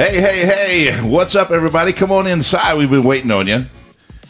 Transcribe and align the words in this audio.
Hey, 0.00 0.18
hey, 0.18 0.46
hey. 0.46 1.02
What's 1.02 1.36
up, 1.36 1.50
everybody? 1.50 1.92
Come 1.92 2.10
on 2.10 2.26
inside. 2.26 2.78
We've 2.78 2.88
been 2.88 3.04
waiting 3.04 3.30
on 3.30 3.46
you. 3.46 3.66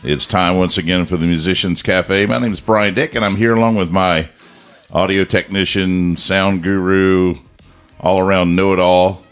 It's 0.03 0.27
time 0.27 0.57
once 0.57 0.79
again 0.79 1.07
for 1.07 1.16
the 1.16 1.27
Musicians 1.27 1.80
Cafe. 1.80 2.27
My 2.27 2.41
name 2.41 2.53
is 2.53 2.61
Brian 2.61 2.93
Dick, 2.93 3.14
and 3.14 3.25
I'm 3.25 3.36
here 3.36 3.54
along 3.54 3.77
with 3.77 3.89
my 3.89 4.30
audio 4.91 5.22
technician, 5.22 6.17
sound 6.17 6.64
guru, 6.64 7.36
all 8.00 8.18
around 8.18 8.57
know 8.57 8.72
it 8.72 8.80
all, 8.80 9.22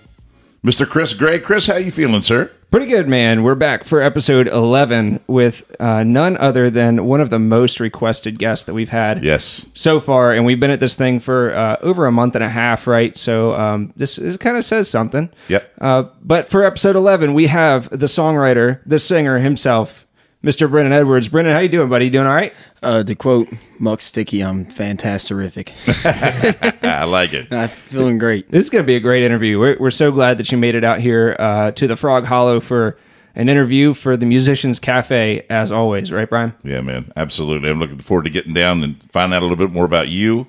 Mr. 0.69 0.87
Chris 0.87 1.15
Gray. 1.15 1.39
Chris, 1.41 1.67
how 1.67 1.77
you 1.77 1.91
feeling, 1.91 2.21
sir? 2.21 2.51
Pretty 2.71 2.85
good, 2.85 3.09
man. 3.09 3.43
We're 3.43 3.55
back 3.55 3.85
for 3.85 4.03
episode 4.03 4.47
11 4.49 5.21
with 5.27 5.75
uh, 5.81 6.05
none 6.05 6.37
other 6.37 6.69
than 6.69 7.07
one 7.07 7.23
of 7.23 7.31
the 7.31 7.39
most 7.39 7.81
requested 7.81 8.39
guests 8.39 8.67
that 8.67 8.75
we've 8.75 8.91
had 8.91 9.25
Yes. 9.25 9.65
so 9.73 9.99
far. 9.99 10.31
And 10.35 10.45
we've 10.45 10.61
been 10.61 10.71
at 10.71 10.79
this 10.79 10.95
thing 10.95 11.21
for 11.21 11.55
uh, 11.57 11.77
over 11.81 12.05
a 12.05 12.13
month 12.13 12.35
and 12.35 12.45
a 12.45 12.51
half, 12.51 12.87
right? 12.87 13.17
So 13.17 13.55
um, 13.55 13.95
this 13.97 14.19
kind 14.41 14.59
of 14.59 14.65
says 14.67 14.91
something. 14.91 15.31
Yep. 15.49 15.73
Uh, 15.81 16.03
but 16.21 16.51
for 16.51 16.63
episode 16.63 16.97
11, 16.97 17.33
we 17.33 17.47
have 17.47 17.89
the 17.89 18.05
songwriter, 18.05 18.81
the 18.85 18.99
singer 18.99 19.39
himself, 19.39 20.07
Mr. 20.43 20.71
Brennan 20.71 20.93
Edwards. 20.93 21.29
Brennan, 21.29 21.53
how 21.53 21.59
you 21.59 21.69
doing, 21.69 21.89
buddy? 21.89 22.05
You 22.05 22.11
doing 22.13 22.27
all 22.27 22.35
right? 22.35 22.55
Uh, 22.81 23.03
to 23.03 23.15
quote 23.17 23.49
Muck 23.81 24.01
Sticky, 24.01 24.43
I'm 24.43 24.65
fantastic. 24.65 25.73
I 26.05 27.05
like 27.05 27.33
it. 27.33 27.53
I'm 27.53 27.69
feeling 27.69 28.19
great. 28.19 28.49
This 28.51 28.65
is 28.65 28.71
going 28.71 28.85
to 28.85 28.87
be 28.87 28.95
a 28.95 29.01
great 29.01 29.25
interview. 29.25 29.59
We're, 29.59 29.77
we're 29.79 29.91
so 29.91 30.13
glad 30.13 30.39
that 30.39 30.53
you 30.53 30.59
made 30.59 30.77
it 30.77 30.85
out 30.85 31.01
here 31.01 31.35
uh, 31.41 31.73
to 31.73 31.89
the 31.89 31.97
Frog 31.97 32.27
Hollow 32.27 32.61
for 32.61 32.97
an 33.35 33.49
interview 33.49 33.95
for 33.95 34.17
the 34.17 34.27
Musicians 34.27 34.79
Cafe, 34.79 35.45
as 35.51 35.73
always, 35.73 36.13
right, 36.13 36.29
Brian? 36.31 36.55
Yeah, 36.63 36.83
man. 36.83 37.13
Absolutely. 37.17 37.69
I'm 37.71 37.81
looking 37.81 37.99
forward 37.99 38.25
to 38.25 38.31
getting 38.31 38.55
down 38.55 38.85
and 38.85 39.03
find 39.11 39.35
out 39.35 39.43
a 39.43 39.47
little 39.47 39.57
bit 39.57 39.73
more 39.73 39.85
about 39.85 40.09
you. 40.09 40.47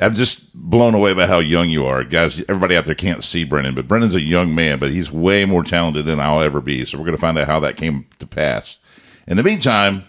I'm 0.00 0.14
just 0.14 0.52
blown 0.54 0.94
away 0.94 1.12
by 1.12 1.26
how 1.26 1.38
young 1.40 1.68
you 1.68 1.84
are. 1.86 2.02
Guys, 2.02 2.40
everybody 2.48 2.76
out 2.76 2.86
there 2.86 2.94
can't 2.94 3.22
see 3.22 3.44
Brennan, 3.44 3.74
but 3.74 3.86
Brennan's 3.86 4.14
a 4.14 4.20
young 4.20 4.54
man, 4.54 4.78
but 4.78 4.90
he's 4.90 5.12
way 5.12 5.44
more 5.44 5.62
talented 5.62 6.06
than 6.06 6.18
I'll 6.18 6.40
ever 6.40 6.60
be. 6.60 6.84
So 6.84 6.98
we're 6.98 7.04
going 7.04 7.16
to 7.16 7.20
find 7.20 7.38
out 7.38 7.46
how 7.46 7.60
that 7.60 7.76
came 7.76 8.06
to 8.18 8.26
pass. 8.26 8.78
In 9.26 9.36
the 9.36 9.42
meantime, 9.42 10.04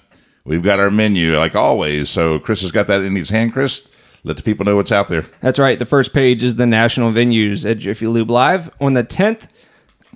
we've 0.46 0.64
got 0.64 0.80
our 0.80 0.90
menu 0.92 1.38
like 1.38 1.56
always. 1.56 2.10
So 2.10 2.40
Chris 2.40 2.62
has 2.62 2.72
got 2.72 2.88
that 2.88 3.02
in 3.02 3.16
his 3.16 3.30
hand. 3.30 3.54
Chris, 3.54 3.88
let 4.24 4.38
the 4.38 4.44
people 4.44 4.66
know 4.66 4.76
what's 4.76 4.92
out 4.92 5.08
there. 5.08 5.26
That's 5.42 5.60
right. 5.60 5.78
The 5.78 5.86
first 5.86 6.14
page 6.14 6.44
is 6.44 6.56
the 6.56 6.66
national 6.66 7.12
venues 7.12 7.70
at 7.70 7.78
Jiffy 7.80 8.08
Lube 8.08 8.30
Live. 8.32 8.70
On 8.80 8.94
the 8.94 9.04
10th, 9.04 9.48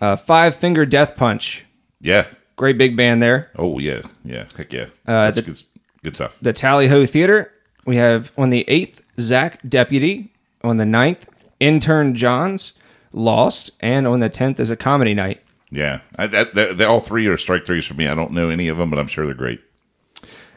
uh, 0.01 0.15
Five 0.15 0.55
Finger 0.55 0.85
Death 0.85 1.15
Punch. 1.15 1.65
Yeah. 1.99 2.25
Great 2.55 2.77
big 2.77 2.95
band 2.97 3.21
there. 3.21 3.51
Oh, 3.55 3.77
yeah. 3.79 4.01
Yeah. 4.25 4.45
Heck 4.55 4.73
yeah. 4.73 4.87
That's 5.05 5.35
the- 5.35 5.41
good, 5.43 5.63
good 6.03 6.15
stuff. 6.15 6.37
The 6.41 6.53
Tally 6.53 6.87
Ho 6.87 7.05
Theater. 7.05 7.51
We 7.85 7.97
have 7.97 8.31
on 8.37 8.49
the 8.49 8.65
8th, 8.67 9.01
Zach 9.19 9.59
Deputy. 9.67 10.31
On 10.63 10.77
the 10.77 10.83
9th, 10.85 11.25
Intern 11.59 12.15
Johns, 12.15 12.73
Lost. 13.13 13.71
And 13.79 14.07
on 14.07 14.19
the 14.19 14.29
10th 14.29 14.59
is 14.59 14.69
a 14.69 14.75
comedy 14.75 15.13
night. 15.13 15.41
Yeah. 15.69 16.01
I, 16.17 16.27
that, 16.27 16.55
that, 16.55 16.77
they, 16.77 16.85
all 16.85 16.99
three 16.99 17.27
are 17.27 17.37
strike 17.37 17.65
threes 17.65 17.85
for 17.85 17.93
me. 17.93 18.07
I 18.07 18.15
don't 18.15 18.31
know 18.31 18.49
any 18.49 18.67
of 18.67 18.77
them, 18.77 18.89
but 18.89 18.99
I'm 18.99 19.07
sure 19.07 19.25
they're 19.25 19.35
great. 19.35 19.61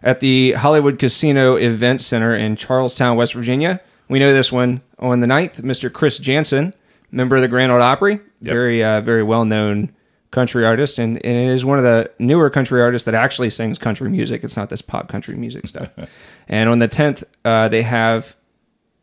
At 0.03 0.21
the 0.21 0.53
Hollywood 0.53 0.99
Casino 0.99 1.57
Event 1.57 2.01
Center 2.01 2.35
in 2.35 2.57
Charlestown, 2.57 3.17
West 3.17 3.35
Virginia. 3.35 3.81
We 4.09 4.19
know 4.19 4.33
this 4.33 4.51
one 4.51 4.83
on 4.99 5.21
the 5.21 5.27
9th, 5.27 5.61
Mr. 5.61 5.93
Chris 5.93 6.19
Janson, 6.19 6.75
member 7.11 7.37
of 7.37 7.43
the 7.43 7.49
Grand 7.49 7.71
Ole 7.71 7.83
Opry. 7.83 8.21
Very, 8.41 8.83
uh, 8.83 9.03
very 9.03 9.23
well 9.23 9.45
known 9.45 9.93
country 10.31 10.65
artist. 10.65 10.99
And, 10.99 11.25
and 11.25 11.37
it 11.37 11.53
is 11.53 11.65
one 11.65 11.79
of 11.79 11.85
the 11.85 12.11
newer 12.19 12.49
country 12.49 12.81
artists 12.81 13.05
that 13.05 13.15
actually 13.15 13.51
sings 13.51 13.79
country 13.79 14.09
music. 14.09 14.43
It's 14.43 14.57
not 14.57 14.71
this 14.71 14.83
pop 14.83 15.09
country 15.09 15.37
music 15.37 15.69
stuff. 15.69 15.91
and 16.49 16.71
on 16.71 16.79
the 16.79 16.89
10th, 16.89 17.25
uh, 17.45 17.69
they 17.69 17.83
have 17.83 18.35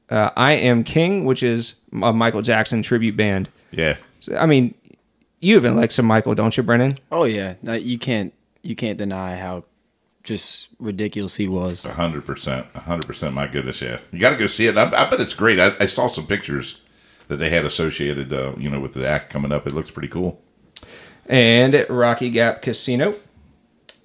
uh, 0.10 0.32
I 0.36 0.54
Am 0.54 0.84
King, 0.84 1.26
which 1.26 1.44
is 1.44 1.76
a 2.02 2.14
Michael 2.14 2.42
Jackson 2.42 2.82
tribute 2.82 3.18
band. 3.18 3.50
Yeah. 3.72 3.98
So, 4.22 4.36
I 4.38 4.46
mean, 4.46 4.74
you 5.40 5.56
even 5.56 5.76
like 5.76 5.92
some 5.92 6.06
Michael, 6.06 6.36
don't 6.36 6.56
you, 6.56 6.64
Brennan? 6.64 6.98
Oh 7.12 7.24
yeah, 7.24 7.56
no, 7.62 7.74
you 7.74 7.98
can't 7.98 8.34
you 8.64 8.76
can't 8.76 8.98
deny 8.98 9.38
how 9.38 9.64
just 10.24 10.70
ridiculous 10.80 11.38
he 11.38 11.48
was. 11.48 11.86
A 11.86 11.94
hundred 11.94 12.26
percent, 12.26 12.68
a 12.76 12.82
hundred 12.82 13.08
percent. 13.08 13.34
My 13.34 13.48
goodness, 13.48 13.82
yeah, 13.82 14.00
you 14.12 14.20
got 14.20 14.32
to 14.32 14.36
go 14.36 14.48
see 14.48 14.68
it. 14.68 14.78
I, 14.78 14.84
I 14.84 15.10
bet 15.10 15.22
it's 15.22 15.34
great. 15.34 15.60
I, 15.60 15.74
I 15.80 15.86
saw 15.86 16.08
some 16.08 16.28
pictures 16.28 16.82
that 17.28 17.38
they 17.38 17.50
had 17.50 17.66
associated, 17.66 18.32
uh, 18.34 18.54
you 18.58 18.70
know, 18.70 18.80
with 18.80 18.94
the 18.94 19.08
act 19.08 19.30
coming 19.30 19.52
up. 19.52 19.68
It 19.68 19.74
looks 19.74 19.92
pretty 19.92 20.08
cool. 20.08 20.42
And 21.26 21.76
at 21.76 21.90
Rocky 21.90 22.30
Gap 22.30 22.62
Casino, 22.62 23.16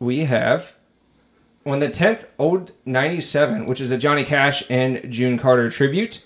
we 0.01 0.25
have 0.25 0.75
on 1.65 1.79
the 1.79 1.89
10th, 1.89 2.27
Old 2.39 2.73
97, 2.85 3.67
which 3.67 3.81
is 3.81 3.91
a 3.91 3.99
Johnny 3.99 4.25
Cash 4.25 4.65
and 4.69 5.11
June 5.11 5.39
Carter 5.39 5.71
tribute. 5.71 6.25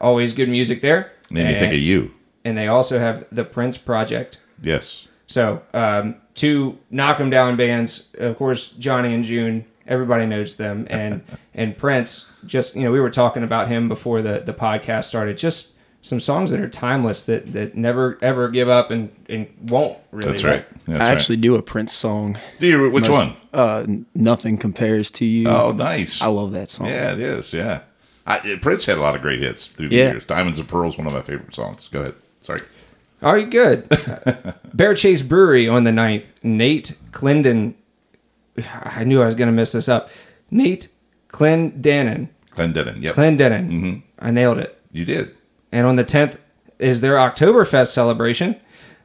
Always 0.00 0.32
good 0.32 0.48
music 0.48 0.80
there. 0.80 1.12
And 1.28 1.38
me 1.38 1.54
think 1.54 1.72
of 1.72 1.78
you. 1.78 2.12
And 2.44 2.56
they 2.58 2.66
also 2.68 2.98
have 2.98 3.24
the 3.30 3.44
Prince 3.44 3.76
Project. 3.78 4.38
Yes, 4.62 5.08
So, 5.26 5.62
um, 5.74 6.16
two 6.34 6.78
knock 6.90 7.18
'em 7.20 7.30
down 7.30 7.56
bands. 7.56 8.08
Of 8.18 8.36
course, 8.36 8.68
Johnny 8.78 9.14
and 9.14 9.24
June. 9.24 9.64
Everybody 9.86 10.26
knows 10.26 10.56
them, 10.56 10.86
and 10.90 11.22
and 11.54 11.76
Prince. 11.76 12.26
Just 12.46 12.76
you 12.76 12.82
know, 12.82 12.92
we 12.92 13.00
were 13.00 13.10
talking 13.10 13.42
about 13.42 13.68
him 13.68 13.88
before 13.88 14.22
the 14.22 14.42
the 14.44 14.52
podcast 14.54 15.04
started. 15.04 15.36
Just 15.38 15.72
some 16.04 16.18
songs 16.20 16.50
that 16.50 16.58
are 16.60 16.68
timeless 16.68 17.22
that 17.24 17.52
that 17.52 17.76
never 17.76 18.18
ever 18.22 18.48
give 18.48 18.68
up 18.68 18.90
and 18.90 19.10
and 19.28 19.46
won't 19.68 19.98
really. 20.12 20.26
that's 20.30 20.44
right. 20.44 20.64
That's 20.86 21.00
I 21.02 21.08
right. 21.08 21.16
actually 21.16 21.36
do 21.38 21.54
a 21.56 21.62
Prince 21.62 21.92
song. 21.92 22.38
do 22.58 22.66
you? 22.66 22.90
Which 22.90 23.08
Most- 23.08 23.18
one? 23.18 23.34
Uh, 23.52 23.86
nothing 24.14 24.58
compares 24.58 25.10
to 25.12 25.24
you. 25.24 25.46
Oh, 25.48 25.72
nice. 25.72 26.22
I 26.22 26.26
love 26.28 26.52
that 26.52 26.70
song. 26.70 26.86
yeah, 26.88 27.12
it 27.12 27.20
is. 27.20 27.52
Yeah, 27.52 27.80
I, 28.26 28.58
Prince 28.62 28.86
had 28.86 28.98
a 28.98 29.00
lot 29.00 29.14
of 29.14 29.22
great 29.22 29.40
hits 29.40 29.66
through 29.66 29.88
the 29.90 29.96
Yeah. 29.96 30.10
years. 30.12 30.24
Diamonds 30.24 30.58
and 30.58 30.68
Pearls, 30.68 30.96
one 30.98 31.06
of 31.06 31.12
my 31.12 31.22
favorite 31.22 31.54
songs. 31.54 31.88
Go 31.92 32.00
ahead. 32.02 32.14
Sorry. 32.42 32.60
Are 33.22 33.38
you 33.38 33.46
good? 33.46 33.88
Bear 34.74 34.94
Chase 34.94 35.22
Brewery 35.22 35.68
on 35.68 35.84
the 35.84 35.90
9th. 35.90 36.26
Nate 36.42 36.96
Clendon. 37.12 37.74
I 38.84 39.04
knew 39.04 39.22
I 39.22 39.26
was 39.26 39.34
going 39.34 39.46
to 39.46 39.52
mess 39.52 39.72
this 39.72 39.88
up. 39.88 40.10
Nate 40.50 40.88
Clendenin. 41.28 42.28
Clendenin. 42.54 43.00
Yep. 43.00 43.14
Clendenin. 43.14 43.68
Mm-hmm. 43.70 43.98
I 44.18 44.30
nailed 44.30 44.58
it. 44.58 44.78
you 44.92 45.04
did. 45.04 45.30
And 45.70 45.86
on 45.86 45.96
the 45.96 46.04
10th 46.04 46.36
is 46.78 47.00
their 47.00 47.14
Oktoberfest 47.14 47.92
celebration. 47.92 48.60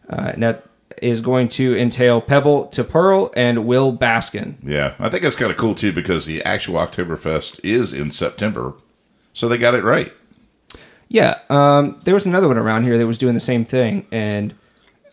Uh, 0.09 0.31
and 0.34 0.44
that 0.44 0.66
is 1.02 1.22
going 1.22 1.48
to 1.48 1.78
entail 1.78 2.19
Pebble 2.22 2.66
to 2.68 2.84
Pearl 2.84 3.31
and 3.36 3.66
Will 3.68 3.96
Baskin. 3.96 4.56
Yeah, 4.64 4.96
I 5.00 5.09
think 5.09 5.22
that's 5.24 5.36
kind 5.36 5.52
of 5.52 5.58
cool 5.58 5.75
too 5.75 5.92
because 5.92 6.25
the 6.25 6.44
actual 6.44 6.75
Oktoberfest 6.75 7.59
is 7.64 7.94
in 7.94 8.09
September, 8.12 8.74
so 9.31 9.48
they 9.48 9.58
got 9.58 9.75
it 9.75 9.84
right. 9.84 10.12
Yeah, 11.09 11.40
um, 11.50 12.00
there 12.03 12.13
was 12.13 12.25
another 12.25 12.47
one 12.47 12.57
around 12.57 12.84
here 12.84 12.97
that 12.97 13.07
was 13.07 13.18
doing 13.18 13.34
the 13.34 13.40
same 13.40 13.63
thing, 13.63 14.06
and 14.12 14.53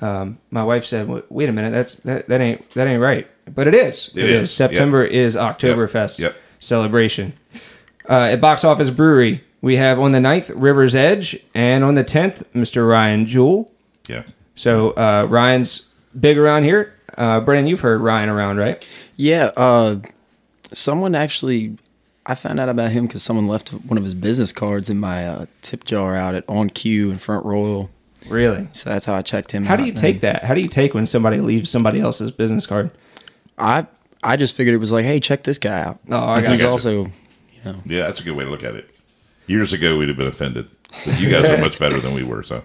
um, 0.01 0.39
my 0.51 0.65
wife 0.65 0.85
said, 0.85 1.07
"Wait- 1.09 1.25
"Wait 1.31 1.49
a 1.49 1.53
minute, 1.53 1.71
that's 1.73 1.97
that, 1.99 2.29
that 2.29 2.41
ain't 2.41 2.69
that 2.71 2.87
ain't 2.89 3.01
right," 3.01 3.29
but 3.55 3.69
it 3.69 3.75
is. 3.75 4.11
It 4.15 4.25
is, 4.29 4.53
September 4.53 5.05
is 5.05 5.37
Oktoberfest 5.37 6.19
Yep, 6.19 6.33
yep. 6.35 6.43
celebration. 6.59 7.33
Uh, 8.09 8.31
at 8.33 8.41
Box 8.41 8.65
Office 8.65 8.91
Brewery, 8.91 9.43
we 9.63 9.77
have 9.77 9.99
on 10.01 10.13
the 10.13 10.19
9th 10.19 10.51
River's 10.55 10.95
Edge, 10.95 11.39
and 11.55 11.83
on 11.85 11.95
the 11.95 12.05
tenth, 12.05 12.43
Mr. 12.55 12.87
Ryan 12.89 13.25
Jewell. 13.25 13.71
Yeah. 14.09 14.25
So 14.57 14.91
uh, 14.91 15.27
Ryan's 15.31 15.87
big 16.19 16.37
around 16.39 16.65
here. 16.65 16.93
Uh, 17.17 17.41
Brennan, 17.41 17.67
you've 17.69 17.81
heard 17.81 18.01
Ryan 18.01 18.29
around, 18.29 18.57
right? 18.59 18.87
Yeah, 19.17 19.53
uh, 19.57 20.01
someone 20.73 21.15
actually, 21.15 21.79
I 22.27 22.35
found 22.35 22.59
out 22.59 22.69
about 22.69 22.91
him 22.91 23.07
because 23.07 23.23
someone 23.23 23.47
left 23.47 23.69
one 23.71 23.99
of 23.99 24.05
his 24.05 24.15
business 24.15 24.51
cards 24.53 24.89
in 24.89 24.99
my 24.99 25.27
uh, 25.27 25.47
tip 25.61 25.85
jar 25.85 26.17
out 26.17 26.35
at 26.35 26.45
On 26.49 26.71
Cue 26.71 27.11
in 27.11 27.19
Front 27.19 27.45
Royal. 27.45 27.91
Really? 28.29 28.67
So 28.73 28.89
that's 28.91 29.05
how 29.05 29.15
I 29.15 29.23
checked 29.23 29.53
him. 29.53 29.65
Out. 29.65 29.69
How 29.69 29.75
out. 29.75 29.81
do 29.81 29.85
you 29.85 29.93
take 29.93 30.21
that? 30.21 30.45
How 30.45 30.55
do 30.55 30.61
you 30.61 30.69
take 30.69 30.95
when 30.95 31.05
somebody 31.07 31.39
leaves 31.39 31.71
somebody 31.71 32.01
else's 32.01 32.31
business 32.31 32.65
card? 32.67 32.91
I 33.59 33.87
I 34.23 34.37
just 34.37 34.55
figured 34.57 34.75
it 34.75 34.79
was 34.79 34.91
like, 34.91 35.05
hey, 35.05 35.21
check 35.21 35.43
this 35.43 35.59
guy 35.59 35.83
out. 35.83 35.99
Oh, 36.11 36.17
I 36.17 36.39
And 36.39 36.47
he's 36.49 36.63
you. 36.63 36.69
also, 36.69 36.91
you 36.93 37.11
know, 37.65 37.77
Yeah, 37.85 38.07
that's 38.07 38.21
a 38.21 38.25
good 38.25 38.35
way 38.37 38.45
to 38.45 38.51
look 38.51 38.65
at 38.65 38.75
it. 38.75 38.89
Years 39.47 39.75
ago, 39.75 39.99
we'd 39.99 40.09
have 40.09 40.17
been 40.17 40.27
offended. 40.27 40.69
But 41.05 41.21
you 41.21 41.29
guys 41.31 41.45
are 41.45 41.59
much 41.61 41.79
better 41.79 41.99
than 42.01 42.15
we 42.15 42.23
were. 42.23 42.43
So 42.43 42.65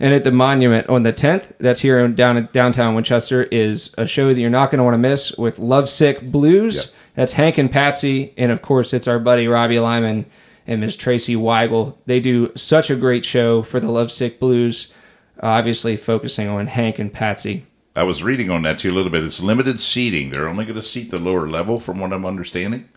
And 0.00 0.12
at 0.12 0.24
the 0.24 0.32
Monument 0.32 0.88
on 0.88 1.04
the 1.04 1.12
10th, 1.12 1.52
that's 1.60 1.80
here 1.80 2.00
in 2.00 2.16
down 2.16 2.48
downtown 2.52 2.96
Winchester, 2.96 3.44
is 3.44 3.94
a 3.96 4.08
show 4.08 4.34
that 4.34 4.40
you're 4.40 4.50
not 4.50 4.72
going 4.72 4.78
to 4.78 4.84
want 4.84 4.94
to 4.94 4.98
miss 4.98 5.32
with 5.38 5.60
Lovesick 5.60 6.20
Blues. 6.32 6.76
Yep. 6.76 6.84
That's 7.14 7.32
Hank 7.32 7.58
and 7.58 7.70
Patsy, 7.70 8.32
and 8.36 8.50
of 8.50 8.62
course, 8.62 8.92
it's 8.92 9.08
our 9.08 9.18
buddy 9.18 9.46
Robbie 9.46 9.78
Lyman 9.78 10.26
and 10.66 10.80
Miss 10.80 10.96
Tracy 10.96 11.36
Weigel. 11.36 11.96
They 12.06 12.20
do 12.20 12.52
such 12.56 12.90
a 12.90 12.96
great 12.96 13.24
show 13.24 13.62
for 13.62 13.80
the 13.80 13.90
Lovesick 13.90 14.38
Blues, 14.38 14.92
obviously 15.40 15.96
focusing 15.96 16.48
on 16.48 16.68
Hank 16.68 16.98
and 16.98 17.12
Patsy. 17.12 17.66
I 17.94 18.04
was 18.04 18.22
reading 18.22 18.50
on 18.50 18.62
that 18.62 18.78
too 18.78 18.88
a 18.88 18.94
little 18.94 19.10
bit. 19.10 19.24
It's 19.24 19.42
limited 19.42 19.78
seating. 19.78 20.30
They're 20.30 20.48
only 20.48 20.64
going 20.64 20.76
to 20.76 20.82
seat 20.82 21.10
the 21.10 21.18
lower 21.18 21.46
level, 21.46 21.78
from 21.78 22.00
what 22.00 22.12
I'm 22.12 22.24
understanding. 22.24 22.88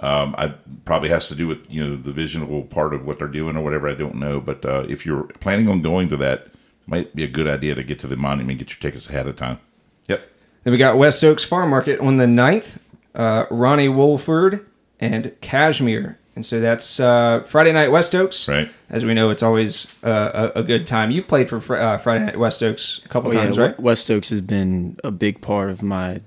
Um, 0.00 0.34
I 0.36 0.54
probably 0.84 1.10
has 1.10 1.28
to 1.28 1.34
do 1.36 1.46
with 1.46 1.70
you 1.70 1.84
know 1.84 1.96
the 1.96 2.12
visual 2.12 2.62
part 2.62 2.92
of 2.92 3.04
what 3.04 3.18
they're 3.18 3.28
doing 3.28 3.56
or 3.56 3.62
whatever. 3.62 3.88
I 3.88 3.94
don't 3.94 4.16
know, 4.16 4.40
but 4.40 4.64
uh, 4.64 4.84
if 4.88 5.06
you're 5.06 5.24
planning 5.38 5.68
on 5.68 5.80
going 5.82 6.08
to 6.08 6.16
that, 6.16 6.48
might 6.86 7.14
be 7.14 7.22
a 7.22 7.28
good 7.28 7.46
idea 7.46 7.74
to 7.76 7.84
get 7.84 7.98
to 8.00 8.08
the 8.08 8.16
monument 8.16 8.50
and 8.50 8.58
get 8.58 8.70
your 8.70 8.80
tickets 8.80 9.08
ahead 9.08 9.28
of 9.28 9.36
time. 9.36 9.60
Yep. 10.08 10.28
Then 10.64 10.72
we 10.72 10.78
got 10.78 10.96
West 10.96 11.22
Oaks 11.22 11.44
Farm 11.44 11.70
Market 11.70 12.00
on 12.00 12.16
the 12.16 12.26
9th. 12.26 12.78
Uh, 13.14 13.46
Ronnie 13.50 13.88
Wolford 13.88 14.66
and 15.00 15.34
Cashmere 15.40 16.18
and 16.34 16.46
so 16.46 16.60
that's 16.60 16.98
uh, 16.98 17.40
Friday 17.46 17.72
night 17.72 17.90
West 17.90 18.14
Oaks. 18.14 18.48
Right. 18.48 18.70
As 18.88 19.04
we 19.04 19.12
know, 19.12 19.30
it's 19.30 19.42
always 19.42 19.86
uh, 20.02 20.50
a, 20.54 20.60
a 20.60 20.62
good 20.62 20.86
time. 20.86 21.10
You've 21.10 21.28
played 21.28 21.48
for 21.48 21.60
Fr- 21.60 21.76
uh, 21.76 21.98
Friday 21.98 22.24
night 22.24 22.38
West 22.38 22.62
Oaks 22.62 23.02
a 23.04 23.08
couple 23.08 23.30
Oh, 23.30 23.34
yeah, 23.34 23.44
times, 23.44 23.58
right? 23.58 23.78
West 23.78 24.10
Oaks 24.10 24.30
has 24.30 24.40
been 24.40 24.96
a 25.04 25.10
big 25.10 25.42
part 25.42 25.68
of 25.70 25.82
my, 25.82 26.22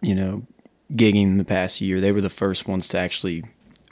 you 0.00 0.14
know, 0.14 0.44
gigging 0.92 1.38
the 1.38 1.44
past 1.44 1.80
year. 1.80 2.00
They 2.00 2.12
were 2.12 2.20
the 2.20 2.28
first 2.28 2.68
ones 2.68 2.86
to 2.88 2.98
actually 2.98 3.42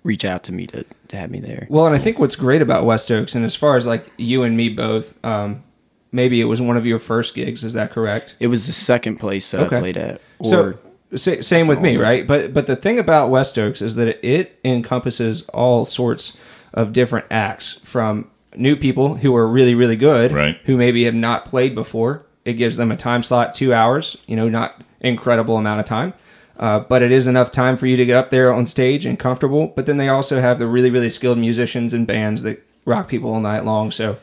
reach 0.04 0.24
out 0.24 0.44
to 0.44 0.52
me 0.52 0.68
to, 0.68 0.84
to 1.08 1.16
have 1.16 1.30
me 1.30 1.40
there. 1.40 1.66
Well, 1.68 1.86
and 1.86 1.94
I 1.94 1.98
think 1.98 2.20
what's 2.20 2.36
great 2.36 2.62
about 2.62 2.84
West 2.84 3.10
Oaks, 3.10 3.34
and 3.34 3.44
as 3.44 3.56
far 3.56 3.76
as 3.76 3.84
like 3.84 4.06
you 4.16 4.44
and 4.44 4.56
me 4.56 4.68
both, 4.68 5.22
um, 5.24 5.64
maybe 6.12 6.40
it 6.40 6.44
was 6.44 6.60
one 6.60 6.76
of 6.76 6.86
your 6.86 7.00
first 7.00 7.34
gigs. 7.34 7.64
Is 7.64 7.72
that 7.72 7.90
correct? 7.90 8.36
It 8.38 8.46
was 8.46 8.66
the 8.68 8.72
second 8.72 9.16
place 9.16 9.50
that 9.50 9.62
Okay. 9.62 9.76
I 9.76 9.80
played 9.80 9.96
at. 9.96 10.20
Or 10.38 10.46
so 10.50 10.78
sa- 11.14 11.40
same 11.40 11.66
with 11.66 11.80
me, 11.80 11.96
right? 11.96 12.26
But 12.26 12.52
but 12.54 12.66
the 12.66 12.76
thing 12.76 12.98
about 12.98 13.30
West 13.30 13.58
Oaks 13.58 13.80
is 13.82 13.94
that 13.96 14.24
it 14.26 14.58
encompasses 14.64 15.42
all 15.54 15.84
sorts 15.84 16.32
of 16.74 16.92
different 16.92 17.26
acts 17.30 17.80
from 17.84 18.30
new 18.56 18.76
people 18.76 19.16
who 19.16 19.34
are 19.36 19.46
really 19.48 19.74
really 19.74 19.96
good, 19.96 20.32
Right. 20.32 20.58
Who 20.64 20.76
maybe 20.76 21.04
have 21.04 21.14
not 21.14 21.44
played 21.44 21.74
before. 21.74 22.24
It 22.44 22.54
gives 22.54 22.76
them 22.76 22.90
a 22.90 22.96
time 22.96 23.22
slot, 23.22 23.54
two 23.54 23.74
hours. 23.74 24.16
You 24.26 24.36
know, 24.36 24.48
not 24.48 24.82
incredible 25.00 25.56
amount 25.56 25.80
of 25.80 25.86
time. 25.86 26.14
Uh, 26.58 26.80
but 26.80 27.02
it 27.02 27.12
is 27.12 27.28
enough 27.28 27.52
time 27.52 27.76
for 27.76 27.86
you 27.86 27.96
to 27.96 28.04
get 28.04 28.16
up 28.16 28.30
there 28.30 28.52
on 28.52 28.66
stage 28.66 29.06
and 29.06 29.16
comfortable. 29.16 29.68
But 29.68 29.86
then 29.86 29.96
they 29.96 30.08
also 30.08 30.40
have 30.40 30.58
the 30.58 30.66
really, 30.66 30.90
really 30.90 31.10
skilled 31.10 31.38
musicians 31.38 31.94
and 31.94 32.04
bands 32.04 32.42
that 32.42 32.66
rock 32.84 33.06
people 33.06 33.32
all 33.32 33.40
night 33.40 33.64
long. 33.64 33.92
So 33.92 34.18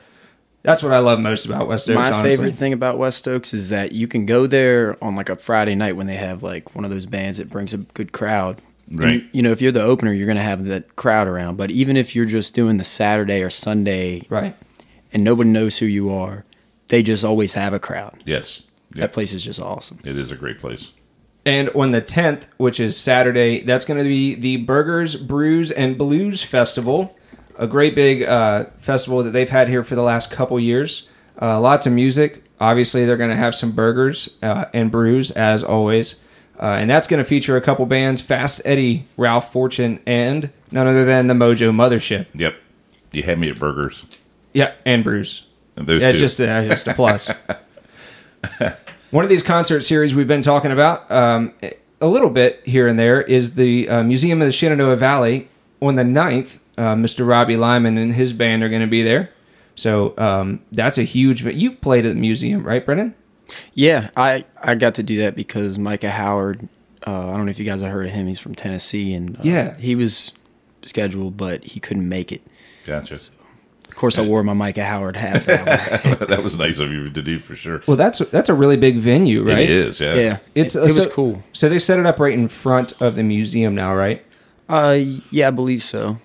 that's 0.65 0.83
what 0.83 0.91
I 0.91 0.99
love 0.99 1.19
most 1.19 1.45
about 1.45 1.67
West 1.67 1.89
Oaks. 1.89 1.95
my 1.95 2.11
honestly. 2.11 2.29
favorite 2.31 2.55
thing 2.55 2.73
about 2.73 2.97
West 2.97 3.27
Oaks 3.27 3.53
is 3.53 3.69
that 3.69 3.91
you 3.93 4.07
can 4.07 4.25
go 4.25 4.47
there 4.47 4.97
on 5.03 5.15
like 5.15 5.29
a 5.29 5.35
Friday 5.35 5.75
night 5.75 5.95
when 5.95 6.07
they 6.07 6.15
have 6.17 6.43
like 6.43 6.75
one 6.75 6.83
of 6.83 6.91
those 6.91 7.05
bands 7.05 7.37
that 7.37 7.49
brings 7.49 7.73
a 7.73 7.77
good 7.77 8.11
crowd. 8.11 8.61
And, 8.89 8.99
Right. 8.99 9.25
you 9.31 9.41
know, 9.41 9.51
if 9.51 9.61
you're 9.61 9.71
the 9.71 9.81
opener, 9.81 10.13
you're 10.13 10.27
going 10.27 10.37
to 10.37 10.43
have 10.43 10.65
that 10.65 10.95
crowd 10.95 11.27
around. 11.27 11.55
But 11.57 11.71
even 11.71 11.97
if 11.97 12.15
you're 12.15 12.25
just 12.25 12.53
doing 12.53 12.77
the 12.77 12.83
Saturday 12.83 13.41
or 13.41 13.49
Sunday 13.49 14.23
right? 14.29 14.55
and 15.13 15.23
nobody 15.23 15.49
knows 15.49 15.77
who 15.79 15.85
you 15.87 16.11
are, 16.11 16.45
they 16.89 17.01
just 17.01 17.23
always 17.23 17.53
have 17.55 17.73
a 17.73 17.79
crowd. 17.79 18.21
Yes. 18.25 18.61
That 18.91 19.11
place 19.11 19.33
is 19.33 19.43
just 19.43 19.59
awesome. 19.59 19.99
It 20.05 20.17
is 20.17 20.31
a 20.31 20.35
great 20.35 20.59
place. 20.59 20.91
And 21.47 21.69
on 21.69 21.89
the 21.91 22.01
10th, 22.01 22.47
which 22.57 22.79
is 22.79 22.95
Saturday, 22.97 23.61
that's 23.61 23.85
going 23.85 23.97
to 23.97 24.03
be 24.07 24.35
the 24.35 24.57
Burgers, 24.57 25.15
Brews, 25.15 25.69
and 25.71 25.97
Blues 25.97 26.41
Festival, 26.43 27.15
a 27.57 27.67
great 27.67 27.95
big 27.95 28.23
uh, 28.23 28.65
festival 28.79 29.23
that 29.23 29.31
they've 29.31 29.49
had 29.49 29.67
here 29.67 29.83
for 29.83 29.95
the 29.95 30.01
last 30.01 30.31
couple 30.31 30.59
years. 30.59 31.07
Uh, 31.41 31.59
lots 31.59 31.85
of 31.85 31.93
music. 31.93 32.43
Obviously, 32.59 33.05
they're 33.05 33.17
going 33.17 33.29
to 33.29 33.35
have 33.35 33.53
some 33.55 33.71
burgers 33.71 34.29
uh, 34.41 34.65
and 34.73 34.89
brews, 34.91 35.31
as 35.31 35.63
always. 35.63 36.15
Uh, 36.57 36.67
and 36.79 36.89
that's 36.89 37.05
going 37.07 37.17
to 37.17 37.25
feature 37.25 37.57
a 37.57 37.61
couple 37.61 37.85
bands 37.85 38.21
Fast 38.21 38.61
Eddie, 38.63 39.05
Ralph 39.17 39.51
Fortune, 39.51 39.99
and 40.05 40.49
none 40.71 40.87
other 40.87 41.03
than 41.03 41.27
the 41.27 41.33
Mojo 41.33 41.71
Mothership. 41.73 42.27
Yep. 42.33 42.55
You 43.11 43.23
had 43.23 43.39
me 43.39 43.49
at 43.49 43.59
burgers. 43.59 44.05
Yeah, 44.53 44.73
and 44.85 45.03
brews. 45.03 45.43
And 45.75 45.85
those 45.87 46.01
Yeah, 46.01 46.07
two. 46.11 46.17
it's 46.17 46.19
just 46.19 46.39
a, 46.39 46.65
just 46.69 46.87
a 46.87 46.93
plus. 46.93 47.29
One 49.11 49.23
of 49.23 49.29
these 49.29 49.43
concert 49.43 49.81
series 49.81 50.13
we've 50.15 50.27
been 50.27 50.41
talking 50.41 50.71
about 50.71 51.09
um, 51.11 51.53
a 52.01 52.07
little 52.07 52.29
bit 52.29 52.61
here 52.65 52.87
and 52.87 52.97
there 52.97 53.21
is 53.21 53.55
the 53.55 53.87
uh, 53.89 54.03
Museum 54.03 54.41
of 54.41 54.47
the 54.47 54.51
Shenandoah 54.51 54.95
Valley. 54.97 55.49
On 55.81 55.95
the 55.95 56.03
9th, 56.03 56.57
uh, 56.77 56.95
Mr. 56.95 57.27
Robbie 57.27 57.57
Lyman 57.57 57.97
and 57.97 58.13
his 58.13 58.33
band 58.33 58.63
are 58.63 58.69
going 58.69 58.81
to 58.81 58.87
be 58.87 59.01
there. 59.03 59.29
So 59.75 60.17
um, 60.17 60.61
that's 60.71 60.97
a 60.97 61.03
huge. 61.03 61.43
You've 61.43 61.81
played 61.81 62.05
at 62.05 62.09
the 62.15 62.19
museum, 62.21 62.63
right, 62.63 62.85
Brennan? 62.85 63.13
Yeah, 63.73 64.09
I, 64.17 64.45
I 64.63 64.75
got 64.75 64.95
to 64.95 65.03
do 65.03 65.17
that 65.19 65.35
because 65.35 65.77
Micah 65.77 66.09
Howard, 66.09 66.67
uh, 67.05 67.29
I 67.29 67.35
don't 67.37 67.45
know 67.45 67.51
if 67.51 67.59
you 67.59 67.65
guys 67.65 67.81
have 67.81 67.91
heard 67.91 68.07
of 68.07 68.11
him. 68.13 68.27
He's 68.27 68.39
from 68.39 68.55
Tennessee. 68.55 69.13
and 69.13 69.35
uh, 69.37 69.41
Yeah. 69.43 69.77
He 69.77 69.95
was 69.95 70.33
scheduled, 70.83 71.35
but 71.37 71.63
he 71.63 71.79
couldn't 71.79 72.07
make 72.07 72.31
it. 72.31 72.41
Gotcha. 72.85 73.15
Of 73.15 73.95
course, 73.95 74.17
I 74.17 74.21
wore 74.23 74.43
my 74.43 74.53
Micah 74.53 74.83
Howard 74.83 75.15
hat. 75.15 75.43
that 75.45 76.17
one. 76.19 76.29
that 76.29 76.43
was 76.43 76.57
nice 76.57 76.79
of 76.79 76.91
you 76.91 77.09
to 77.09 77.21
do 77.21 77.39
for 77.39 77.55
sure. 77.55 77.81
Well, 77.87 77.95
that's 77.97 78.19
that's 78.19 78.49
a 78.49 78.53
really 78.53 78.75
big 78.77 78.97
venue, 78.97 79.43
right? 79.43 79.59
It 79.59 79.69
is, 79.69 79.99
yeah. 80.01 80.13
yeah, 80.15 80.37
It's 80.53 80.75
it, 80.75 80.79
it 80.79 80.83
was 80.83 81.03
so- 81.03 81.09
cool. 81.09 81.43
So 81.53 81.69
they 81.69 81.79
set 81.79 81.99
it 81.99 82.05
up 82.05 82.19
right 82.19 82.33
in 82.33 82.47
front 82.47 82.99
of 83.01 83.15
the 83.15 83.23
museum 83.23 83.73
now, 83.75 83.93
right? 83.95 84.25
Uh, 84.67 84.97
yeah, 85.31 85.47
I 85.47 85.51
believe 85.51 85.81
so. 85.83 86.17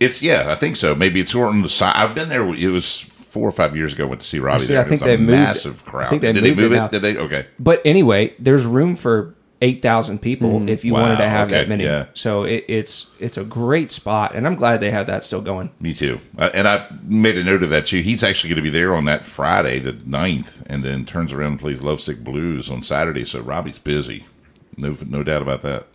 It's 0.00 0.22
yeah, 0.22 0.50
I 0.50 0.54
think 0.54 0.76
so. 0.76 0.94
Maybe 0.94 1.20
it's 1.20 1.34
on 1.34 1.62
the 1.62 1.68
side. 1.68 1.94
I've 1.96 2.14
been 2.14 2.28
there. 2.28 2.46
It 2.54 2.68
was 2.68 3.00
four 3.00 3.48
or 3.48 3.52
five 3.52 3.76
years 3.76 3.92
ago. 3.92 4.04
I 4.04 4.08
went 4.08 4.20
to 4.20 4.26
see 4.26 4.38
Robbie. 4.38 4.64
See, 4.64 4.72
there. 4.74 4.82
I 4.84 4.88
think 4.88 5.02
it 5.02 5.04
was 5.04 5.12
a 5.14 5.16
they 5.16 5.22
moved- 5.22 5.30
massive 5.32 5.82
I 5.86 5.90
crowd. 5.90 6.10
think 6.10 6.22
they 6.22 6.32
Did 6.32 6.44
they 6.44 6.54
move 6.54 6.72
it 6.72 6.82
it? 6.82 6.92
Did 6.92 7.02
they? 7.02 7.16
Okay. 7.16 7.46
But 7.58 7.82
anyway, 7.84 8.34
there's 8.38 8.64
room 8.64 8.94
for 8.96 9.34
eight 9.60 9.82
thousand 9.82 10.22
people 10.22 10.68
if 10.68 10.84
you 10.84 10.92
Wow, 10.92 11.02
wanted 11.02 11.16
to 11.16 11.28
have 11.28 11.48
okay, 11.48 11.56
that 11.62 11.68
many. 11.68 11.82
yeah. 11.82 12.06
So 12.14 12.44
it, 12.44 12.64
it's 12.68 13.08
it's 13.18 13.36
a 13.36 13.42
great 13.44 13.90
spot, 13.90 14.36
and 14.36 14.46
I'm 14.46 14.54
glad 14.54 14.78
they 14.78 14.92
have 14.92 15.06
that 15.06 15.24
still 15.24 15.40
going. 15.40 15.70
Me 15.80 15.92
too. 15.94 16.20
Uh, 16.38 16.50
and 16.54 16.68
I 16.68 16.86
made 17.02 17.36
a 17.36 17.42
note 17.42 17.64
of 17.64 17.70
that 17.70 17.86
too. 17.86 18.00
He's 18.00 18.22
actually 18.22 18.50
going 18.50 18.62
to 18.64 18.70
be 18.70 18.70
there 18.70 18.94
on 18.94 19.04
that 19.06 19.24
Friday, 19.24 19.80
the 19.80 19.94
9th, 19.94 20.62
and 20.66 20.84
then 20.84 21.04
turns 21.04 21.32
around 21.32 21.52
and 21.52 21.60
plays 21.60 21.82
Lovesick 21.82 22.22
Blues 22.22 22.70
on 22.70 22.84
Saturday. 22.84 23.24
So 23.24 23.40
Robbie's 23.40 23.80
busy. 23.80 24.26
No, 24.76 24.94
no 25.06 25.24
doubt 25.24 25.42
about 25.42 25.62
that. 25.62 25.88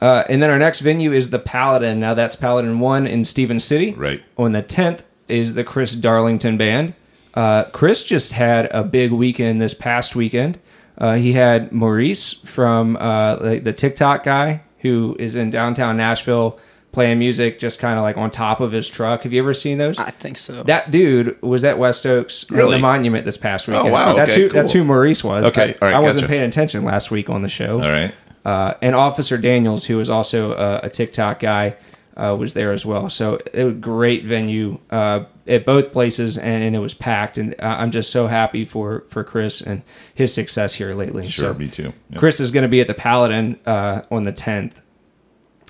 Uh, 0.00 0.24
and 0.28 0.40
then 0.42 0.50
our 0.50 0.58
next 0.58 0.80
venue 0.80 1.12
is 1.12 1.30
the 1.30 1.38
Paladin. 1.38 2.00
Now 2.00 2.14
that's 2.14 2.36
Paladin 2.36 2.80
One 2.80 3.06
in 3.06 3.24
Stephens 3.24 3.64
City. 3.64 3.92
Right. 3.92 4.22
On 4.38 4.52
the 4.52 4.62
10th 4.62 5.02
is 5.28 5.54
the 5.54 5.64
Chris 5.64 5.94
Darlington 5.94 6.56
Band. 6.56 6.94
Uh, 7.34 7.64
Chris 7.64 8.02
just 8.02 8.32
had 8.32 8.66
a 8.72 8.82
big 8.82 9.12
weekend 9.12 9.60
this 9.60 9.74
past 9.74 10.16
weekend. 10.16 10.58
Uh, 10.98 11.14
he 11.16 11.32
had 11.32 11.70
Maurice 11.72 12.32
from 12.44 12.96
uh, 12.96 13.36
the, 13.36 13.58
the 13.58 13.72
TikTok 13.72 14.24
guy 14.24 14.62
who 14.80 15.16
is 15.18 15.36
in 15.36 15.50
downtown 15.50 15.96
Nashville 15.96 16.58
playing 16.92 17.18
music 17.20 17.58
just 17.60 17.78
kind 17.78 17.98
of 17.98 18.02
like 18.02 18.16
on 18.16 18.30
top 18.30 18.60
of 18.60 18.72
his 18.72 18.88
truck. 18.88 19.22
Have 19.22 19.32
you 19.32 19.40
ever 19.40 19.54
seen 19.54 19.78
those? 19.78 19.98
I 19.98 20.10
think 20.10 20.36
so. 20.36 20.62
That 20.64 20.90
dude 20.90 21.40
was 21.40 21.64
at 21.64 21.78
West 21.78 22.04
Oaks 22.06 22.50
Really? 22.50 22.72
the 22.76 22.78
Monument 22.80 23.24
this 23.24 23.36
past 23.36 23.68
weekend. 23.68 23.88
Oh 23.88 23.92
wow, 23.92 24.14
That's 24.14 24.32
okay, 24.32 24.42
who 24.42 24.48
that's 24.48 24.72
who 24.72 24.82
Maurice 24.84 25.22
was. 25.22 25.44
Okay, 25.46 25.76
I, 25.80 25.86
all 25.86 25.88
right, 25.88 25.94
I 25.94 26.00
wasn't 26.00 26.22
gotcha. 26.22 26.28
paying 26.32 26.42
attention 26.48 26.84
last 26.84 27.10
week 27.10 27.30
on 27.30 27.42
the 27.42 27.48
show. 27.48 27.80
All 27.80 27.90
right. 27.90 28.12
Uh, 28.44 28.74
and 28.80 28.94
Officer 28.94 29.36
Daniels, 29.36 29.84
who 29.86 30.00
is 30.00 30.08
also 30.08 30.52
a, 30.52 30.86
a 30.86 30.90
TikTok 30.90 31.40
guy, 31.40 31.76
uh, 32.16 32.36
was 32.38 32.54
there 32.54 32.72
as 32.72 32.84
well. 32.84 33.08
So 33.08 33.36
it 33.52 33.64
was 33.64 33.74
a 33.74 33.78
great 33.78 34.24
venue 34.24 34.78
uh, 34.90 35.24
at 35.46 35.64
both 35.64 35.92
places, 35.92 36.36
and, 36.36 36.62
and 36.62 36.76
it 36.76 36.78
was 36.78 36.94
packed. 36.94 37.38
And 37.38 37.54
I'm 37.60 37.90
just 37.90 38.10
so 38.10 38.26
happy 38.26 38.64
for 38.64 39.04
for 39.08 39.24
Chris 39.24 39.60
and 39.60 39.82
his 40.14 40.32
success 40.32 40.74
here 40.74 40.94
lately. 40.94 41.26
Sure, 41.26 41.52
So 41.52 41.58
me 41.58 41.68
too. 41.68 41.92
Yep. 42.10 42.18
Chris 42.18 42.40
is 42.40 42.50
going 42.50 42.62
to 42.62 42.68
be 42.68 42.80
at 42.80 42.86
the 42.86 42.94
Paladin 42.94 43.58
uh, 43.66 44.02
on 44.10 44.24
the 44.24 44.32
10th. 44.32 44.82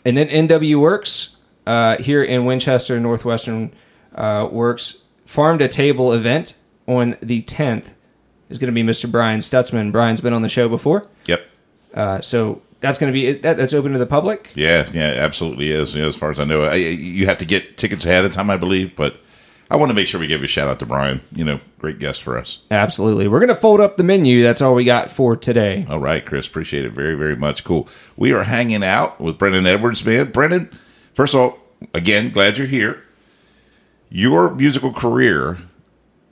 And 0.04 0.16
then 0.16 0.28
NW 0.28 0.80
Works 0.80 1.36
uh, 1.66 1.98
here 1.98 2.22
in 2.22 2.46
Winchester, 2.46 2.98
Northwestern 2.98 3.72
uh, 4.14 4.48
Works 4.50 5.02
Farm 5.26 5.58
to 5.58 5.68
Table 5.68 6.12
event 6.12 6.56
on 6.86 7.16
the 7.22 7.42
10th 7.42 7.90
is 8.48 8.58
going 8.58 8.66
to 8.66 8.72
be 8.72 8.82
Mr. 8.82 9.08
Brian 9.10 9.38
Stutzman. 9.40 9.92
Brian's 9.92 10.20
been 10.20 10.32
on 10.32 10.42
the 10.42 10.48
show 10.48 10.68
before. 10.68 11.06
Yep. 11.26 11.46
Uh, 11.94 12.20
so 12.20 12.62
that's 12.80 12.98
going 12.98 13.12
to 13.12 13.18
be 13.18 13.32
that, 13.32 13.56
that's 13.56 13.74
open 13.74 13.92
to 13.92 13.98
the 13.98 14.06
public. 14.06 14.50
Yeah, 14.54 14.88
yeah, 14.92 15.08
absolutely 15.18 15.70
is. 15.70 15.94
Yeah, 15.94 16.06
as 16.06 16.16
far 16.16 16.30
as 16.30 16.38
I 16.38 16.44
know, 16.44 16.62
I, 16.62 16.76
you 16.76 17.26
have 17.26 17.38
to 17.38 17.44
get 17.44 17.76
tickets 17.76 18.04
ahead 18.04 18.24
of 18.24 18.32
time, 18.32 18.50
I 18.50 18.56
believe. 18.56 18.96
But 18.96 19.16
I 19.70 19.76
want 19.76 19.90
to 19.90 19.94
make 19.94 20.06
sure 20.06 20.18
we 20.18 20.26
give 20.26 20.42
a 20.42 20.46
shout 20.46 20.68
out 20.68 20.78
to 20.80 20.86
Brian. 20.86 21.20
You 21.32 21.44
know, 21.44 21.60
great 21.78 21.98
guest 21.98 22.22
for 22.22 22.38
us. 22.38 22.60
Absolutely. 22.70 23.28
We're 23.28 23.38
going 23.38 23.48
to 23.48 23.56
fold 23.56 23.80
up 23.80 23.96
the 23.96 24.02
menu. 24.02 24.42
That's 24.42 24.60
all 24.60 24.74
we 24.74 24.84
got 24.84 25.10
for 25.10 25.36
today. 25.36 25.86
All 25.88 26.00
right, 26.00 26.24
Chris, 26.24 26.46
appreciate 26.46 26.84
it 26.84 26.92
very, 26.92 27.14
very 27.14 27.36
much. 27.36 27.62
Cool. 27.64 27.88
We 28.16 28.32
are 28.32 28.44
hanging 28.44 28.82
out 28.82 29.20
with 29.20 29.38
Brennan 29.38 29.66
Edwards, 29.66 30.04
man. 30.04 30.32
Brennan, 30.32 30.70
first 31.14 31.34
of 31.34 31.40
all, 31.40 31.58
again, 31.94 32.30
glad 32.30 32.58
you're 32.58 32.66
here. 32.66 33.04
Your 34.08 34.52
musical 34.54 34.92
career 34.92 35.58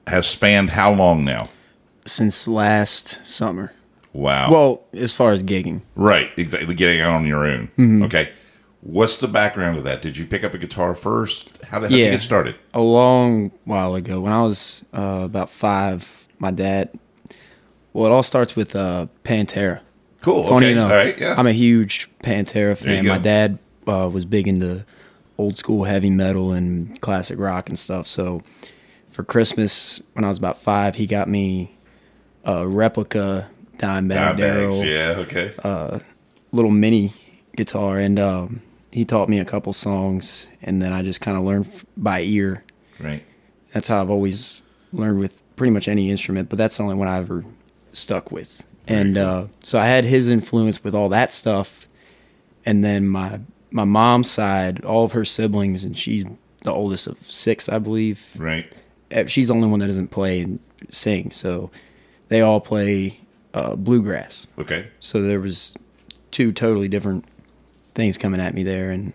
has 0.08 0.26
spanned 0.26 0.70
how 0.70 0.92
long 0.92 1.24
now? 1.24 1.48
Since 2.06 2.48
last 2.48 3.24
summer. 3.24 3.72
Wow. 4.12 4.50
Well, 4.50 4.82
as 4.94 5.12
far 5.12 5.32
as 5.32 5.42
gigging, 5.42 5.82
right, 5.94 6.30
exactly. 6.36 6.74
Getting 6.74 7.00
out 7.00 7.12
on 7.12 7.26
your 7.26 7.46
own. 7.46 7.68
Mm-hmm. 7.78 8.02
Okay. 8.04 8.32
What's 8.80 9.18
the 9.18 9.28
background 9.28 9.76
of 9.76 9.84
that? 9.84 10.02
Did 10.02 10.16
you 10.16 10.24
pick 10.24 10.44
up 10.44 10.54
a 10.54 10.58
guitar 10.58 10.94
first? 10.94 11.50
How 11.64 11.80
did, 11.80 11.90
how'd 11.90 11.98
you 11.98 12.04
get 12.04 12.20
started? 12.20 12.54
a 12.72 12.80
long 12.80 13.50
while 13.64 13.94
ago, 13.94 14.20
when 14.20 14.32
I 14.32 14.42
was 14.42 14.84
uh, 14.94 15.22
about 15.24 15.50
five, 15.50 16.28
my 16.38 16.50
dad. 16.50 16.96
Well, 17.92 18.06
it 18.06 18.12
all 18.12 18.22
starts 18.22 18.54
with 18.54 18.76
uh, 18.76 19.08
Pantera. 19.24 19.80
Cool. 20.20 20.44
Funny 20.44 20.66
okay. 20.66 20.72
enough, 20.72 20.90
All 20.90 20.96
right. 20.96 21.18
Yeah. 21.18 21.34
I'm 21.36 21.46
a 21.46 21.52
huge 21.52 22.08
Pantera 22.22 22.76
fan. 22.76 23.06
My 23.06 23.18
dad 23.18 23.58
uh, 23.86 24.08
was 24.12 24.24
big 24.24 24.46
into 24.46 24.84
old 25.38 25.56
school 25.56 25.84
heavy 25.84 26.10
metal 26.10 26.52
and 26.52 27.00
classic 27.00 27.38
rock 27.38 27.68
and 27.68 27.78
stuff. 27.78 28.06
So 28.06 28.42
for 29.10 29.22
Christmas, 29.22 30.02
when 30.12 30.24
I 30.24 30.28
was 30.28 30.38
about 30.38 30.58
five, 30.58 30.96
he 30.96 31.06
got 31.06 31.28
me 31.28 31.76
a 32.44 32.66
replica 32.66 33.50
Dimebags, 33.78 34.38
Darrell 34.38 34.84
Yeah. 34.84 35.14
Okay. 35.18 35.52
little 36.52 36.70
mini 36.70 37.12
guitar, 37.56 37.98
and 37.98 38.18
um, 38.18 38.62
he 38.92 39.04
taught 39.04 39.28
me 39.28 39.38
a 39.38 39.44
couple 39.44 39.72
songs, 39.72 40.46
and 40.62 40.80
then 40.82 40.92
I 40.92 41.02
just 41.02 41.20
kind 41.20 41.36
of 41.36 41.44
learned 41.44 41.70
by 41.96 42.20
ear. 42.22 42.64
right. 43.00 43.22
That's 43.72 43.88
how 43.88 44.00
I've 44.00 44.10
always 44.10 44.62
learned 44.92 45.18
with 45.20 45.42
pretty 45.56 45.70
much 45.70 45.88
any 45.88 46.10
instrument, 46.10 46.48
but 46.48 46.56
that's 46.56 46.78
the 46.78 46.82
only 46.82 46.94
one 46.94 47.06
I 47.06 47.18
ever 47.18 47.44
stuck 47.92 48.32
with. 48.32 48.64
And 48.86 49.18
uh, 49.18 49.46
so 49.62 49.78
I 49.78 49.84
had 49.84 50.04
his 50.04 50.30
influence 50.30 50.82
with 50.82 50.94
all 50.94 51.10
that 51.10 51.30
stuff, 51.32 51.86
and 52.64 52.82
then 52.82 53.06
my 53.06 53.40
my 53.70 53.84
mom's 53.84 54.30
side, 54.30 54.82
all 54.84 55.04
of 55.04 55.12
her 55.12 55.26
siblings, 55.26 55.84
and 55.84 55.96
she's 55.98 56.24
the 56.62 56.72
oldest 56.72 57.06
of 57.06 57.18
six, 57.30 57.68
I 57.68 57.78
believe. 57.78 58.26
Right. 58.36 58.72
Eh, 59.10 59.26
She's 59.26 59.48
the 59.48 59.54
only 59.54 59.68
one 59.68 59.80
that 59.80 59.86
doesn't 59.88 60.08
play 60.08 60.40
and 60.40 60.58
sing, 60.88 61.30
so 61.32 61.70
they 62.28 62.40
all 62.40 62.60
play 62.60 63.20
uh, 63.58 63.76
bluegrass. 63.76 64.46
Okay. 64.58 64.88
So 65.00 65.22
there 65.22 65.40
was 65.40 65.74
two 66.30 66.52
totally 66.52 66.88
different 66.88 67.24
things 67.94 68.16
coming 68.18 68.40
at 68.40 68.54
me 68.54 68.62
there, 68.62 68.90
and 68.90 69.12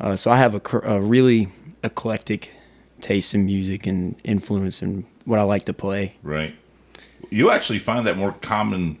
uh, 0.00 0.16
so 0.16 0.30
I 0.30 0.36
have 0.36 0.54
a, 0.54 0.60
cr- 0.60 0.78
a 0.78 1.00
really 1.00 1.48
eclectic 1.82 2.50
taste 3.00 3.34
in 3.34 3.44
music 3.46 3.86
and 3.86 4.16
influence 4.24 4.82
and 4.82 5.04
what 5.24 5.38
I 5.38 5.42
like 5.42 5.64
to 5.64 5.72
play. 5.72 6.14
Right. 6.22 6.54
You 7.30 7.50
actually 7.50 7.78
find 7.78 8.06
that 8.06 8.16
more 8.16 8.32
common 8.40 8.98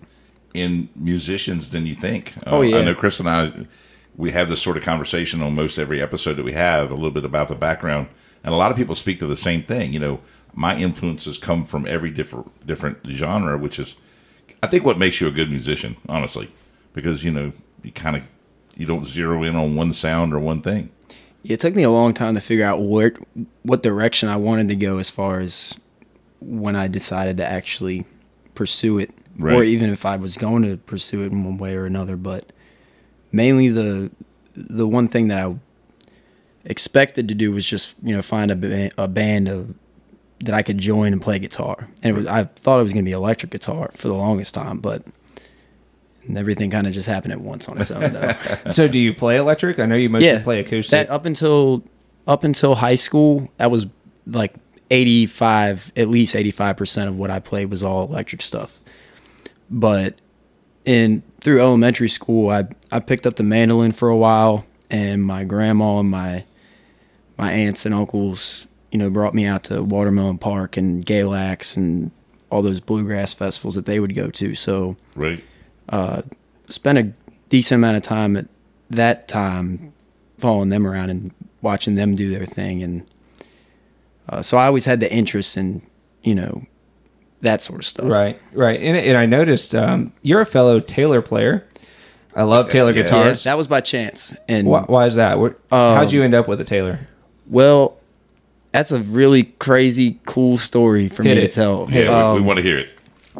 in 0.54 0.88
musicians 0.96 1.70
than 1.70 1.86
you 1.86 1.94
think. 1.94 2.34
Oh, 2.46 2.58
Uh, 2.58 2.62
yeah. 2.62 2.76
I 2.78 2.84
know 2.84 2.94
Chris 2.94 3.18
and 3.20 3.28
I, 3.28 3.66
we 4.16 4.30
have 4.32 4.48
this 4.48 4.62
sort 4.62 4.76
of 4.76 4.82
conversation 4.82 5.42
on 5.42 5.54
most 5.54 5.78
every 5.78 6.00
episode 6.02 6.34
that 6.34 6.44
we 6.44 6.52
have, 6.52 6.90
a 6.90 6.94
little 6.94 7.10
bit 7.10 7.24
about 7.24 7.48
the 7.48 7.54
background. 7.54 8.08
And 8.44 8.52
a 8.54 8.56
lot 8.56 8.70
of 8.70 8.76
people 8.76 8.94
speak 8.94 9.18
to 9.20 9.26
the 9.26 9.36
same 9.36 9.62
thing. 9.64 9.92
You 9.92 10.00
know, 10.00 10.20
my 10.54 10.76
influences 10.76 11.38
come 11.38 11.64
from 11.64 11.86
every 11.86 12.10
different 12.10 12.66
different 12.66 12.98
genre, 13.08 13.56
which 13.58 13.78
is, 13.78 13.94
I 14.64 14.70
think, 14.70 14.84
what 14.84 14.98
makes 14.98 15.20
you 15.20 15.26
a 15.28 15.30
good 15.30 15.50
musician, 15.50 15.96
honestly, 16.08 16.50
because 16.92 17.24
you 17.24 17.30
know 17.30 17.52
you 17.82 17.92
kind 17.92 18.16
of 18.16 18.22
you 18.76 18.86
don't 18.86 19.06
zero 19.06 19.42
in 19.42 19.54
on 19.56 19.76
one 19.76 19.92
sound 19.92 20.32
or 20.34 20.38
one 20.38 20.62
thing. 20.62 20.90
It 21.44 21.60
took 21.60 21.74
me 21.74 21.82
a 21.82 21.90
long 21.90 22.14
time 22.14 22.34
to 22.34 22.40
figure 22.40 22.64
out 22.64 22.82
where 22.82 23.14
what 23.62 23.82
direction 23.82 24.28
I 24.28 24.36
wanted 24.36 24.68
to 24.68 24.76
go 24.76 24.98
as 24.98 25.10
far 25.10 25.40
as 25.40 25.76
when 26.40 26.74
I 26.74 26.88
decided 26.88 27.36
to 27.38 27.46
actually 27.46 28.06
pursue 28.54 28.98
it, 28.98 29.10
or 29.56 29.62
even 29.64 29.90
if 29.90 30.06
I 30.06 30.16
was 30.16 30.36
going 30.36 30.62
to 30.62 30.76
pursue 30.78 31.22
it 31.22 31.32
in 31.32 31.44
one 31.44 31.58
way 31.58 31.74
or 31.74 31.84
another. 31.86 32.16
But 32.16 32.52
mainly 33.32 33.68
the 33.68 34.10
the 34.56 34.86
one 34.86 35.08
thing 35.08 35.28
that 35.28 35.38
I 35.38 35.54
expected 36.64 37.28
to 37.28 37.34
do 37.34 37.52
was 37.52 37.66
just 37.66 37.96
you 38.02 38.14
know 38.14 38.22
find 38.22 38.50
a, 38.50 38.90
a 38.96 39.08
band 39.08 39.48
of 39.48 39.74
that 40.40 40.54
I 40.54 40.62
could 40.62 40.78
join 40.78 41.12
and 41.12 41.22
play 41.22 41.38
guitar. 41.38 41.88
And 42.02 42.16
it 42.16 42.18
was, 42.18 42.26
I 42.26 42.44
thought 42.44 42.80
it 42.80 42.82
was 42.82 42.92
going 42.92 43.04
to 43.04 43.08
be 43.08 43.12
electric 43.12 43.52
guitar 43.52 43.90
for 43.94 44.08
the 44.08 44.14
longest 44.14 44.54
time, 44.54 44.78
but 44.78 45.04
and 46.26 46.38
everything 46.38 46.70
kind 46.70 46.86
of 46.86 46.92
just 46.92 47.06
happened 47.06 47.32
at 47.32 47.40
once 47.40 47.68
on 47.68 47.78
its 47.80 47.90
own 47.90 48.12
though. 48.12 48.32
So 48.70 48.88
do 48.88 48.98
you 48.98 49.12
play 49.14 49.36
electric? 49.36 49.78
I 49.78 49.86
know 49.86 49.94
you 49.94 50.08
mostly 50.08 50.28
play 50.40 50.60
acoustic. 50.60 50.90
That 50.90 51.10
up 51.10 51.26
until 51.26 51.82
up 52.26 52.44
until 52.44 52.74
high 52.74 52.94
school, 52.94 53.50
that 53.58 53.70
was 53.70 53.86
like 54.26 54.54
eighty 54.90 55.26
five, 55.26 55.92
at 55.96 56.08
least 56.08 56.34
eighty 56.34 56.50
five 56.50 56.76
percent 56.76 57.08
of 57.08 57.16
what 57.16 57.30
I 57.30 57.40
played 57.40 57.70
was 57.70 57.82
all 57.82 58.04
electric 58.04 58.40
stuff. 58.42 58.80
But 59.70 60.20
in 60.84 61.22
through 61.40 61.60
elementary 61.60 62.08
school, 62.08 62.50
I 62.50 62.68
I 62.90 63.00
picked 63.00 63.26
up 63.26 63.36
the 63.36 63.42
mandolin 63.42 63.92
for 63.92 64.08
a 64.08 64.16
while, 64.16 64.66
and 64.90 65.22
my 65.22 65.44
grandma 65.44 65.98
and 65.98 66.10
my 66.10 66.44
my 67.36 67.52
aunts 67.52 67.84
and 67.84 67.94
uncles, 67.94 68.66
you 68.94 68.98
know, 68.98 69.10
brought 69.10 69.34
me 69.34 69.44
out 69.44 69.64
to 69.64 69.82
Watermelon 69.82 70.38
Park 70.38 70.76
and 70.76 71.04
Galax 71.04 71.76
and 71.76 72.12
all 72.48 72.62
those 72.62 72.78
bluegrass 72.78 73.34
festivals 73.34 73.74
that 73.74 73.86
they 73.86 73.98
would 73.98 74.14
go 74.14 74.30
to. 74.30 74.54
So 74.54 74.96
Right. 75.16 75.42
spent 76.68 76.98
a 76.98 77.12
decent 77.48 77.80
amount 77.80 77.96
of 77.96 78.02
time 78.04 78.36
at 78.36 78.46
that 78.90 79.26
time 79.26 79.92
following 80.38 80.68
them 80.68 80.86
around 80.86 81.10
and 81.10 81.32
watching 81.60 81.96
them 81.96 82.14
do 82.14 82.30
their 82.30 82.46
thing 82.46 82.82
and 82.82 83.04
uh, 84.28 84.42
so 84.42 84.56
i 84.58 84.66
always 84.66 84.84
had 84.84 85.00
the 85.00 85.12
interest 85.12 85.56
in 85.56 85.80
you 86.22 86.34
know 86.34 86.64
that 87.40 87.60
sort 87.62 87.80
of 87.80 87.84
stuff 87.86 88.06
Right, 88.06 88.40
right. 88.54 88.80
And, 88.80 88.96
and 88.96 89.16
I 89.18 89.26
noticed 89.26 89.74
um, 89.74 90.12
you're 90.22 90.40
a 90.40 90.46
fellow 90.46 90.80
Taylor 90.80 91.20
player. 91.20 91.66
I 92.34 92.44
love 92.44 92.70
Taylor 92.70 92.90
Yeah. 92.90 92.98
yeah, 92.98 93.02
guitars. 93.02 93.44
that 93.44 93.56
was 93.58 93.66
by 93.66 93.80
chance 93.82 94.34
and 94.48 94.66
why, 94.66 94.80
why 94.82 95.06
is 95.06 95.16
that? 95.16 95.38
Where, 95.38 95.56
how'd 95.70 96.10
you 96.12 96.22
end 96.22 96.34
up 96.34 96.48
with 96.48 96.60
a 96.60 96.64
Taylor? 96.64 97.00
well 97.46 97.98
that's 98.74 98.90
a 98.92 99.00
really 99.00 99.44
crazy 99.44 100.18
cool 100.26 100.58
story 100.58 101.08
for 101.08 101.22
Hit 101.22 101.36
me 101.38 101.42
it. 101.44 101.50
to 101.50 101.54
tell 101.54 101.86
Yeah, 101.90 102.00
we, 102.32 102.34
we 102.34 102.40
Um, 102.40 102.44
want 102.44 102.56
to 102.58 102.62
hear 102.62 102.76
it. 102.78 102.88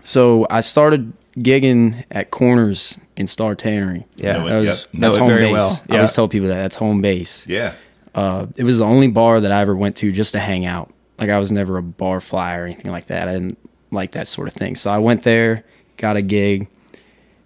so 0.05 0.47
i 0.49 0.61
started 0.61 1.13
gigging 1.37 2.05
at 2.13 2.31
corners 2.31 2.97
in 3.17 3.27
star 3.27 3.55
tannery 3.57 4.07
Yeah, 4.17 4.39
that 4.45 4.57
was, 4.61 4.67
yep. 4.67 4.79
That's 4.95 5.17
home 5.17 5.29
very 5.29 5.43
base 5.43 5.53
well. 5.53 5.83
i 5.91 5.95
always 5.97 6.11
Yeah. 6.11 6.15
tell 6.15 6.29
people 6.29 6.49
that 6.49 6.55
that's 6.57 6.77
home 6.77 7.01
base 7.03 7.47
Yeah. 7.49 7.75
Uh, 8.15 8.47
it 8.57 8.63
was 8.63 8.79
the 8.79 8.85
only 8.85 9.09
bar 9.09 9.41
that 9.41 9.51
I 9.51 9.61
ever 9.61 9.75
went 9.75 9.97
to 9.97 10.13
just 10.13 10.35
to 10.35 10.39
hang 10.39 10.65
out. 10.65 10.89
Like 11.19 11.31
I 11.31 11.39
was 11.41 11.51
never 11.51 11.79
a 11.79 11.83
bar 11.83 12.21
fly 12.21 12.55
or 12.55 12.65
anything 12.65 12.93
like 12.93 13.07
that. 13.07 13.27
I 13.29 13.33
didn't 13.33 13.59
like 13.91 14.13
that 14.13 14.29
sort 14.29 14.47
of 14.47 14.55
thing. 14.55 14.77
So 14.77 14.89
I 14.89 14.99
went 14.99 15.25
there, 15.25 15.65
got 15.97 16.15
a 16.17 16.23
gig, 16.23 16.69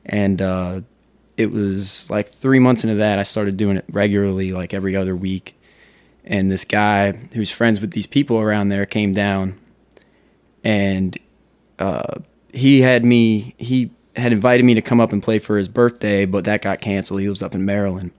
and 0.04 0.42
uh, 0.42 0.80
it 1.38 1.50
was 1.50 2.10
like 2.10 2.28
three 2.28 2.58
months 2.58 2.84
into 2.84 2.96
that 2.96 3.18
I 3.18 3.22
started 3.22 3.56
doing 3.56 3.78
it 3.78 3.86
regularly, 3.90 4.50
like 4.50 4.74
every 4.74 4.94
other 4.94 5.16
week. 5.16 5.54
And 6.28 6.50
this 6.50 6.64
guy 6.64 7.12
who's 7.32 7.50
friends 7.50 7.80
with 7.80 7.90
these 7.90 8.06
people 8.06 8.38
around 8.38 8.68
there 8.68 8.86
came 8.86 9.12
down, 9.12 9.58
and 10.62 11.18
uh, 11.78 12.20
he 12.52 12.82
had 12.82 13.04
me. 13.04 13.54
He 13.58 13.90
had 14.14 14.32
invited 14.32 14.64
me 14.64 14.74
to 14.74 14.82
come 14.82 15.00
up 15.00 15.12
and 15.12 15.22
play 15.22 15.38
for 15.38 15.56
his 15.56 15.68
birthday, 15.68 16.26
but 16.26 16.44
that 16.44 16.62
got 16.62 16.80
canceled. 16.80 17.20
He 17.20 17.28
was 17.28 17.42
up 17.42 17.54
in 17.54 17.64
Maryland 17.64 18.12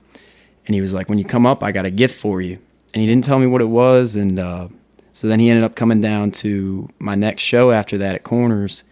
and 0.69 0.75
he 0.75 0.81
was 0.81 0.93
like, 0.93 1.09
"When 1.09 1.17
you 1.17 1.25
come 1.25 1.47
up, 1.47 1.63
I 1.63 1.71
got 1.71 1.87
a 1.87 1.91
gift 1.91 2.15
for 2.15 2.41
you." 2.41 2.59
And 2.93 3.01
he 3.01 3.07
didn't 3.07 3.23
tell 3.23 3.39
me 3.39 3.47
what 3.47 3.59
it 3.59 3.69
was, 3.69 4.15
and 4.15 4.37
uh, 4.37 4.67
so 5.13 5.27
then 5.27 5.39
he 5.39 5.49
ended 5.49 5.63
up 5.63 5.75
coming 5.75 5.99
down 5.99 6.29
to 6.43 6.87
my 6.99 7.15
next 7.15 7.41
show 7.41 7.71
after 7.71 7.97
that 7.97 8.13
at 8.13 8.23
Corners. 8.23 8.83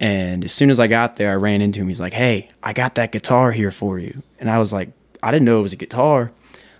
And 0.00 0.44
as 0.44 0.52
soon 0.52 0.68
as 0.68 0.80
I 0.80 0.88
got 0.88 1.14
there, 1.14 1.30
I 1.30 1.36
ran 1.36 1.62
into 1.62 1.80
him. 1.80 1.86
He's 1.86 2.00
like, 2.00 2.12
"Hey, 2.12 2.48
I 2.60 2.72
got 2.72 2.96
that 2.96 3.12
guitar 3.12 3.52
here 3.52 3.70
for 3.70 4.00
you." 4.00 4.24
And 4.40 4.50
I 4.50 4.58
was 4.58 4.72
like, 4.72 4.90
"I 5.22 5.30
didn't 5.30 5.44
know 5.44 5.60
it 5.60 5.62
was 5.62 5.72
a 5.72 5.76
guitar." 5.76 6.32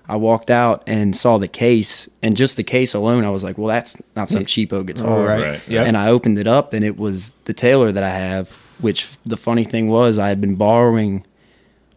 I 0.08 0.16
walked 0.16 0.50
out 0.50 0.82
and 0.86 1.16
saw 1.16 1.38
the 1.38 1.48
case, 1.48 2.08
and 2.22 2.36
just 2.36 2.56
the 2.56 2.62
case 2.62 2.94
alone, 2.94 3.24
I 3.24 3.30
was 3.30 3.42
like, 3.42 3.58
"Well, 3.58 3.68
that's 3.68 3.96
not 4.14 4.30
some 4.30 4.44
cheapo 4.44 4.86
guitar." 4.86 5.08
All 5.08 5.24
right. 5.24 5.42
Right. 5.42 5.68
Yeah. 5.68 5.84
And 5.84 5.96
I 5.96 6.08
opened 6.08 6.38
it 6.38 6.46
up, 6.46 6.72
and 6.72 6.84
it 6.84 6.96
was 6.96 7.34
the 7.44 7.52
Taylor 7.52 7.92
that 7.92 8.02
I 8.02 8.10
have. 8.10 8.50
Which 8.80 9.08
the 9.24 9.36
funny 9.38 9.64
thing 9.64 9.88
was, 9.88 10.18
I 10.18 10.28
had 10.28 10.40
been 10.40 10.54
borrowing 10.54 11.24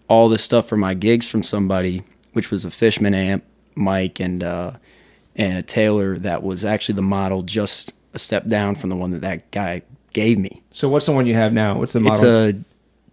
all 0.07 0.29
this 0.29 0.43
stuff 0.43 0.67
for 0.67 0.77
my 0.77 0.93
gigs 0.93 1.27
from 1.27 1.43
somebody, 1.43 2.03
which 2.33 2.51
was 2.51 2.63
a 2.65 2.71
Fishman 2.71 3.13
amp, 3.13 3.43
mic, 3.75 4.19
and 4.19 4.43
uh, 4.43 4.71
and 5.35 5.57
a 5.57 5.61
Taylor 5.61 6.17
that 6.19 6.41
was 6.41 6.65
actually 6.65 6.95
the 6.95 7.01
model 7.01 7.43
just 7.43 7.93
a 8.13 8.19
step 8.19 8.47
down 8.47 8.75
from 8.75 8.89
the 8.89 8.95
one 8.95 9.11
that 9.11 9.21
that 9.21 9.51
guy 9.51 9.81
gave 10.13 10.39
me. 10.39 10.61
So 10.71 10.89
what's 10.89 11.05
the 11.05 11.11
one 11.11 11.27
you 11.27 11.35
have 11.35 11.53
now? 11.53 11.77
What's 11.77 11.93
the 11.93 11.99
model? 11.99 12.13
It's 12.13 12.23
a 12.57 12.59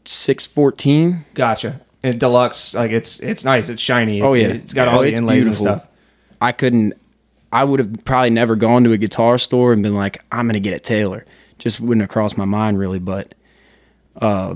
six 0.05 0.47
fourteen. 0.47 1.25
gotcha. 1.35 1.81
And 2.07 2.19
deluxe, 2.21 2.75
like 2.75 2.91
it's 2.91 3.19
it's 3.21 3.45
nice. 3.45 3.69
It's 3.69 3.83
shiny. 3.83 4.19
It's, 4.19 4.25
Oh, 4.27 4.35
yeah. 4.35 4.49
it's 4.49 4.73
got 4.73 4.87
Yeah. 4.89 4.93
all 4.95 5.01
Oh, 5.01 5.05
the 5.05 5.13
inlays 5.15 5.45
beautiful. 5.45 5.69
and 5.69 5.81
stuff. 5.81 5.91
I 6.41 6.53
couldn't. 6.53 6.95
I 7.53 7.65
would 7.65 7.81
have 7.81 7.93
probably 8.05 8.31
never 8.31 8.57
gone 8.57 8.85
to 8.85 8.93
a 8.93 8.99
guitar 8.99 9.39
store 9.39 9.73
and 9.73 9.83
been 9.83 9.95
like, 9.95 10.23
I'm 10.31 10.47
gonna 10.47 10.61
get 10.61 10.75
a 10.75 10.79
Taylor. 10.79 11.25
Just 11.59 11.81
wouldn't 11.81 12.03
have 12.03 12.11
crossed 12.11 12.37
my 12.39 12.45
mind 12.45 12.79
really, 12.79 12.99
but. 12.99 13.35
Uh, 14.21 14.55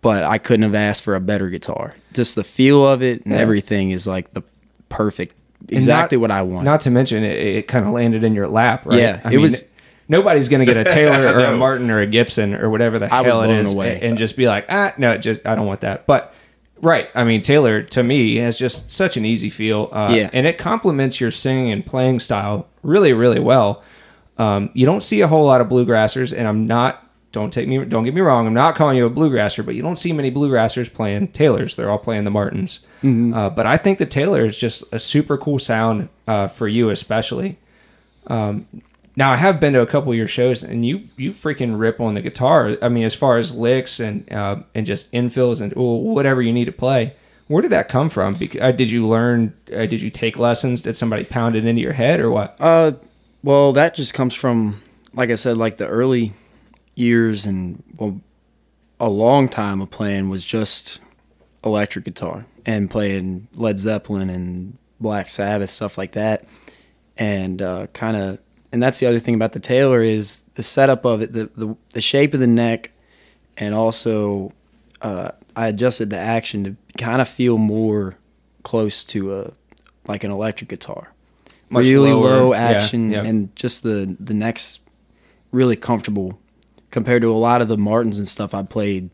but 0.00 0.24
I 0.24 0.38
couldn't 0.38 0.64
have 0.64 0.74
asked 0.74 1.02
for 1.04 1.14
a 1.14 1.20
better 1.20 1.48
guitar. 1.48 1.94
Just 2.12 2.34
the 2.34 2.42
feel 2.44 2.86
of 2.86 3.02
it 3.02 3.24
and 3.24 3.34
everything 3.34 3.90
is 3.92 4.06
like 4.06 4.32
the 4.32 4.42
perfect, 4.88 5.34
exactly 5.68 6.16
not- 6.18 6.22
what 6.22 6.30
I 6.32 6.42
want. 6.42 6.64
Not 6.64 6.80
to 6.82 6.90
mention 6.90 7.22
it, 7.22 7.38
it 7.38 7.68
kind 7.68 7.84
of 7.84 7.92
landed 7.92 8.24
in 8.24 8.34
your 8.34 8.48
lap, 8.48 8.84
right? 8.84 8.98
Yeah, 8.98 9.20
I 9.24 9.28
it 9.28 9.32
mean, 9.32 9.42
was- 9.42 9.64
Nobody's 10.08 10.48
to 10.48 10.64
get 10.66 10.76
a 10.76 10.84
Taylor 10.92 11.32
or 11.34 11.38
a 11.38 11.56
Martin 11.56 11.88
or 11.90 12.00
a 12.00 12.06
Gibson 12.06 12.54
or 12.54 12.68
whatever 12.68 12.98
the 12.98 13.06
I 13.06 13.22
hell 13.22 13.42
it 13.42 13.46
blown 13.46 13.66
away. 13.66 14.00
and 14.02 14.18
just 14.18 14.36
be 14.36 14.46
like, 14.48 14.66
ah, 14.68 14.92
no, 14.98 15.16
just 15.16 15.46
I 15.46 15.54
don't 15.54 15.66
want 15.66 15.82
that. 15.82 16.06
But 16.06 16.34
right, 16.82 17.08
I 17.14 17.24
mean, 17.24 17.40
Taylor 17.40 17.82
to 17.82 18.02
me 18.02 18.36
has 18.36 18.58
just 18.58 18.90
such 18.90 19.16
an 19.16 19.24
easy 19.24 19.48
feel, 19.48 19.88
uh, 19.92 20.12
Yeah. 20.14 20.30
and 20.32 20.46
it 20.46 20.58
complements 20.58 21.20
your 21.20 21.30
singing 21.30 21.72
and 21.72 21.86
playing 21.86 22.20
style 22.20 22.66
really, 22.82 23.12
really 23.14 23.40
well. 23.40 23.82
Um, 24.38 24.70
you 24.74 24.84
don't 24.84 25.02
see 25.02 25.20
a 25.20 25.28
whole 25.28 25.44
lot 25.46 25.60
of 25.60 25.68
bluegrassers, 25.68 26.36
and 26.36 26.46
I'm 26.48 26.66
not. 26.66 26.98
Don't 27.32 27.50
take 27.52 27.66
me. 27.66 27.82
Don't 27.86 28.04
get 28.04 28.14
me 28.14 28.20
wrong. 28.20 28.46
I'm 28.46 28.52
not 28.52 28.74
calling 28.76 28.96
you 28.98 29.06
a 29.06 29.10
bluegrasser, 29.10 29.64
but 29.64 29.74
you 29.74 29.80
don't 29.80 29.96
see 29.96 30.12
many 30.12 30.30
bluegrassers 30.30 30.92
playing 30.92 31.28
Taylors. 31.28 31.76
They're 31.76 31.90
all 31.90 31.96
playing 31.98 32.24
the 32.24 32.30
Martins. 32.30 32.80
Uh, 33.02 33.48
but 33.48 33.66
I 33.66 33.78
think 33.78 33.98
the 33.98 34.04
Taylor 34.06 34.44
is 34.44 34.56
just 34.58 34.84
a 34.92 34.98
super 34.98 35.38
cool 35.38 35.58
sound 35.58 36.08
uh, 36.28 36.46
for 36.48 36.68
you, 36.68 36.90
especially. 36.90 37.56
Um, 38.26 38.66
now 39.16 39.32
I 39.32 39.36
have 39.36 39.60
been 39.60 39.74
to 39.74 39.80
a 39.80 39.86
couple 39.86 40.10
of 40.10 40.16
your 40.16 40.28
shows, 40.28 40.62
and 40.62 40.86
you 40.86 41.08
you 41.16 41.32
freaking 41.32 41.78
rip 41.78 42.00
on 42.00 42.14
the 42.14 42.22
guitar. 42.22 42.76
I 42.80 42.88
mean, 42.88 43.04
as 43.04 43.14
far 43.14 43.38
as 43.38 43.54
licks 43.54 44.00
and 44.00 44.30
uh, 44.32 44.62
and 44.74 44.86
just 44.86 45.10
infills 45.12 45.60
and 45.60 45.72
whatever 45.74 46.40
you 46.42 46.52
need 46.52 46.66
to 46.66 46.72
play. 46.72 47.14
Where 47.48 47.60
did 47.60 47.72
that 47.72 47.90
come 47.90 48.08
from? 48.08 48.32
Uh, 48.60 48.72
did 48.72 48.90
you 48.90 49.06
learn? 49.06 49.52
Uh, 49.70 49.84
did 49.84 50.00
you 50.00 50.08
take 50.08 50.38
lessons? 50.38 50.80
Did 50.80 50.96
somebody 50.96 51.24
pound 51.24 51.54
it 51.54 51.66
into 51.66 51.82
your 51.82 51.92
head, 51.92 52.18
or 52.20 52.30
what? 52.30 52.56
Uh, 52.58 52.92
well, 53.42 53.72
that 53.74 53.94
just 53.94 54.14
comes 54.14 54.32
from, 54.34 54.80
like 55.12 55.30
I 55.30 55.34
said, 55.34 55.58
like 55.58 55.76
the 55.76 55.86
early 55.86 56.32
years 56.94 57.44
and 57.44 57.82
well, 57.96 58.20
a 58.98 59.10
long 59.10 59.50
time 59.50 59.82
of 59.82 59.90
playing 59.90 60.30
was 60.30 60.44
just 60.44 61.00
electric 61.62 62.06
guitar 62.06 62.46
and 62.64 62.90
playing 62.90 63.48
Led 63.54 63.78
Zeppelin 63.78 64.30
and 64.30 64.78
Black 65.00 65.28
Sabbath 65.28 65.68
stuff 65.68 65.98
like 65.98 66.12
that, 66.12 66.46
and 67.18 67.60
uh, 67.60 67.88
kind 67.88 68.16
of. 68.16 68.38
And 68.72 68.82
that's 68.82 68.98
the 69.00 69.06
other 69.06 69.18
thing 69.18 69.34
about 69.34 69.52
the 69.52 69.60
Taylor 69.60 70.00
is 70.02 70.44
the 70.54 70.62
setup 70.62 71.04
of 71.04 71.20
it, 71.22 71.32
the 71.32 71.50
the, 71.56 71.76
the 71.90 72.00
shape 72.00 72.32
of 72.34 72.40
the 72.40 72.46
neck, 72.46 72.90
and 73.56 73.74
also 73.74 74.52
uh, 75.02 75.32
I 75.54 75.66
adjusted 75.68 76.10
the 76.10 76.16
action 76.18 76.64
to 76.64 76.76
kind 76.96 77.20
of 77.20 77.28
feel 77.28 77.58
more 77.58 78.16
close 78.62 79.04
to 79.04 79.38
a 79.40 79.50
like 80.06 80.24
an 80.24 80.30
electric 80.30 80.70
guitar. 80.70 81.12
Much 81.68 81.84
really 81.84 82.12
lower, 82.12 82.28
low 82.36 82.54
action 82.54 83.10
yeah. 83.12 83.24
and 83.24 83.54
just 83.56 83.82
the 83.82 84.16
the 84.18 84.34
neck's 84.34 84.78
really 85.52 85.76
comfortable 85.76 86.38
compared 86.90 87.22
to 87.22 87.30
a 87.30 87.36
lot 87.36 87.60
of 87.62 87.68
the 87.68 87.76
Martins 87.78 88.18
and 88.18 88.26
stuff 88.28 88.54
I 88.54 88.62
played 88.62 89.10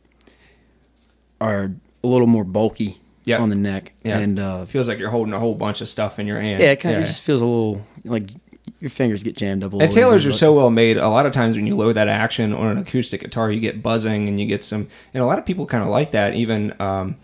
are 1.41 1.73
a 2.03 2.07
little 2.07 2.27
more 2.27 2.45
bulky 2.45 2.99
Yeah. 3.25 3.39
on 3.41 3.49
the 3.49 3.57
neck. 3.57 3.93
Yeah. 4.05 4.19
And 4.19 4.39
uh 4.41 4.67
feels 4.67 4.89
like 4.89 4.99
you're 4.99 5.11
holding 5.11 5.35
a 5.35 5.39
whole 5.39 5.55
bunch 5.55 5.81
of 5.81 5.89
stuff 5.89 6.19
in 6.19 6.27
your 6.27 6.41
hand. 6.41 6.61
yeah, 6.63 6.73
it 6.73 6.81
kind 6.81 6.97
of 6.97 7.05
just 7.05 7.23
feels 7.23 7.41
a 7.41 7.45
little 7.47 7.83
like 8.05 8.31
your 8.81 8.91
fingers 8.91 9.23
get 9.23 9.37
jammed 9.37 9.65
up 9.65 9.73
a 9.73 9.77
little. 9.77 9.85
And 9.85 9.93
Taylors 9.93 10.25
are 10.25 10.33
so 10.33 10.55
well 10.55 10.71
made. 10.71 10.97
A 10.97 11.09
lot 11.09 11.27
of 11.27 11.33
times 11.33 11.57
when 11.57 11.67
you 11.67 11.77
load 11.77 11.95
that 11.95 12.09
action 12.09 12.53
on 12.53 12.69
an 12.69 12.79
acoustic 12.79 13.21
guitar, 13.21 13.51
you 13.51 13.61
get 13.61 13.83
buzzing 13.83 14.29
and 14.29 14.39
you 14.39 14.47
get 14.47 14.63
some. 14.63 14.89
And 15.13 15.23
a 15.23 15.27
lot 15.27 15.39
of 15.39 15.45
people 15.45 15.67
kind 15.67 15.83
of 15.83 15.89
like 15.89 16.13
that. 16.13 16.35
Even 16.35 16.81
um, 16.81 17.17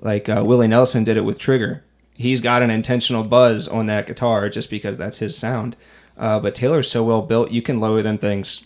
like 0.00 0.28
uh, 0.28 0.42
Willie 0.44 0.68
Nelson 0.68 1.04
did 1.04 1.16
it 1.16 1.22
with 1.22 1.38
Trigger. 1.38 1.82
He's 2.14 2.40
got 2.40 2.62
an 2.62 2.70
intentional 2.70 3.24
buzz 3.24 3.68
on 3.68 3.86
that 3.86 4.06
guitar 4.06 4.48
just 4.48 4.70
because 4.70 4.96
that's 4.96 5.18
his 5.18 5.36
sound. 5.36 5.76
Uh, 6.16 6.40
but 6.40 6.54
Taylor's 6.54 6.90
so 6.90 7.04
well 7.04 7.22
built, 7.22 7.52
you 7.52 7.62
can 7.62 7.78
lower 7.78 8.02
them 8.02 8.18
things 8.18 8.62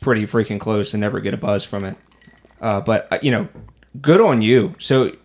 pretty 0.00 0.24
freaking 0.24 0.60
close 0.60 0.94
and 0.94 1.00
never 1.00 1.20
get 1.20 1.34
a 1.34 1.36
buzz 1.36 1.64
from 1.64 1.84
it. 1.84 1.96
Uh, 2.60 2.80
but 2.80 3.08
uh, 3.12 3.18
you 3.22 3.30
know, 3.30 3.48
good 4.00 4.20
on 4.20 4.40
you. 4.40 4.74
So 4.78 5.16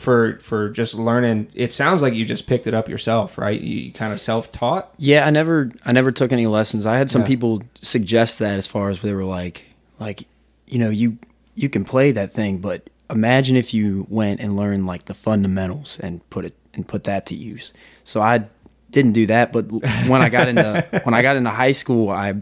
for 0.00 0.38
for 0.40 0.68
just 0.70 0.94
learning, 0.94 1.48
it 1.54 1.70
sounds 1.72 2.02
like 2.02 2.14
you 2.14 2.24
just 2.24 2.46
picked 2.46 2.66
it 2.66 2.74
up 2.74 2.88
yourself, 2.88 3.38
right? 3.38 3.60
You 3.60 3.92
kind 3.92 4.12
of 4.12 4.20
self 4.20 4.50
taught. 4.50 4.92
Yeah, 4.98 5.26
I 5.26 5.30
never 5.30 5.70
I 5.84 5.92
never 5.92 6.10
took 6.12 6.32
any 6.32 6.46
lessons. 6.46 6.86
I 6.86 6.96
had 6.96 7.10
some 7.10 7.22
Yeah. 7.22 7.28
people 7.28 7.62
suggest 7.80 8.38
that 8.40 8.56
as 8.56 8.66
far 8.66 8.90
as 8.90 9.00
they 9.00 9.12
were 9.14 9.24
like 9.24 9.66
like 9.98 10.24
you 10.66 10.78
know, 10.78 10.90
you 10.90 11.18
you 11.54 11.68
can 11.68 11.84
play 11.84 12.12
that 12.12 12.32
thing, 12.32 12.58
but 12.58 12.88
imagine 13.10 13.56
if 13.56 13.74
you 13.74 14.06
went 14.08 14.40
and 14.40 14.56
learned 14.56 14.86
like 14.86 15.06
the 15.06 15.14
fundamentals 15.14 15.98
and 16.00 16.28
put 16.30 16.44
it 16.44 16.54
and 16.74 16.86
put 16.86 17.04
that 17.04 17.26
to 17.26 17.34
use. 17.34 17.72
So 18.04 18.20
I 18.22 18.44
didn't 18.90 19.12
do 19.12 19.26
that, 19.26 19.52
but 19.52 19.70
when 19.70 20.22
I 20.22 20.28
got 20.28 20.48
into 20.48 20.86
when 21.04 21.14
I 21.14 21.22
got 21.22 21.36
into 21.36 21.50
high 21.50 21.72
school, 21.72 22.08
I 22.10 22.34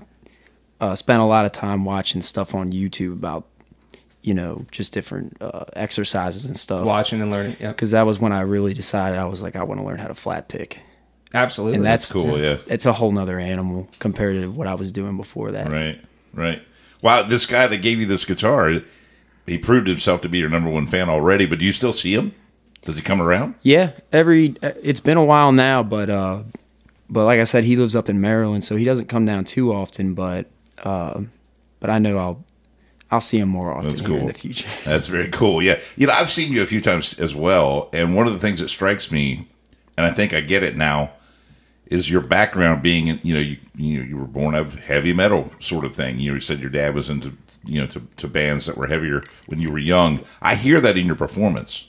uh, 0.80 0.94
spent 0.94 1.20
a 1.20 1.24
lot 1.24 1.44
of 1.44 1.52
time 1.52 1.84
watching 1.84 2.22
stuff 2.22 2.54
on 2.54 2.70
YouTube 2.72 3.12
about 3.14 3.46
you 4.22 4.34
know, 4.34 4.64
just 4.70 4.92
different 4.92 5.36
uh, 5.40 5.64
exercises 5.74 6.44
and 6.44 6.56
stuff. 6.56 6.84
Watching 6.86 7.20
and 7.20 7.30
learning, 7.30 7.56
yeah, 7.60 7.68
Because 7.68 7.92
that 7.92 8.02
was 8.06 8.18
when 8.18 8.32
I 8.32 8.40
really 8.40 8.74
decided 8.74 9.18
I 9.18 9.24
was 9.26 9.42
like, 9.42 9.56
I 9.56 9.62
want 9.62 9.80
to 9.80 9.86
learn 9.86 9.98
how 9.98 10.08
to 10.08 10.14
flat 10.14 10.48
pick. 10.48 10.80
absolutely. 11.34 11.76
And 11.76 11.86
that's, 11.86 12.10
cool, 12.10 12.40
yeah. 12.40 12.58
It's 12.66 12.84
a 12.86 12.92
whole 12.92 13.12
nother 13.12 13.38
animal 13.38 13.88
compared 14.00 14.36
to 14.40 14.50
what 14.50 14.66
I 14.66 14.74
was 14.74 14.92
doing 14.92 15.16
before 15.16 15.52
that. 15.52 15.70
Right, 15.70 16.00
right. 16.34 16.62
Wow, 17.00 17.22
this 17.22 17.46
guy 17.46 17.66
that 17.68 17.80
gave 17.80 18.00
you 18.00 18.06
this 18.06 18.24
guitar, 18.24 18.80
he 19.46 19.56
proved 19.58 19.86
himself 19.86 20.20
to 20.22 20.28
be 20.28 20.38
your 20.38 20.50
number 20.50 20.68
one 20.68 20.86
fan 20.88 21.08
already. 21.08 21.46
But 21.46 21.60
do 21.60 21.64
you 21.64 21.72
still 21.72 21.92
see 21.92 22.12
him? 22.14 22.34
Does 22.82 22.96
he 22.96 23.02
come 23.02 23.20
around? 23.22 23.54
Yeah, 23.62 23.92
every 24.12 24.56
it's 24.62 25.00
been 25.00 25.16
a 25.16 25.24
while 25.24 25.52
now, 25.52 25.82
but 25.82 26.08
uh, 26.10 26.42
but 27.10 27.24
like 27.24 27.38
I 27.40 27.44
said, 27.44 27.64
he 27.64 27.76
lives 27.76 27.94
up 27.94 28.08
in 28.08 28.20
Maryland, 28.20 28.64
so 28.64 28.76
he 28.76 28.84
doesn't 28.84 29.06
come 29.08 29.24
down 29.26 29.44
too 29.44 29.72
often. 29.72 30.14
But 30.14 30.46
uh, 30.82 31.22
but 31.80 31.90
I 31.90 31.98
know 31.98 32.18
I'll 32.18 32.44
I'll 33.10 33.20
see 33.20 33.38
him 33.38 33.48
more 33.48 33.72
often 33.72 33.88
That's 33.88 34.00
here 34.00 34.10
in 34.12 34.18
cool. 34.18 34.26
the 34.28 34.34
future. 34.34 34.68
That's 34.84 35.06
very 35.06 35.28
cool. 35.28 35.62
Yeah, 35.62 35.80
you 35.96 36.06
know, 36.06 36.12
I've 36.12 36.30
seen 36.30 36.52
you 36.52 36.62
a 36.62 36.66
few 36.66 36.80
times 36.80 37.18
as 37.18 37.34
well, 37.34 37.88
and 37.92 38.14
one 38.14 38.26
of 38.26 38.32
the 38.34 38.38
things 38.38 38.60
that 38.60 38.68
strikes 38.68 39.10
me, 39.10 39.48
and 39.96 40.04
I 40.06 40.10
think 40.10 40.34
I 40.34 40.40
get 40.40 40.62
it 40.62 40.76
now, 40.76 41.12
is 41.86 42.10
your 42.10 42.20
background 42.20 42.82
being, 42.82 43.06
in- 43.06 43.20
you 43.22 43.32
know, 43.34 43.40
you 43.40 43.56
you, 43.74 44.02
you 44.02 44.16
were 44.18 44.26
born 44.26 44.54
of 44.54 44.74
heavy 44.74 45.12
metal 45.14 45.50
sort 45.60 45.84
of 45.86 45.94
thing. 45.96 46.18
You, 46.18 46.30
know, 46.30 46.34
you 46.34 46.40
said 46.40 46.60
your 46.60 46.68
dad 46.68 46.94
was 46.94 47.08
into, 47.08 47.32
you 47.64 47.80
know, 47.80 47.86
to, 47.86 48.02
to 48.18 48.28
bands 48.28 48.66
that 48.66 48.76
were 48.76 48.88
heavier 48.88 49.22
when 49.46 49.58
you 49.60 49.70
were 49.70 49.78
young. 49.78 50.22
I 50.42 50.56
hear 50.56 50.80
that 50.80 50.98
in 50.98 51.06
your 51.06 51.14
performance 51.16 51.86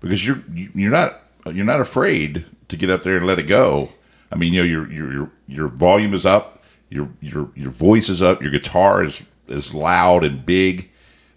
because 0.00 0.26
you're 0.26 0.42
you- 0.52 0.70
you're 0.74 0.90
not 0.90 1.22
you're 1.46 1.64
not 1.64 1.80
afraid 1.80 2.44
to 2.68 2.76
get 2.76 2.90
up 2.90 3.02
there 3.02 3.16
and 3.16 3.26
let 3.26 3.38
it 3.38 3.44
go. 3.44 3.88
I 4.30 4.36
mean, 4.36 4.52
you 4.52 4.60
know, 4.60 4.66
your 4.68 4.92
your 4.92 5.12
your, 5.12 5.30
your 5.48 5.68
volume 5.68 6.12
is 6.12 6.26
up, 6.26 6.62
your 6.90 7.08
your 7.22 7.50
your 7.54 7.70
voice 7.70 8.10
is 8.10 8.20
up, 8.20 8.42
your 8.42 8.50
guitar 8.50 9.02
is 9.04 9.22
is 9.50 9.74
loud 9.74 10.24
and 10.24 10.44
big. 10.44 10.90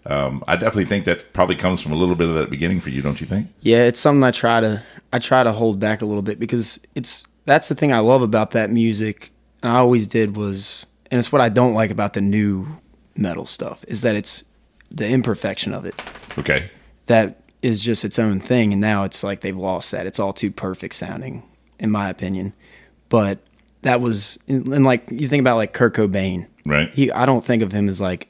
Um, 0.06 0.44
I 0.46 0.54
definitely 0.56 0.84
think 0.84 1.06
that 1.06 1.32
probably 1.32 1.56
comes 1.56 1.80
from 1.80 1.92
a 1.92 1.96
little 1.96 2.14
bit 2.14 2.28
of 2.28 2.34
that 2.34 2.50
beginning 2.50 2.80
for 2.80 2.90
you, 2.90 3.00
don't 3.00 3.20
you 3.20 3.26
think? 3.26 3.48
Yeah, 3.60 3.84
it's 3.84 3.98
something 4.00 4.22
I 4.22 4.30
try 4.32 4.60
to 4.60 4.82
I 5.12 5.18
try 5.18 5.42
to 5.42 5.52
hold 5.52 5.80
back 5.80 6.02
a 6.02 6.06
little 6.06 6.22
bit 6.22 6.38
because 6.38 6.78
it's 6.94 7.24
that's 7.46 7.68
the 7.68 7.74
thing 7.74 7.92
I 7.92 8.00
love 8.00 8.22
about 8.22 8.50
that 8.52 8.70
music. 8.70 9.30
And 9.62 9.72
I 9.72 9.78
always 9.78 10.06
did 10.06 10.36
was, 10.36 10.84
and 11.10 11.18
it's 11.18 11.32
what 11.32 11.40
I 11.40 11.48
don't 11.48 11.72
like 11.72 11.90
about 11.90 12.12
the 12.12 12.20
new 12.20 12.66
metal 13.16 13.46
stuff 13.46 13.84
is 13.88 14.02
that 14.02 14.14
it's 14.16 14.44
the 14.90 15.08
imperfection 15.08 15.72
of 15.72 15.84
it. 15.86 15.94
Okay. 16.38 16.68
that 17.06 17.40
is 17.62 17.82
just 17.82 18.04
its 18.04 18.18
own 18.18 18.40
thing 18.40 18.72
and 18.72 18.80
now 18.80 19.04
it's 19.04 19.24
like 19.24 19.40
they've 19.40 19.56
lost 19.56 19.90
that 19.92 20.06
it's 20.06 20.18
all 20.18 20.34
too 20.34 20.50
perfect 20.50 20.94
sounding 20.94 21.42
in 21.78 21.90
my 21.90 22.10
opinion 22.10 22.52
but 23.08 23.38
that 23.84 24.00
was 24.00 24.38
and 24.48 24.84
like 24.84 25.10
you 25.10 25.28
think 25.28 25.40
about 25.40 25.56
like 25.56 25.72
Kurt 25.72 25.94
Cobain 25.94 26.46
Right. 26.66 26.92
he 26.94 27.10
I 27.12 27.24
don't 27.26 27.44
think 27.44 27.62
of 27.62 27.72
him 27.72 27.88
as 27.88 28.00
like 28.00 28.28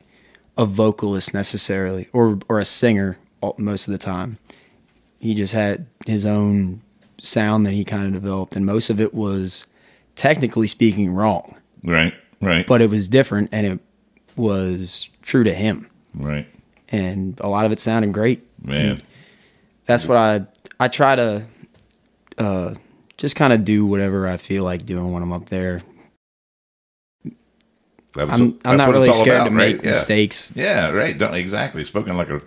a 0.58 0.64
vocalist 0.66 1.32
necessarily 1.34 2.08
or 2.12 2.38
or 2.48 2.58
a 2.60 2.64
singer 2.64 3.16
most 3.58 3.88
of 3.88 3.92
the 3.92 3.98
time 3.98 4.38
he 5.18 5.34
just 5.34 5.52
had 5.52 5.86
his 6.06 6.24
own 6.26 6.80
sound 7.20 7.64
that 7.66 7.72
he 7.72 7.84
kind 7.84 8.06
of 8.06 8.12
developed 8.12 8.54
and 8.56 8.64
most 8.66 8.90
of 8.90 9.00
it 9.00 9.14
was 9.14 9.66
technically 10.16 10.66
speaking 10.68 11.10
wrong 11.10 11.56
Right. 11.82 12.14
Right. 12.40 12.66
but 12.66 12.80
it 12.82 12.90
was 12.90 13.08
different 13.08 13.48
and 13.52 13.66
it 13.66 13.78
was 14.36 15.08
true 15.22 15.44
to 15.44 15.54
him 15.54 15.88
right. 16.14 16.46
and 16.88 17.38
a 17.40 17.48
lot 17.48 17.64
of 17.66 17.72
it 17.72 17.80
sounded 17.80 18.12
great 18.12 18.42
Man. 18.62 19.00
that's 19.86 20.06
what 20.06 20.16
I 20.18 20.46
I 20.80 20.88
try 20.88 21.14
to 21.16 21.44
uh 22.38 22.74
just 23.24 23.36
kind 23.36 23.54
of 23.54 23.64
do 23.64 23.86
whatever 23.86 24.28
I 24.28 24.36
feel 24.36 24.64
like 24.64 24.84
doing 24.84 25.10
when 25.10 25.22
I'm 25.22 25.32
up 25.32 25.48
there. 25.48 25.80
That 28.14 28.26
was, 28.28 28.34
I'm 28.40 28.58
I'm 28.66 28.76
not 28.76 28.90
really 28.90 29.10
scared 29.12 29.38
about, 29.38 29.48
to 29.48 29.54
right? 29.54 29.74
make 29.76 29.82
Yeah. 29.82 29.90
mistakes. 29.92 30.52
Yeah, 30.54 30.90
right. 30.90 31.16
Don't, 31.16 31.34
exactly. 31.34 31.84
Spoken 31.84 32.16
like 32.18 32.28
a, 32.28 32.40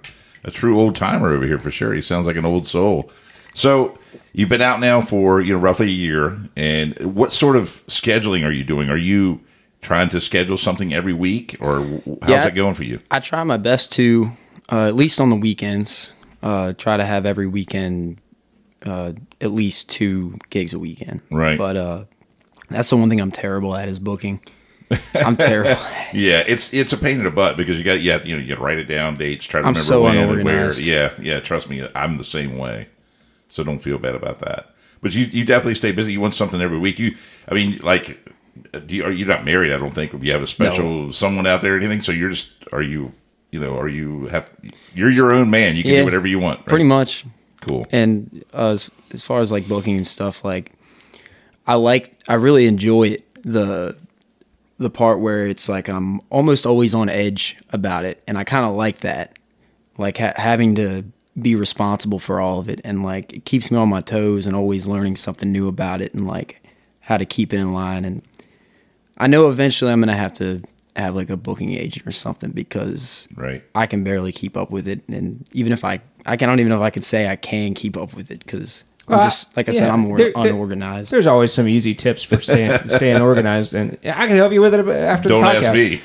a 0.43 0.51
true 0.51 0.79
old 0.79 0.95
timer 0.95 1.33
over 1.33 1.45
here 1.45 1.57
for 1.59 1.71
sure. 1.71 1.93
He 1.93 2.01
sounds 2.01 2.27
like 2.27 2.35
an 2.35 2.45
old 2.45 2.67
soul. 2.67 3.11
So 3.55 3.97
you've 4.33 4.49
been 4.49 4.61
out 4.61 4.79
now 4.79 5.01
for 5.01 5.41
you 5.41 5.53
know 5.53 5.59
roughly 5.59 5.87
a 5.87 5.89
year, 5.89 6.37
and 6.55 6.95
what 7.15 7.31
sort 7.31 7.55
of 7.55 7.83
scheduling 7.87 8.45
are 8.45 8.51
you 8.51 8.63
doing? 8.63 8.89
Are 8.91 8.97
you 8.97 9.41
trying 9.81 10.09
to 10.09 10.21
schedule 10.21 10.57
something 10.57 10.93
every 10.93 11.13
week, 11.13 11.57
or 11.59 11.79
how's 12.21 12.29
Yeah. 12.29 12.43
that 12.43 12.55
going 12.55 12.75
for 12.75 12.83
you? 12.83 12.99
I 13.09 13.19
try 13.19 13.43
my 13.43 13.57
best 13.57 13.91
to 13.93 14.29
uh, 14.71 14.85
at 14.87 14.95
least 14.95 15.19
on 15.19 15.29
the 15.31 15.35
weekends 15.35 16.13
uh 16.43 16.71
try 16.73 16.95
to 16.97 17.03
have 17.03 17.25
every 17.25 17.47
weekend 17.47 18.19
uh 18.85 19.13
at 19.41 19.51
least 19.51 19.89
two 19.89 20.35
gigs 20.49 20.73
a 20.73 20.79
weekend. 20.79 21.21
Right. 21.31 21.57
But 21.57 21.77
uh 21.77 22.03
that's 22.69 22.89
the 22.89 22.97
one 22.97 23.09
thing 23.09 23.21
I'm 23.21 23.31
terrible 23.31 23.75
at 23.75 23.87
is 23.89 23.99
booking. 23.99 24.41
I'm 25.15 25.35
terrible. 25.35 25.75
Yeah, 26.13 26.41
it's 26.47 26.73
it's 26.73 26.93
a 26.93 26.97
pain 26.97 27.17
in 27.17 27.25
the 27.25 27.31
butt 27.31 27.57
because 27.57 27.77
you 27.77 27.83
got 27.83 27.99
you, 27.99 28.13
you 28.23 28.35
know 28.37 28.41
you 28.41 28.47
got 28.47 28.55
to 28.55 28.61
write 28.61 28.77
it 28.77 28.87
down, 28.87 29.17
dates, 29.17 29.43
try 29.43 29.59
to 29.59 29.67
I'm 29.67 29.73
remember 29.73 29.85
so 29.85 30.03
when 30.03 30.17
and 30.17 30.43
where. 30.45 30.79
Yeah, 30.79 31.11
yeah. 31.21 31.41
Trust 31.41 31.69
me, 31.69 31.85
I'm 31.93 32.15
the 32.15 32.23
same 32.23 32.57
way. 32.57 32.87
So 33.49 33.61
don't 33.65 33.79
feel 33.79 33.97
bad 33.97 34.15
about 34.15 34.39
that. 34.39 34.73
But 35.01 35.13
you 35.13 35.25
you 35.25 35.43
definitely 35.43 35.75
stay 35.75 35.91
busy. 35.91 36.13
You 36.13 36.21
want 36.21 36.33
something 36.33 36.61
every 36.61 36.77
week. 36.79 36.97
You, 36.97 37.15
I 37.49 37.55
mean, 37.55 37.79
like, 37.83 38.17
do 38.85 38.95
you, 38.95 39.03
are 39.03 39.11
you 39.11 39.25
not 39.25 39.43
married? 39.43 39.73
I 39.73 39.77
don't 39.77 39.93
think. 39.93 40.13
Or 40.13 40.17
you 40.17 40.31
have 40.31 40.41
a 40.41 40.47
special 40.47 41.11
someone 41.11 41.45
out 41.45 41.61
there 41.61 41.73
or 41.73 41.77
anything. 41.77 41.99
So 41.99 42.13
you're 42.13 42.29
just 42.29 42.53
are 42.71 42.81
you 42.81 43.11
you 43.51 43.59
know 43.59 43.77
are 43.77 43.89
you 43.89 44.27
have 44.27 44.49
you're 44.95 45.09
your 45.11 45.33
own 45.33 45.49
man. 45.49 45.75
You 45.75 45.83
can 45.83 45.91
Yeah, 45.91 45.97
do 45.99 46.05
whatever 46.05 46.27
you 46.27 46.39
want. 46.39 46.59
Right? 46.59 46.67
Pretty 46.67 46.85
much. 46.85 47.25
Cool. 47.61 47.85
and 47.91 48.43
uh, 48.53 48.69
as 48.69 48.91
as 49.11 49.21
far 49.21 49.39
as 49.39 49.51
like 49.51 49.67
booking 49.67 49.97
and 49.97 50.07
stuff, 50.07 50.43
like 50.43 50.71
I 51.65 51.75
like 51.75 52.19
I 52.27 52.35
really 52.35 52.65
enjoy 52.65 53.09
it 53.09 53.43
the 53.43 53.95
the 54.77 54.89
part 54.89 55.19
where 55.19 55.47
it's 55.47 55.67
like 55.67 55.89
I'm 55.89 56.19
almost 56.29 56.65
always 56.65 56.93
on 56.93 57.09
edge 57.09 57.57
about 57.71 58.05
it, 58.05 58.21
and 58.27 58.37
I 58.37 58.43
kind 58.43 58.65
of 58.65 58.75
like 58.75 58.99
that, 58.99 59.37
like 59.97 60.17
ha- 60.17 60.33
having 60.35 60.75
to 60.75 61.03
be 61.39 61.55
responsible 61.55 62.19
for 62.19 62.39
all 62.39 62.59
of 62.59 62.69
it, 62.69 62.81
and 62.83 63.03
like 63.03 63.33
it 63.33 63.45
keeps 63.45 63.71
me 63.71 63.77
on 63.77 63.89
my 63.89 64.01
toes 64.01 64.45
and 64.45 64.55
always 64.55 64.87
learning 64.87 65.15
something 65.15 65.51
new 65.51 65.67
about 65.67 66.01
it, 66.01 66.13
and 66.13 66.27
like 66.27 66.61
how 67.01 67.17
to 67.17 67.25
keep 67.25 67.53
it 67.53 67.57
in 67.59 67.73
line. 67.73 68.05
And 68.05 68.23
I 69.17 69.27
know 69.27 69.49
eventually 69.49 69.91
I'm 69.91 69.99
gonna 69.99 70.15
have 70.15 70.33
to 70.33 70.61
have 70.97 71.15
like 71.15 71.29
a 71.29 71.37
booking 71.37 71.73
agent 71.73 72.05
or 72.07 72.11
something 72.11 72.51
because 72.51 73.27
Right. 73.35 73.63
I 73.75 73.85
can 73.85 74.03
barely 74.03 74.31
keep 74.31 74.57
up 74.57 74.71
with 74.71 74.87
it, 74.87 75.01
and 75.07 75.47
even 75.53 75.71
if 75.73 75.83
I, 75.85 76.01
I 76.25 76.35
don't 76.35 76.59
even 76.59 76.69
know 76.69 76.77
if 76.77 76.81
I 76.81 76.89
can 76.89 77.01
say 77.03 77.27
I 77.27 77.35
can 77.35 77.73
keep 77.73 77.95
up 77.95 78.13
with 78.15 78.31
it 78.31 78.39
because 78.39 78.83
I'm 79.07 79.19
just 79.19 79.55
like 79.55 79.69
I 79.69 79.71
said, 79.71 79.89
I'm 79.89 80.05
or- 80.07 80.17
there- 80.17 80.33
there- 80.35 80.51
unorganized. 80.51 81.11
There's 81.11 81.27
always 81.27 81.53
some 81.53 81.67
easy 81.67 81.95
tips 81.95 82.23
for 82.23 82.41
staying 82.41 82.75
staying 82.87 83.21
organized, 83.21 83.73
and 83.73 83.97
I 84.03 84.27
can 84.27 84.35
help 84.35 84.51
you 84.51 84.59
with 84.61 84.73
it 84.73 84.85
after 84.87 85.29
Don't 85.29 85.43
the 85.43 85.47
podcast. 85.49 85.63
ask 85.63 85.73
me. 85.73 86.01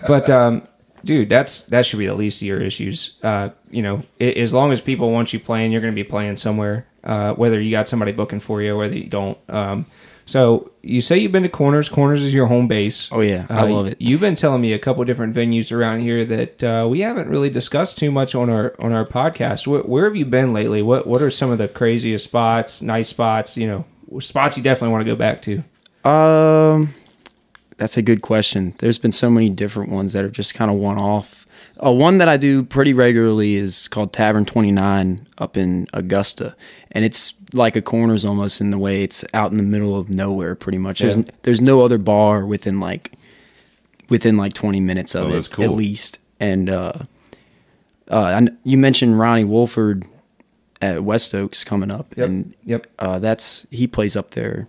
But 0.06 0.30
um, 0.30 0.62
dude, 1.04 1.28
that's 1.28 1.62
that 1.66 1.84
should 1.84 1.98
be 1.98 2.06
the 2.06 2.14
least 2.14 2.40
of 2.42 2.46
your 2.46 2.60
issues. 2.62 3.16
Uh, 3.24 3.48
you 3.70 3.82
know, 3.82 4.02
i 4.20 4.24
as 4.24 4.54
long 4.54 4.70
as 4.70 4.80
people 4.80 5.10
want 5.10 5.32
you 5.32 5.40
playing, 5.40 5.72
you're 5.72 5.80
going 5.80 5.92
to 5.92 5.96
be 5.96 6.04
playing 6.08 6.36
somewhere. 6.36 6.86
Uh, 7.02 7.32
whether 7.34 7.60
you 7.60 7.70
got 7.72 7.88
somebody 7.88 8.12
booking 8.12 8.38
for 8.40 8.60
you 8.62 8.74
or 8.74 8.78
whether 8.78 8.96
you 8.96 9.08
don't. 9.08 9.38
Um, 9.48 9.86
So 10.28 10.72
you 10.82 11.00
say 11.00 11.18
you've 11.18 11.30
been 11.30 11.44
to 11.44 11.48
Corners. 11.48 11.88
Corners 11.88 12.22
is 12.24 12.34
your 12.34 12.46
home 12.46 12.66
base. 12.66 13.08
Oh 13.12 13.20
yeah, 13.20 13.46
I 13.48 13.60
Uh, 13.62 13.66
love 13.68 13.86
it. 13.86 13.96
You've 14.00 14.20
been 14.20 14.34
telling 14.34 14.60
me 14.60 14.72
a 14.72 14.78
couple 14.78 15.04
different 15.04 15.34
venues 15.34 15.70
around 15.70 16.00
here 16.00 16.24
that 16.24 16.64
uh, 16.64 16.86
we 16.90 17.00
haven't 17.00 17.28
really 17.28 17.48
discussed 17.48 17.96
too 17.96 18.10
much 18.10 18.34
on 18.34 18.50
our 18.50 18.74
on 18.80 18.92
our 18.92 19.06
podcast. 19.06 19.66
Where, 19.68 19.82
where 19.82 20.04
have 20.04 20.16
you 20.16 20.24
been 20.24 20.52
lately? 20.52 20.82
What 20.82 21.06
What 21.06 21.22
are 21.22 21.30
some 21.30 21.50
of 21.52 21.58
the 21.58 21.68
craziest 21.68 22.24
spots, 22.24 22.82
nice 22.82 23.08
spots? 23.08 23.56
You 23.56 23.68
know, 24.10 24.20
spots 24.20 24.56
you 24.56 24.62
definitely 24.64 24.90
want 24.92 25.06
to 25.06 25.10
go 25.12 25.16
back 25.16 25.42
to. 25.42 25.62
Um, 26.08 26.92
that's 27.76 27.96
a 27.96 28.02
good 28.02 28.20
question. 28.22 28.74
There's 28.78 28.98
been 28.98 29.12
so 29.12 29.30
many 29.30 29.48
different 29.48 29.90
ones 29.92 30.12
that 30.14 30.24
are 30.24 30.30
just 30.30 30.54
kind 30.54 30.70
of 30.72 30.76
one 30.76 30.98
off. 30.98 31.45
Uh, 31.84 31.92
one 31.92 32.18
that 32.18 32.28
I 32.28 32.36
do 32.38 32.62
pretty 32.62 32.92
regularly 32.94 33.54
is 33.56 33.88
called 33.88 34.12
Tavern 34.12 34.44
29 34.46 35.26
up 35.38 35.56
in 35.56 35.86
Augusta, 35.92 36.56
and 36.92 37.04
it's 37.04 37.34
like 37.52 37.76
a 37.76 37.82
corners 37.82 38.24
almost 38.24 38.60
in 38.60 38.70
the 38.70 38.78
way 38.78 39.02
it's 39.02 39.24
out 39.34 39.50
in 39.50 39.56
the 39.58 39.62
middle 39.62 39.98
of 39.98 40.08
nowhere. 40.08 40.54
Pretty 40.54 40.78
much, 40.78 41.00
there's 41.00 41.16
Yeah. 41.16 41.24
there's 41.42 41.60
no 41.60 41.82
other 41.82 41.98
bar 41.98 42.46
within 42.46 42.80
like 42.80 43.12
within 44.08 44.36
like 44.36 44.52
20 44.54 44.80
minutes 44.80 45.14
of 45.14 45.26
Oh, 45.28 45.34
it 45.34 45.50
cool. 45.50 45.64
at 45.64 45.70
least. 45.72 46.18
And 46.40 46.70
uh, 46.70 46.92
uh, 48.10 48.24
and 48.26 48.56
you 48.64 48.78
mentioned 48.78 49.18
Ronnie 49.18 49.44
Wolford 49.44 50.04
at 50.80 51.02
West 51.04 51.34
Oaks 51.34 51.62
coming 51.64 51.90
up, 51.90 52.14
Yep. 52.16 52.26
and 52.26 52.54
Yep. 52.64 52.86
uh, 52.98 53.18
that's 53.18 53.66
he 53.70 53.86
plays 53.86 54.16
up 54.16 54.30
there 54.30 54.68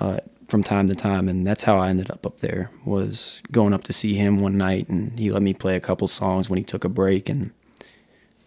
uh, 0.00 0.18
from 0.52 0.62
time 0.62 0.86
to 0.86 0.94
time, 0.94 1.28
and 1.28 1.44
that's 1.44 1.64
how 1.64 1.78
I 1.78 1.88
ended 1.88 2.10
up 2.12 2.24
up 2.24 2.38
there. 2.38 2.70
Was 2.84 3.42
going 3.50 3.72
up 3.72 3.82
to 3.84 3.92
see 3.92 4.14
him 4.14 4.38
one 4.38 4.56
night, 4.56 4.88
and 4.88 5.18
he 5.18 5.32
let 5.32 5.42
me 5.42 5.52
play 5.54 5.74
a 5.74 5.80
couple 5.80 6.06
songs 6.06 6.48
when 6.48 6.58
he 6.58 6.62
took 6.64 6.84
a 6.84 6.88
break 6.88 7.28
and 7.28 7.50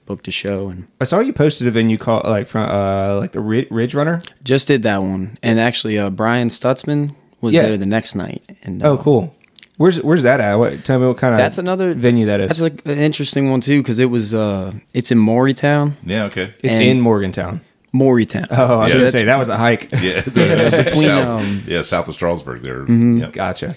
booked 0.05 0.27
a 0.27 0.31
show, 0.31 0.69
and 0.69 0.87
I 1.01 1.03
saw 1.05 1.19
you 1.19 1.33
posted 1.33 1.67
a 1.67 1.71
venue 1.71 1.97
called 1.97 2.25
like 2.25 2.47
from 2.47 2.69
uh, 2.69 3.17
like 3.17 3.31
the 3.33 3.41
Ri- 3.41 3.67
Ridge 3.71 3.93
Runner. 3.95 4.21
just 4.43 4.67
did 4.67 4.83
that 4.83 5.01
one. 5.01 5.37
And 5.43 5.59
actually, 5.59 5.97
uh, 5.97 6.09
Brian 6.11 6.49
Stutzman 6.49 7.15
was 7.41 7.53
Yeah. 7.55 7.63
there 7.63 7.77
the 7.77 7.85
next 7.87 8.15
night. 8.15 8.43
And 8.63 8.83
Oh, 8.85 8.93
uh, 8.93 9.03
cool. 9.03 9.35
Where's 9.77 9.97
Where's 10.01 10.23
that 10.23 10.39
at? 10.39 10.55
What, 10.55 10.85
tell 10.85 10.99
me 10.99 11.07
what 11.07 11.17
kind 11.17 11.33
of 11.33 11.37
That's 11.37 11.57
another 11.57 11.93
venue 11.95 12.27
that 12.27 12.39
is. 12.39 12.47
That's 12.47 12.61
like 12.61 12.85
an 12.85 12.97
interesting 12.99 13.49
one 13.49 13.59
too, 13.61 13.81
because 13.81 13.99
it 13.99 14.09
was 14.11 14.33
uh, 14.33 14.71
it's 14.93 15.11
in 15.11 15.17
Maurertown, 15.17 15.93
Yeah, 16.05 16.25
okay. 16.25 16.53
it's 16.63 16.77
in 16.77 17.01
Morgantown. 17.01 17.59
Maurertown. 17.95 18.47
Oh, 18.51 18.79
I 18.79 18.79
was 18.81 18.91
So 18.91 18.97
gonna 18.99 19.11
say 19.11 19.23
that 19.25 19.37
was 19.37 19.49
a 19.49 19.57
hike. 19.57 19.89
Yeah, 19.93 20.21
between, 20.23 21.03
south, 21.03 21.41
um, 21.41 21.63
yeah, 21.65 21.81
south 21.81 22.07
of 22.07 22.13
Strasburg 22.13 22.61
there. 22.61 22.81
Mm-hmm. 22.81 23.17
Yep. 23.19 23.33
Gotcha. 23.33 23.75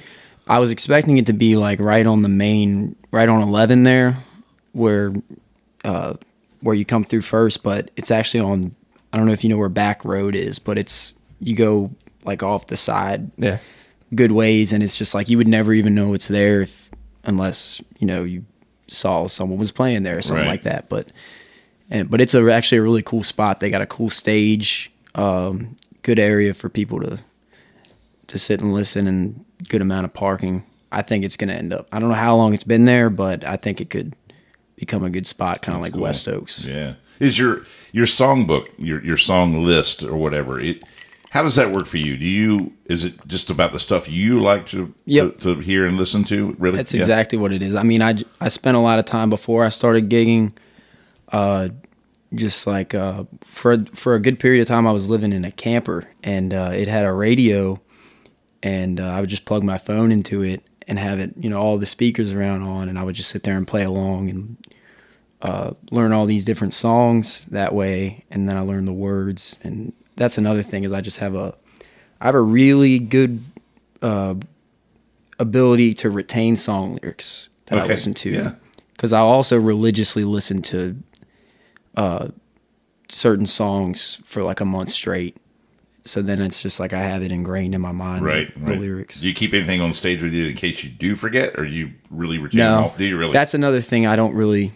I 0.48 0.58
was 0.58 0.70
expecting 0.70 1.18
it 1.18 1.26
to 1.26 1.32
be 1.32 1.56
like 1.56 1.78
right 1.80 2.06
on 2.06 2.22
the 2.22 2.28
main, 2.28 2.96
right 3.10 3.28
on 3.28 3.42
eleven 3.42 3.82
there, 3.84 4.16
where, 4.72 5.12
uh, 5.84 6.14
where 6.62 6.74
you 6.74 6.84
come 6.84 7.04
through 7.04 7.22
first. 7.22 7.62
But 7.62 7.90
it's 7.96 8.10
actually 8.10 8.40
on. 8.40 8.74
I 9.12 9.16
don't 9.16 9.26
know 9.26 9.32
if 9.32 9.44
you 9.44 9.50
know 9.50 9.56
where 9.58 9.68
Back 9.68 10.04
Road 10.04 10.34
is, 10.34 10.58
but 10.58 10.76
it's 10.78 11.14
you 11.40 11.54
go 11.54 11.90
like 12.24 12.42
off 12.42 12.66
the 12.66 12.76
side, 12.76 13.30
Yeah. 13.38 13.58
good 14.14 14.32
ways, 14.32 14.72
and 14.72 14.82
it's 14.82 14.98
just 14.98 15.14
like 15.14 15.28
you 15.30 15.36
would 15.38 15.48
never 15.48 15.72
even 15.72 15.94
know 15.94 16.12
it's 16.14 16.28
there 16.28 16.62
if 16.62 16.90
unless 17.24 17.80
you 17.98 18.06
know 18.06 18.24
you 18.24 18.44
saw 18.86 19.26
someone 19.26 19.58
was 19.58 19.70
playing 19.70 20.02
there 20.02 20.18
or 20.18 20.22
something 20.22 20.44
Right. 20.46 20.50
like 20.52 20.62
that. 20.64 20.88
But 20.88 21.12
and 21.90 22.10
but 22.10 22.20
it's 22.20 22.34
a, 22.34 22.50
actually 22.50 22.78
a 22.78 22.82
really 22.82 23.02
cool 23.02 23.22
spot. 23.22 23.60
They 23.60 23.70
got 23.70 23.82
a 23.82 23.86
cool 23.86 24.10
stage, 24.10 24.90
um, 25.14 25.76
good 26.02 26.18
area 26.18 26.54
for 26.54 26.68
people 26.68 27.00
to 27.00 27.18
to 28.28 28.38
sit 28.38 28.60
and 28.60 28.74
listen, 28.74 29.06
and 29.06 29.44
good 29.68 29.80
amount 29.80 30.04
of 30.04 30.12
parking. 30.12 30.64
I 30.92 31.02
think 31.02 31.24
it's 31.24 31.36
going 31.36 31.48
to 31.48 31.54
end 31.54 31.72
up. 31.72 31.86
I 31.92 31.98
don't 31.98 32.08
know 32.08 32.14
how 32.14 32.36
long 32.36 32.54
it's 32.54 32.64
been 32.64 32.84
there, 32.86 33.10
but 33.10 33.44
I 33.44 33.56
think 33.56 33.80
it 33.80 33.90
could 33.90 34.14
become 34.76 35.04
a 35.04 35.10
good 35.10 35.26
spot, 35.26 35.60
kind 35.62 35.76
of 35.76 35.82
like 35.82 35.92
cool. 35.92 36.02
West 36.02 36.28
Oaks. 36.28 36.64
Yeah. 36.64 36.94
Is 37.18 37.38
your 37.38 37.64
your 37.92 38.06
songbook, 38.06 38.68
your 38.78 39.04
your 39.04 39.16
song 39.16 39.64
list 39.64 40.02
or 40.02 40.16
whatever, 40.16 40.60
it 40.60 40.82
how 41.30 41.42
does 41.42 41.56
that 41.56 41.72
work 41.72 41.84
for 41.86 41.98
you? 41.98 42.16
Do 42.16 42.24
you 42.24 42.72
is 42.86 43.04
it 43.04 43.26
just 43.26 43.50
about 43.50 43.72
the 43.72 43.80
stuff 43.80 44.08
you 44.08 44.40
like 44.40 44.66
to 44.66 44.94
Yep. 45.06 45.38
to, 45.40 45.54
to 45.56 45.60
hear 45.60 45.84
and 45.84 45.96
listen 45.96 46.24
to? 46.24 46.54
Really? 46.58 46.76
That's 46.76 46.94
Yeah. 46.94 47.00
exactly 47.00 47.36
what 47.38 47.52
it 47.52 47.60
is. 47.62 47.74
I 47.74 47.82
mean, 47.82 48.00
I, 48.02 48.14
I 48.40 48.48
spent 48.48 48.76
a 48.76 48.80
lot 48.80 48.98
of 48.98 49.04
time 49.04 49.28
before 49.30 49.64
I 49.64 49.68
started 49.68 50.08
gigging, 50.08 50.52
uh, 51.32 51.68
just 52.34 52.66
like 52.66 52.94
uh, 52.94 53.24
for 53.44 53.72
a, 53.72 53.84
for 53.94 54.14
a 54.14 54.20
good 54.20 54.38
period 54.38 54.60
of 54.60 54.68
time, 54.68 54.86
I 54.86 54.92
was 54.92 55.08
living 55.08 55.32
in 55.32 55.44
a 55.44 55.50
camper 55.50 56.08
and 56.22 56.52
uh, 56.52 56.70
it 56.74 56.88
had 56.88 57.04
a 57.04 57.12
radio, 57.12 57.80
and 58.62 59.00
uh, 59.00 59.06
I 59.06 59.20
would 59.20 59.30
just 59.30 59.44
plug 59.44 59.62
my 59.62 59.78
phone 59.78 60.12
into 60.12 60.42
it 60.42 60.62
and 60.86 60.98
have 60.98 61.20
it, 61.20 61.34
you 61.38 61.50
know, 61.50 61.60
all 61.60 61.78
the 61.78 61.86
speakers 61.86 62.32
around 62.32 62.62
on, 62.62 62.88
and 62.88 62.98
I 62.98 63.02
would 63.02 63.14
just 63.14 63.30
sit 63.30 63.42
there 63.42 63.56
and 63.56 63.66
play 63.66 63.84
along 63.84 64.30
and 64.30 64.56
uh, 65.42 65.72
learn 65.90 66.12
all 66.12 66.26
these 66.26 66.44
different 66.44 66.74
songs 66.74 67.44
that 67.46 67.74
way, 67.74 68.24
and 68.30 68.48
then 68.48 68.56
I 68.56 68.60
learned 68.60 68.88
the 68.88 68.92
words, 68.92 69.58
and 69.62 69.92
that's 70.16 70.38
another 70.38 70.62
thing 70.62 70.84
is 70.84 70.92
I 70.92 71.00
just 71.00 71.18
have 71.18 71.34
a 71.34 71.54
I 72.20 72.26
have 72.26 72.34
a 72.34 72.40
really 72.40 72.98
good 72.98 73.44
uh, 74.02 74.34
ability 75.38 75.92
to 75.94 76.10
retain 76.10 76.56
song 76.56 76.98
lyrics 77.00 77.48
that 77.66 77.78
I 77.78 77.86
listen 77.86 78.14
to. 78.14 78.30
yeah. 78.30 78.54
Because 78.92 79.12
I 79.12 79.20
also 79.20 79.56
religiously 79.56 80.24
listen 80.24 80.60
to 80.62 81.00
uh, 81.98 82.28
certain 83.08 83.44
songs 83.44 84.20
for 84.24 84.42
like 84.42 84.60
a 84.60 84.64
month 84.64 84.90
straight. 84.90 85.36
So 86.04 86.22
then 86.22 86.40
it's 86.40 86.62
just 86.62 86.80
like 86.80 86.92
I 86.92 87.00
have 87.00 87.22
it 87.22 87.32
ingrained 87.32 87.74
in 87.74 87.80
my 87.80 87.92
mind. 87.92 88.24
Right, 88.24 88.54
the, 88.54 88.60
the 88.60 88.72
right. 88.72 88.80
lyrics. 88.80 89.20
Do 89.20 89.28
you 89.28 89.34
keep 89.34 89.52
anything 89.52 89.80
on 89.80 89.92
stage 89.92 90.22
with 90.22 90.32
you 90.32 90.46
in 90.46 90.54
case 90.54 90.82
you 90.82 90.90
do 90.90 91.16
forget, 91.16 91.58
or 91.58 91.64
you 91.64 91.90
really 92.10 92.38
retain 92.38 92.60
no, 92.60 92.84
off? 92.84 92.96
Do 92.96 93.04
you 93.04 93.18
really? 93.18 93.32
that's 93.32 93.52
another 93.52 93.80
thing 93.80 94.06
I 94.06 94.16
don't 94.16 94.32
really, 94.32 94.70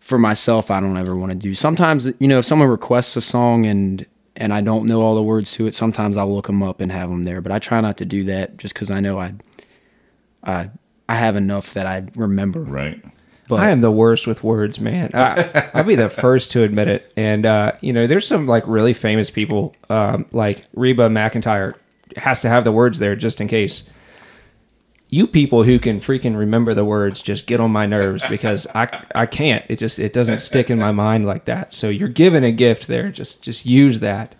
for 0.00 0.18
myself, 0.18 0.70
I 0.70 0.80
don't 0.80 0.96
ever 0.98 1.16
want 1.16 1.30
to 1.30 1.38
do. 1.38 1.54
Sometimes, 1.54 2.10
you 2.18 2.28
know, 2.28 2.38
if 2.38 2.44
someone 2.44 2.68
requests 2.68 3.16
a 3.16 3.22
song 3.22 3.64
and 3.64 4.04
and 4.36 4.52
I 4.52 4.60
don't 4.60 4.86
know 4.86 5.00
all 5.00 5.14
the 5.14 5.22
words 5.22 5.52
to 5.52 5.66
it, 5.68 5.74
sometimes 5.74 6.16
I'll 6.16 6.32
look 6.34 6.48
them 6.48 6.62
up 6.62 6.80
and 6.80 6.90
have 6.90 7.08
them 7.08 7.22
there. 7.22 7.40
But 7.40 7.52
I 7.52 7.60
try 7.60 7.80
not 7.80 7.96
to 7.98 8.04
do 8.04 8.24
that 8.24 8.56
just 8.56 8.74
because 8.74 8.90
I 8.90 8.98
know 8.98 9.20
I, 9.20 9.34
I, 10.42 10.70
I 11.08 11.14
have 11.14 11.36
enough 11.36 11.72
that 11.74 11.86
I 11.86 12.08
remember. 12.16 12.62
right. 12.62 13.00
But 13.48 13.60
I 13.60 13.70
am 13.70 13.80
the 13.80 13.90
worst 13.90 14.26
with 14.26 14.42
words, 14.42 14.80
man. 14.80 15.10
I, 15.12 15.70
I'll 15.74 15.84
be 15.84 15.96
the 15.96 16.08
first 16.08 16.52
to 16.52 16.62
admit 16.62 16.88
it. 16.88 17.12
And 17.16 17.44
uh, 17.44 17.72
you 17.80 17.92
know, 17.92 18.06
there's 18.06 18.26
some 18.26 18.46
like 18.46 18.64
really 18.66 18.94
famous 18.94 19.30
people, 19.30 19.74
um, 19.90 20.26
like 20.32 20.64
Reba 20.74 21.08
McEntire, 21.08 21.74
has 22.16 22.40
to 22.40 22.48
have 22.48 22.64
the 22.64 22.72
words 22.72 22.98
there 22.98 23.16
just 23.16 23.40
in 23.40 23.48
case. 23.48 23.84
You 25.10 25.26
people 25.28 25.62
who 25.62 25.78
can 25.78 26.00
freaking 26.00 26.36
remember 26.36 26.74
the 26.74 26.84
words 26.84 27.22
just 27.22 27.46
get 27.46 27.60
on 27.60 27.70
my 27.70 27.86
nerves 27.86 28.24
because 28.28 28.66
I 28.74 28.88
I 29.14 29.26
can't. 29.26 29.64
It 29.68 29.78
just 29.78 29.98
it 29.98 30.12
doesn't 30.12 30.38
stick 30.40 30.70
in 30.70 30.78
my 30.78 30.90
mind 30.90 31.24
like 31.24 31.44
that. 31.44 31.72
So 31.72 31.88
you're 31.88 32.08
given 32.08 32.42
a 32.42 32.50
gift 32.50 32.88
there. 32.88 33.10
Just 33.10 33.42
just 33.42 33.64
use 33.64 34.00
that. 34.00 34.34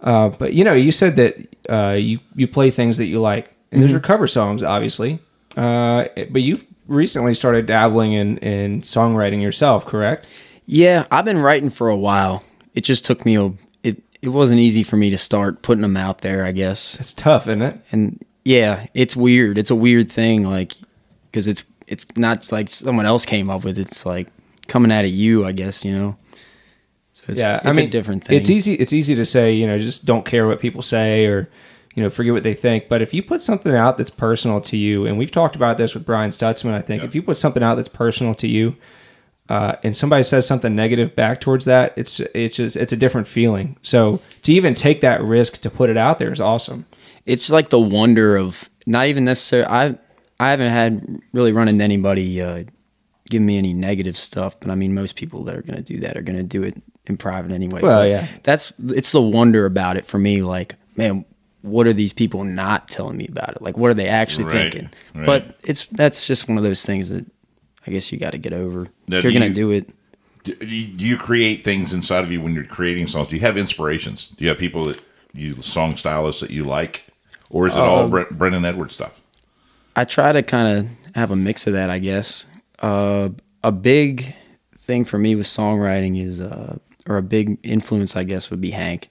Uh, 0.00 0.30
but 0.30 0.54
you 0.54 0.64
know, 0.64 0.72
you 0.72 0.90
said 0.90 1.16
that 1.16 1.36
uh, 1.68 1.92
you 1.92 2.18
you 2.34 2.48
play 2.48 2.70
things 2.70 2.96
that 2.96 3.06
you 3.06 3.20
like, 3.20 3.54
and 3.70 3.82
those 3.82 3.92
are 3.92 4.00
cover 4.00 4.26
songs, 4.26 4.62
obviously. 4.62 5.20
Uh, 5.56 6.06
but 6.30 6.42
you've 6.42 6.64
recently 6.86 7.34
started 7.34 7.66
dabbling 7.66 8.12
in 8.12 8.38
in 8.38 8.82
songwriting 8.82 9.40
yourself, 9.42 9.86
correct? 9.86 10.26
yeah, 10.66 11.06
I've 11.10 11.24
been 11.24 11.38
writing 11.38 11.70
for 11.70 11.88
a 11.88 11.96
while. 11.96 12.44
It 12.74 12.82
just 12.82 13.04
took 13.04 13.24
me 13.26 13.36
a. 13.36 13.52
It 13.82 14.02
it 14.22 14.28
wasn't 14.28 14.60
easy 14.60 14.82
for 14.82 14.96
me 14.96 15.10
to 15.10 15.18
start 15.18 15.62
putting 15.62 15.82
them 15.82 15.96
out 15.96 16.20
there. 16.22 16.44
I 16.44 16.52
guess 16.52 16.98
It's 17.00 17.12
tough, 17.14 17.48
isn't 17.48 17.62
it? 17.62 17.78
and 17.90 18.24
yeah, 18.44 18.86
it's 18.94 19.14
weird. 19.16 19.58
It's 19.58 19.70
a 19.70 19.74
weird 19.76 20.10
thing, 20.10 20.44
like 20.44 20.72
because 21.30 21.48
it's 21.48 21.64
it's 21.86 22.06
not 22.16 22.50
like 22.52 22.68
someone 22.70 23.06
else 23.06 23.26
came 23.26 23.50
up 23.50 23.64
with. 23.64 23.78
it. 23.78 23.82
It's 23.82 24.06
like 24.06 24.28
coming 24.68 24.90
out 24.92 25.04
of 25.04 25.10
you, 25.10 25.44
I 25.44 25.52
guess. 25.52 25.84
You 25.84 25.92
know. 25.92 26.16
So 27.14 27.24
it's, 27.28 27.40
yeah, 27.42 27.56
it's 27.58 27.66
I 27.66 27.72
mean, 27.72 27.88
a 27.88 27.90
different 27.90 28.24
thing. 28.24 28.38
It's 28.38 28.48
easy. 28.48 28.74
It's 28.74 28.92
easy 28.94 29.14
to 29.16 29.24
say, 29.26 29.52
you 29.52 29.66
know, 29.66 29.78
just 29.78 30.06
don't 30.06 30.24
care 30.24 30.46
what 30.48 30.60
people 30.60 30.80
say 30.80 31.26
or, 31.26 31.50
you 31.94 32.02
know, 32.02 32.10
forget 32.10 32.32
what 32.32 32.42
they 32.42 32.54
think. 32.54 32.88
But 32.88 33.02
if 33.02 33.12
you 33.12 33.22
put 33.22 33.40
something 33.40 33.74
out 33.74 33.98
that's 33.98 34.10
personal 34.10 34.60
to 34.62 34.76
you, 34.76 35.06
and 35.06 35.18
we've 35.18 35.30
talked 35.30 35.56
about 35.56 35.76
this 35.76 35.94
with 35.94 36.06
Brian 36.06 36.30
Stutzman, 36.30 36.72
I 36.72 36.80
think, 36.80 37.02
if 37.02 37.14
you 37.14 37.22
put 37.22 37.36
something 37.36 37.62
out 37.62 37.74
that's 37.74 37.88
personal 37.88 38.34
to 38.36 38.48
you, 38.48 38.76
uh, 39.48 39.76
and 39.82 39.96
somebody 39.96 40.22
says 40.22 40.46
something 40.46 40.74
negative 40.74 41.14
back 41.14 41.40
towards 41.40 41.64
that, 41.66 41.92
it's 41.96 42.20
it's 42.20 42.56
just 42.56 42.76
it's 42.76 42.92
a 42.92 42.96
different 42.96 43.26
feeling. 43.26 43.76
So 43.82 44.20
to 44.42 44.52
even 44.52 44.74
take 44.74 45.00
that 45.02 45.22
risk 45.22 45.54
to 45.62 45.70
put 45.70 45.90
it 45.90 45.96
out 45.96 46.18
there 46.18 46.32
is 46.32 46.40
awesome. 46.40 46.86
it's 47.26 47.50
like 47.50 47.68
the 47.68 47.80
wonder 47.80 48.36
of 48.36 48.70
not 48.86 49.06
even 49.06 49.24
necessarily. 49.24 49.68
I 49.68 49.98
I 50.40 50.50
haven't 50.50 50.70
had 50.70 51.20
really 51.32 51.52
run 51.52 51.68
into 51.68 51.84
anybody 51.84 52.40
uh, 52.40 52.64
give 53.28 53.42
me 53.42 53.58
any 53.58 53.72
negative 53.72 54.16
stuff, 54.16 54.58
but 54.60 54.70
I 54.70 54.74
mean, 54.74 54.94
most 54.94 55.16
people 55.16 55.44
that 55.44 55.54
are 55.54 55.62
going 55.62 55.76
to 55.76 55.82
do 55.82 56.00
that 56.00 56.16
are 56.16 56.22
going 56.22 56.36
to 56.36 56.42
do 56.42 56.62
it 56.62 56.80
in 57.06 57.16
private 57.16 57.50
anyway. 57.50 57.80
Well, 57.82 58.02
But 58.02 58.10
yeah. 58.10 58.26
that's 58.42 58.72
it's 58.88 59.12
the 59.12 59.22
wonder 59.22 59.66
about 59.66 59.96
it 59.96 60.04
for 60.04 60.18
me. 60.18 60.42
Like, 60.42 60.76
man, 60.96 61.24
what 61.62 61.86
are 61.86 61.92
these 61.92 62.12
people 62.12 62.44
not 62.44 62.88
telling 62.88 63.16
me 63.16 63.26
about 63.28 63.50
it? 63.50 63.62
Like, 63.62 63.76
what 63.76 63.90
are 63.90 63.94
they 63.94 64.08
actually 64.08 64.44
Right, 64.44 64.72
thinking? 64.72 64.90
right. 65.14 65.26
But 65.26 65.56
it's 65.64 65.86
that's 65.86 66.26
just 66.26 66.48
one 66.48 66.58
of 66.58 66.64
those 66.64 66.84
things 66.84 67.08
that 67.08 67.24
I 67.86 67.90
guess 67.90 68.12
you 68.12 68.18
got 68.18 68.30
to 68.32 68.38
get 68.38 68.52
over 68.52 68.88
Now, 69.08 69.18
if 69.18 69.24
you're 69.24 69.32
going 69.32 69.42
you- 69.42 69.48
to 69.48 69.54
do 69.54 69.70
it. 69.70 69.90
Do 70.44 70.56
you, 70.66 71.16
create 71.16 71.62
things 71.62 71.92
inside 71.92 72.24
of 72.24 72.32
you 72.32 72.40
when 72.40 72.52
you're 72.52 72.64
creating 72.64 73.06
songs? 73.06 73.28
Do 73.28 73.36
you 73.36 73.42
have 73.42 73.56
inspirations? 73.56 74.26
Do 74.36 74.42
you 74.44 74.48
have 74.48 74.58
people 74.58 74.86
that 74.86 75.00
you 75.32 75.62
song 75.62 75.96
stylists 75.96 76.40
that 76.40 76.50
you 76.50 76.64
like, 76.64 77.04
or 77.48 77.68
is 77.68 77.76
it 77.76 77.80
all 77.80 78.00
Um, 78.04 78.10
Bre- 78.10 78.22
Brennan 78.32 78.64
Edwards 78.64 78.92
stuff? 78.92 79.20
I 79.94 80.04
try 80.04 80.32
to 80.32 80.42
kind 80.42 80.78
of 80.78 80.88
have 81.14 81.30
a 81.30 81.36
mix 81.36 81.68
of 81.68 81.74
that, 81.74 81.90
I 81.90 82.00
guess. 82.00 82.46
Uh, 82.80 83.28
a 83.62 83.70
big 83.70 84.34
thing 84.78 85.04
for 85.04 85.16
me 85.16 85.36
with 85.36 85.46
songwriting 85.46 86.20
is, 86.20 86.40
uh, 86.40 86.76
or 87.06 87.18
a 87.18 87.22
big 87.22 87.58
influence, 87.62 88.16
I 88.16 88.24
guess, 88.24 88.50
would 88.50 88.60
be 88.60 88.72
Hank. 88.72 89.10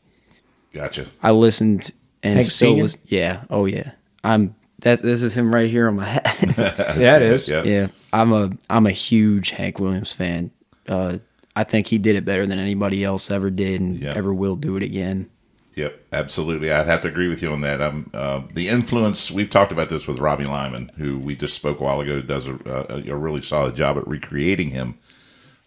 Gotcha. 0.74 1.06
I 1.24 1.32
listened 1.32 1.92
and 2.24 2.36
Hank 2.36 2.46
still 2.46 2.70
Senior? 2.72 2.84
lis- 2.84 2.98
yeah, 3.06 3.44
oh 3.50 3.66
yeah. 3.66 3.92
I'm 4.24 4.56
that's 4.80 5.02
this 5.02 5.22
is 5.24 5.38
him 5.38 5.54
right 5.54 5.70
here 5.70 5.88
on 5.88 5.96
my 5.96 6.06
hat. 6.06 6.38
Yeah, 6.98 7.18
it 7.18 7.24
is. 7.24 7.48
Yeah. 7.48 7.64
yeah, 7.64 7.88
I'm 8.14 8.32
a 8.34 8.52
I'm 8.70 8.86
a 8.86 8.92
huge 8.92 9.52
Hank 9.52 9.80
Williams 9.80 10.14
fan. 10.14 10.52
Uh, 10.88 11.18
I 11.56 11.64
think 11.64 11.88
he 11.88 11.98
did 11.98 12.16
it 12.16 12.24
better 12.26 12.46
than 12.46 12.60
anybody 12.60 13.04
else 13.04 13.30
ever 13.30 13.50
did, 13.50 13.82
and 13.82 14.00
Yeah. 14.00 14.14
ever 14.16 14.34
will 14.34 14.56
do 14.56 14.76
it 14.78 14.84
again. 14.84 15.30
Yep, 15.76 16.02
absolutely. 16.12 16.70
I'd 16.72 16.86
have 16.88 17.02
to 17.02 17.08
agree 17.08 17.30
with 17.30 17.42
you 17.42 17.52
on 17.52 17.62
that. 17.62 17.82
Um, 17.82 18.10
uh, 18.14 18.42
the 18.54 18.68
influence 18.68 19.32
we've 19.32 19.50
talked 19.50 19.72
about 19.72 19.88
this 19.90 20.06
with 20.06 20.18
Robbie 20.20 20.46
Lyman, 20.46 20.90
who 20.98 21.18
we 21.20 21.34
just 21.36 21.54
spoke 21.56 21.80
a 21.80 21.84
while 21.84 22.02
ago, 22.02 22.22
does 22.22 22.46
a, 22.48 22.56
a, 22.90 23.12
a 23.12 23.16
really 23.16 23.42
solid 23.42 23.76
job 23.76 23.98
at 23.98 24.06
recreating 24.08 24.72
him, 24.72 24.96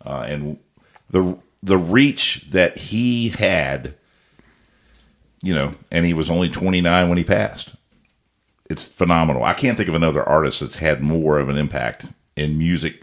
uh, 0.04 0.24
and 0.28 0.58
the 1.10 1.38
the 1.62 1.78
reach 1.78 2.46
that 2.50 2.76
he 2.76 3.30
had. 3.30 3.94
You 5.44 5.54
know, 5.54 5.74
and 5.90 6.06
he 6.06 6.14
was 6.14 6.30
only 6.30 6.48
29 6.48 7.08
when 7.08 7.18
he 7.18 7.24
passed. 7.24 7.74
It's 8.70 8.86
phenomenal. 8.86 9.44
I 9.44 9.52
can't 9.52 9.76
think 9.76 9.88
of 9.88 9.94
another 9.94 10.22
artist 10.22 10.60
that's 10.60 10.76
had 10.76 11.02
more 11.02 11.38
of 11.38 11.48
an 11.48 11.58
impact 11.58 12.06
in 12.34 12.56
music 12.56 13.02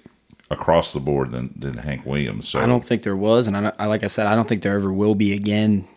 across 0.50 0.92
the 0.92 1.00
board 1.00 1.32
than 1.32 1.54
than 1.56 1.76
Hank 1.78 2.06
Williams. 2.06 2.50
So 2.50 2.60
I 2.60 2.66
don't 2.66 2.84
think 2.84 3.04
there 3.04 3.16
was, 3.16 3.48
and 3.48 3.56
I, 3.56 3.72
I 3.80 3.86
like 3.86 4.04
I 4.04 4.08
said, 4.08 4.28
I 4.28 4.36
don't 4.36 4.48
think 4.48 4.64
there 4.64 4.76
ever 4.76 4.92
will 4.92 5.16
be 5.16 5.34
again, 5.34 5.88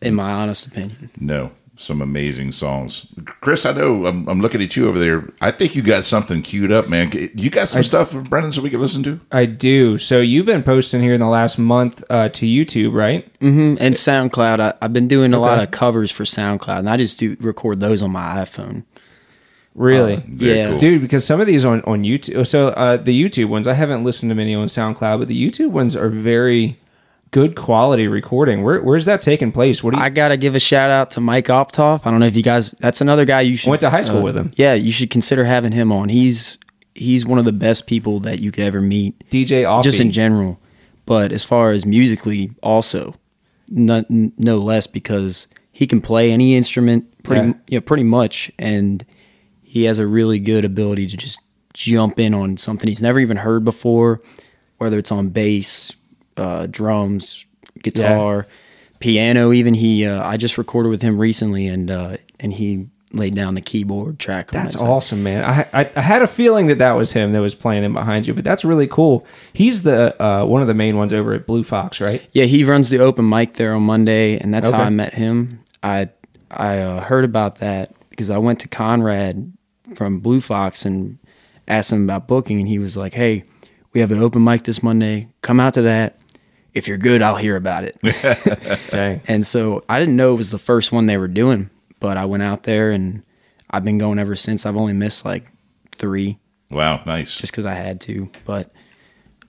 in 0.00 0.14
my 0.14 0.30
honest 0.30 0.66
opinion. 0.66 1.10
No, 1.18 1.50
some 1.76 2.00
amazing 2.00 2.52
songs. 2.52 3.06
Chris, 3.40 3.66
I 3.66 3.72
know 3.72 4.06
I'm, 4.06 4.28
I'm 4.28 4.40
looking 4.40 4.62
at 4.62 4.76
you 4.76 4.88
over 4.88 4.98
there. 4.98 5.28
I 5.40 5.50
think 5.50 5.74
you 5.74 5.82
got 5.82 6.04
something 6.04 6.40
queued 6.42 6.70
up, 6.70 6.88
man. 6.88 7.10
You 7.34 7.50
got 7.50 7.68
some 7.68 7.82
stuff 7.82 8.12
from 8.12 8.24
Brennan 8.24 8.52
so 8.52 8.62
we 8.62 8.70
can 8.70 8.80
listen 8.80 9.02
to? 9.02 9.20
I 9.32 9.46
do. 9.46 9.98
So 9.98 10.20
you've 10.20 10.46
been 10.46 10.62
posting 10.62 11.02
here 11.02 11.14
in 11.14 11.20
the 11.20 11.26
last 11.26 11.58
month 11.58 12.04
uh, 12.08 12.28
to 12.28 12.46
YouTube, 12.46 12.94
right? 12.94 13.26
Mm-hmm. 13.40 13.76
And 13.80 13.94
SoundCloud, 13.94 14.60
I, 14.60 14.74
I've 14.80 14.92
been 14.92 15.08
doing 15.08 15.32
a 15.34 15.40
lot 15.40 15.58
of 15.58 15.70
covers 15.72 16.10
for 16.12 16.22
SoundCloud, 16.24 16.78
and 16.78 16.88
I 16.90 16.96
just 16.96 17.18
do 17.18 17.36
record 17.40 17.80
those 17.80 18.02
on 18.02 18.12
my 18.12 18.36
iPhone. 18.36 18.84
Really? 19.74 20.16
Very 20.28 20.58
Yeah. 20.58 20.68
cool. 20.70 20.78
Dude, 20.78 21.02
because 21.02 21.24
some 21.26 21.40
of 21.40 21.48
these 21.48 21.64
on, 21.64 21.82
on 21.82 22.04
YouTube, 22.04 22.46
so 22.46 22.68
uh, 22.68 22.96
the 22.96 23.20
YouTube 23.20 23.46
ones, 23.46 23.66
I 23.66 23.74
haven't 23.74 24.04
listened 24.04 24.30
to 24.30 24.34
many 24.36 24.54
on 24.54 24.68
SoundCloud, 24.68 25.18
but 25.18 25.26
the 25.28 25.50
YouTube 25.50 25.70
ones 25.70 25.96
are 25.96 26.08
very 26.08 26.78
good 27.34 27.56
quality 27.56 28.06
recording. 28.06 28.62
Where, 28.62 28.80
where's 28.80 29.06
that 29.06 29.20
taking 29.20 29.50
place? 29.50 29.82
What 29.82 29.92
do 29.92 29.98
you? 29.98 30.04
I 30.04 30.08
gotta 30.08 30.36
give 30.36 30.54
a 30.54 30.60
shout 30.60 30.88
out 30.88 31.10
to 31.10 31.20
Mike 31.20 31.46
Optoff. 31.46 32.06
I 32.06 32.12
don't 32.12 32.20
know 32.20 32.26
if 32.26 32.36
you 32.36 32.44
guys. 32.44 32.70
That's 32.78 33.00
another 33.00 33.24
guy 33.24 33.40
you 33.40 33.56
should 33.56 33.70
Went 33.70 33.80
to 33.80 33.90
high 33.90 34.02
school 34.02 34.20
uh, 34.20 34.22
with 34.22 34.36
him. 34.36 34.52
Yeah, 34.54 34.74
you 34.74 34.92
should 34.92 35.10
consider 35.10 35.44
having 35.44 35.72
him 35.72 35.90
on. 35.90 36.10
He's 36.10 36.58
he's 36.94 37.26
one 37.26 37.40
of 37.40 37.44
the 37.44 37.52
best 37.52 37.88
people 37.88 38.20
that 38.20 38.38
you 38.38 38.52
could 38.52 38.62
ever 38.62 38.80
meet, 38.80 39.18
DJ 39.30 39.64
Offie. 39.64 39.82
just 39.82 39.98
in 39.98 40.12
general. 40.12 40.60
But 41.06 41.32
as 41.32 41.44
far 41.44 41.72
as 41.72 41.84
musically, 41.84 42.52
also, 42.62 43.16
no, 43.68 44.04
no 44.08 44.56
less 44.58 44.86
because 44.86 45.48
he 45.72 45.88
can 45.88 46.00
play 46.00 46.30
any 46.30 46.56
instrument 46.56 47.24
pretty 47.24 47.48
Yeah. 47.48 47.54
yeah 47.66 47.80
pretty 47.80 48.04
much, 48.04 48.52
and 48.60 49.04
he 49.60 49.84
has 49.84 49.98
a 49.98 50.06
really 50.06 50.38
good 50.38 50.64
ability 50.64 51.08
to 51.08 51.16
just 51.16 51.40
jump 51.72 52.20
in 52.20 52.32
on 52.32 52.58
something 52.58 52.86
he's 52.88 53.02
never 53.02 53.18
even 53.18 53.38
heard 53.38 53.64
before, 53.64 54.22
whether 54.78 54.98
it's 54.98 55.10
on 55.10 55.30
bass, 55.30 55.92
uh, 56.36 56.66
drums, 56.70 57.46
guitar, 57.82 58.46
piano. 58.98 59.52
Even 59.52 59.74
he, 59.74 60.06
uh, 60.06 60.26
I 60.26 60.36
just 60.36 60.58
recorded 60.58 60.88
with 60.88 61.02
him 61.02 61.18
recently, 61.18 61.66
and 61.66 61.90
uh, 61.90 62.16
and 62.40 62.52
he 62.52 62.88
laid 63.12 63.34
down 63.34 63.54
the 63.54 63.60
keyboard 63.60 64.18
track. 64.18 64.50
That's 64.50 64.74
that 64.74 64.86
awesome, 64.86 65.22
man. 65.22 65.44
I, 65.44 65.66
I 65.72 65.90
I 65.96 66.00
had 66.00 66.22
a 66.22 66.26
feeling 66.26 66.66
that 66.66 66.78
that 66.78 66.92
was 66.92 67.12
him 67.12 67.32
that 67.32 67.40
was 67.40 67.54
playing 67.54 67.84
in 67.84 67.92
behind 67.92 68.26
you, 68.26 68.34
but 68.34 68.44
that's 68.44 68.64
really 68.64 68.86
cool. 68.86 69.26
He's 69.52 69.82
the 69.82 70.20
uh, 70.22 70.44
one 70.44 70.62
of 70.62 70.68
the 70.68 70.74
main 70.74 70.96
ones 70.96 71.12
over 71.12 71.32
at 71.34 71.46
Blue 71.46 71.64
Fox, 71.64 72.00
right? 72.00 72.26
Yeah, 72.32 72.44
he 72.44 72.64
runs 72.64 72.90
the 72.90 72.98
open 72.98 73.28
mic 73.28 73.54
there 73.54 73.74
on 73.74 73.82
Monday, 73.82 74.38
and 74.38 74.52
that's 74.52 74.68
how 74.68 74.78
I 74.78 74.90
met 74.90 75.14
him. 75.14 75.60
I 75.82 76.10
I 76.50 76.78
uh, 76.78 77.00
heard 77.00 77.24
about 77.24 77.56
that 77.56 77.94
because 78.10 78.30
I 78.30 78.38
went 78.38 78.60
to 78.60 78.68
Conrad 78.68 79.52
from 79.94 80.20
Blue 80.20 80.40
Fox 80.40 80.84
and 80.84 81.18
asked 81.68 81.92
him 81.92 82.04
about 82.04 82.26
booking, 82.26 82.58
and 82.58 82.68
he 82.68 82.78
was 82.78 82.96
like, 82.96 83.14
"Hey, 83.14 83.44
we 83.92 84.00
have 84.00 84.12
an 84.12 84.18
open 84.20 84.42
mic 84.42 84.64
this 84.64 84.82
Monday. 84.82 85.28
Come 85.42 85.60
out 85.60 85.74
to 85.74 85.82
that. 85.82 86.18
If 86.74 86.88
you're 86.88 86.98
good, 86.98 87.22
I'll 87.22 87.36
hear 87.36 87.56
about 87.56 87.84
it." 87.84 87.96
Dang. 88.90 89.20
and 89.26 89.46
so 89.46 89.82
I 89.88 89.98
didn't 89.98 90.16
know 90.16 90.32
it 90.34 90.36
was 90.36 90.50
the 90.50 90.58
first 90.58 90.92
one 90.92 91.06
they 91.06 91.16
were 91.16 91.28
doing, 91.28 91.70
but 92.00 92.16
I 92.16 92.24
went 92.24 92.42
out 92.42 92.64
there 92.64 92.90
and 92.90 93.22
I've 93.70 93.84
been 93.84 93.98
going 93.98 94.18
ever 94.18 94.34
since. 94.36 94.66
I've 94.66 94.76
only 94.76 94.92
missed 94.92 95.24
like 95.24 95.46
three 95.92 96.38
Wow, 96.70 97.02
nice. 97.06 97.36
just 97.38 97.52
because 97.52 97.66
I 97.66 97.74
had 97.74 98.00
to. 98.02 98.28
But 98.44 98.72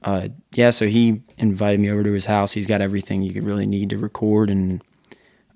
uh, 0.04 0.28
yeah, 0.54 0.70
so 0.70 0.88
he 0.88 1.22
invited 1.40 1.80
me 1.80 1.90
over 1.90 2.04
to 2.04 2.12
his 2.14 2.26
house. 2.26 2.52
He's 2.52 2.68
got 2.68 2.82
everything 2.82 3.24
you 3.24 3.34
could 3.34 3.44
really 3.44 3.66
need 3.66 3.90
to 3.90 3.98
record, 3.98 4.50
and 4.52 4.84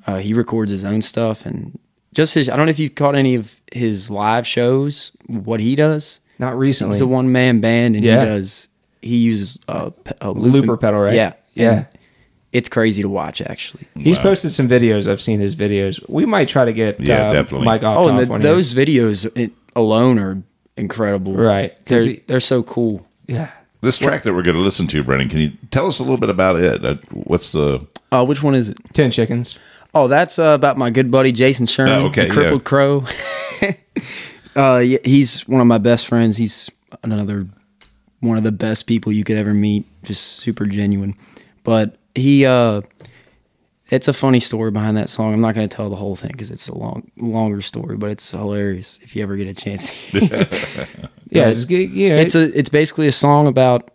uh, 0.07 0.17
he 0.17 0.33
records 0.33 0.71
his 0.71 0.83
own 0.83 1.01
stuff. 1.03 1.45
And 1.45 1.77
just 2.13 2.33
his, 2.33 2.49
I 2.49 2.55
don't 2.55 2.65
know 2.65 2.71
if 2.71 2.79
you've 2.79 2.95
caught 2.95 3.13
any 3.15 3.35
of 3.35 3.61
his 3.71 4.09
live 4.09 4.47
shows, 4.47 5.11
what 5.27 5.59
he 5.59 5.75
does. 5.75 6.21
Not 6.39 6.57
recently. 6.57 6.95
He's 6.95 7.01
a 7.01 7.07
one 7.07 7.31
man 7.31 7.59
band, 7.61 7.95
and 7.95 8.03
Yeah. 8.03 8.21
he 8.21 8.25
does, 8.25 8.67
he 9.03 9.17
uses 9.17 9.59
a, 9.67 9.91
pe- 9.91 10.13
a 10.21 10.31
Looper 10.31 10.77
pedal, 10.77 11.01
right? 11.01 11.13
Yeah. 11.13 11.33
Yeah. 11.59 11.71
And 11.73 11.85
It's 12.51 12.67
crazy 12.69 13.01
to 13.03 13.09
watch, 13.09 13.41
actually. 13.41 13.83
He's 13.95 14.17
Wow. 14.17 14.23
posted 14.23 14.51
some 14.51 14.67
videos. 14.67 15.07
I've 15.07 15.21
seen 15.21 15.39
his 15.39 15.55
videos. 15.55 15.99
We 16.09 16.25
might 16.25 16.47
try 16.47 16.65
to 16.65 16.73
get 16.73 16.99
Yeah, 16.99 17.29
uh, 17.29 17.33
definitely. 17.33 17.65
Mike 17.65 17.81
Optoff 17.81 17.95
Oh, 17.97 18.07
and 18.09 18.17
the, 18.17 18.23
on 18.33 18.41
here. 18.41 18.51
those 18.53 18.73
videos 18.73 19.29
it, 19.35 19.51
alone 19.75 20.17
are 20.17 20.41
incredible. 20.75 21.33
Right, 21.33 21.75
'cause 21.85 22.03
They're, 22.05 22.13
he- 22.13 22.23
they're 22.25 22.39
so 22.39 22.63
cool. 22.63 23.05
Yeah. 23.27 23.49
This 23.81 23.97
track 23.99 24.23
that 24.23 24.33
we're 24.33 24.41
going 24.41 24.57
to 24.57 24.61
listen 24.63 24.87
to, 24.87 25.03
Brennan, 25.03 25.29
can 25.29 25.39
you 25.39 25.51
tell 25.71 25.85
us 25.87 25.99
a 25.99 26.03
little 26.03 26.17
bit 26.17 26.29
about 26.31 26.55
it? 26.59 26.83
Uh, 26.83 26.95
What's 27.11 27.51
the. 27.53 27.85
Uh, 28.11 28.25
which 28.25 28.41
one 28.43 28.55
is 28.55 28.69
it? 28.69 28.77
Ten 28.93 29.11
chickens. 29.11 29.57
Oh, 29.93 30.07
that's 30.07 30.37
uh, 30.39 30.45
about 30.55 30.77
my 30.77 30.89
good 30.89 31.09
buddy 31.11 31.31
Jason 31.31 31.65
Sherman, 31.67 31.93
Oh, 31.93 32.05
okay, 32.07 32.27
the 32.27 32.33
crippled 32.33 32.63
crow. 32.63 33.05
uh, 34.55 34.77
yeah, 34.77 34.97
he's 35.03 35.47
one 35.47 35.61
of 35.61 35.67
my 35.67 35.77
best 35.77 36.07
friends. 36.07 36.37
He's 36.37 36.69
another 37.03 37.47
one 38.19 38.37
of 38.37 38.43
the 38.43 38.51
best 38.51 38.85
people 38.87 39.11
you 39.11 39.23
could 39.23 39.37
ever 39.37 39.53
meet. 39.53 39.85
Just 40.03 40.39
super 40.41 40.65
genuine. 40.65 41.15
But 41.69 41.97
he, 42.15 42.47
uh, 42.47 42.81
it's 43.91 44.07
a 44.07 44.13
funny 44.13 44.39
story 44.39 44.71
behind 44.71 44.97
that 44.97 45.07
song. 45.07 45.35
I'm 45.35 45.41
not 45.41 45.53
going 45.53 45.69
to 45.69 45.75
tell 45.75 45.87
the 45.91 45.95
whole 45.95 46.15
thing 46.15 46.31
because 46.31 46.49
it's 46.49 46.67
a 46.67 46.75
long, 46.75 47.11
longer 47.17 47.61
story, 47.61 47.95
but 47.95 48.09
it's 48.09 48.31
hilarious 48.31 48.99
if 49.03 49.15
you 49.15 49.21
ever 49.21 49.37
get 49.37 49.47
a 49.47 49.53
chance. 49.53 49.91
Yeah, 51.31 51.49
you 51.51 52.09
know, 52.09 52.15
it's 52.15 52.33
a, 52.33 52.57
it's 52.57 52.69
basically 52.69 53.05
a 53.05 53.11
song 53.11 53.45
about 53.45 53.91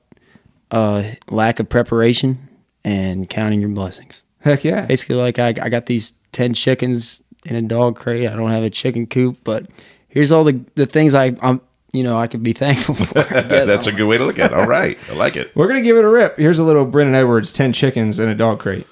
uh, 0.70 1.02
lack 1.28 1.58
of 1.58 1.68
preparation 1.68 2.48
and 2.84 3.28
counting 3.28 3.60
your 3.60 3.70
blessings 3.70 4.22
heck 4.44 4.62
yeah. 4.62 4.84
basically 4.86 5.16
like 5.16 5.38
I, 5.38 5.48
I 5.48 5.68
got 5.68 5.86
these 5.86 6.12
10 6.32 6.54
chickens 6.54 7.22
in 7.46 7.56
a 7.56 7.62
dog 7.62 7.96
crate 7.96 8.28
i 8.28 8.36
don't 8.36 8.50
have 8.50 8.62
a 8.62 8.70
chicken 8.70 9.06
coop 9.06 9.38
but 9.42 9.66
here's 10.08 10.30
all 10.30 10.44
the, 10.44 10.60
the 10.74 10.86
things 10.86 11.14
I, 11.14 11.32
i'm 11.40 11.60
you 11.94 12.02
know 12.02 12.18
i 12.18 12.26
could 12.26 12.42
be 12.42 12.52
thankful 12.52 12.94
for 12.94 13.18
I 13.20 13.22
guess. 13.42 13.66
That's 13.66 13.86
a 13.86 13.92
good 13.92 14.04
way 14.06 14.18
to 14.18 14.24
look 14.24 14.38
at 14.38 14.50
it. 14.52 14.58
All 14.58 14.66
right. 14.66 14.98
I 15.10 15.14
like 15.14 15.36
it. 15.36 15.54
We're 15.54 15.68
gonna 15.68 15.80
give 15.80 15.96
it 15.96 16.04
a 16.04 16.08
rip. 16.08 16.36
Here's 16.36 16.58
a 16.58 16.64
little 16.64 16.84
Brennan 16.84 17.14
Edwards, 17.14 17.52
ten 17.52 17.72
chickens 17.72 18.18
in 18.18 18.28
a 18.28 18.34
dog 18.34 18.58
crate. 18.60 18.86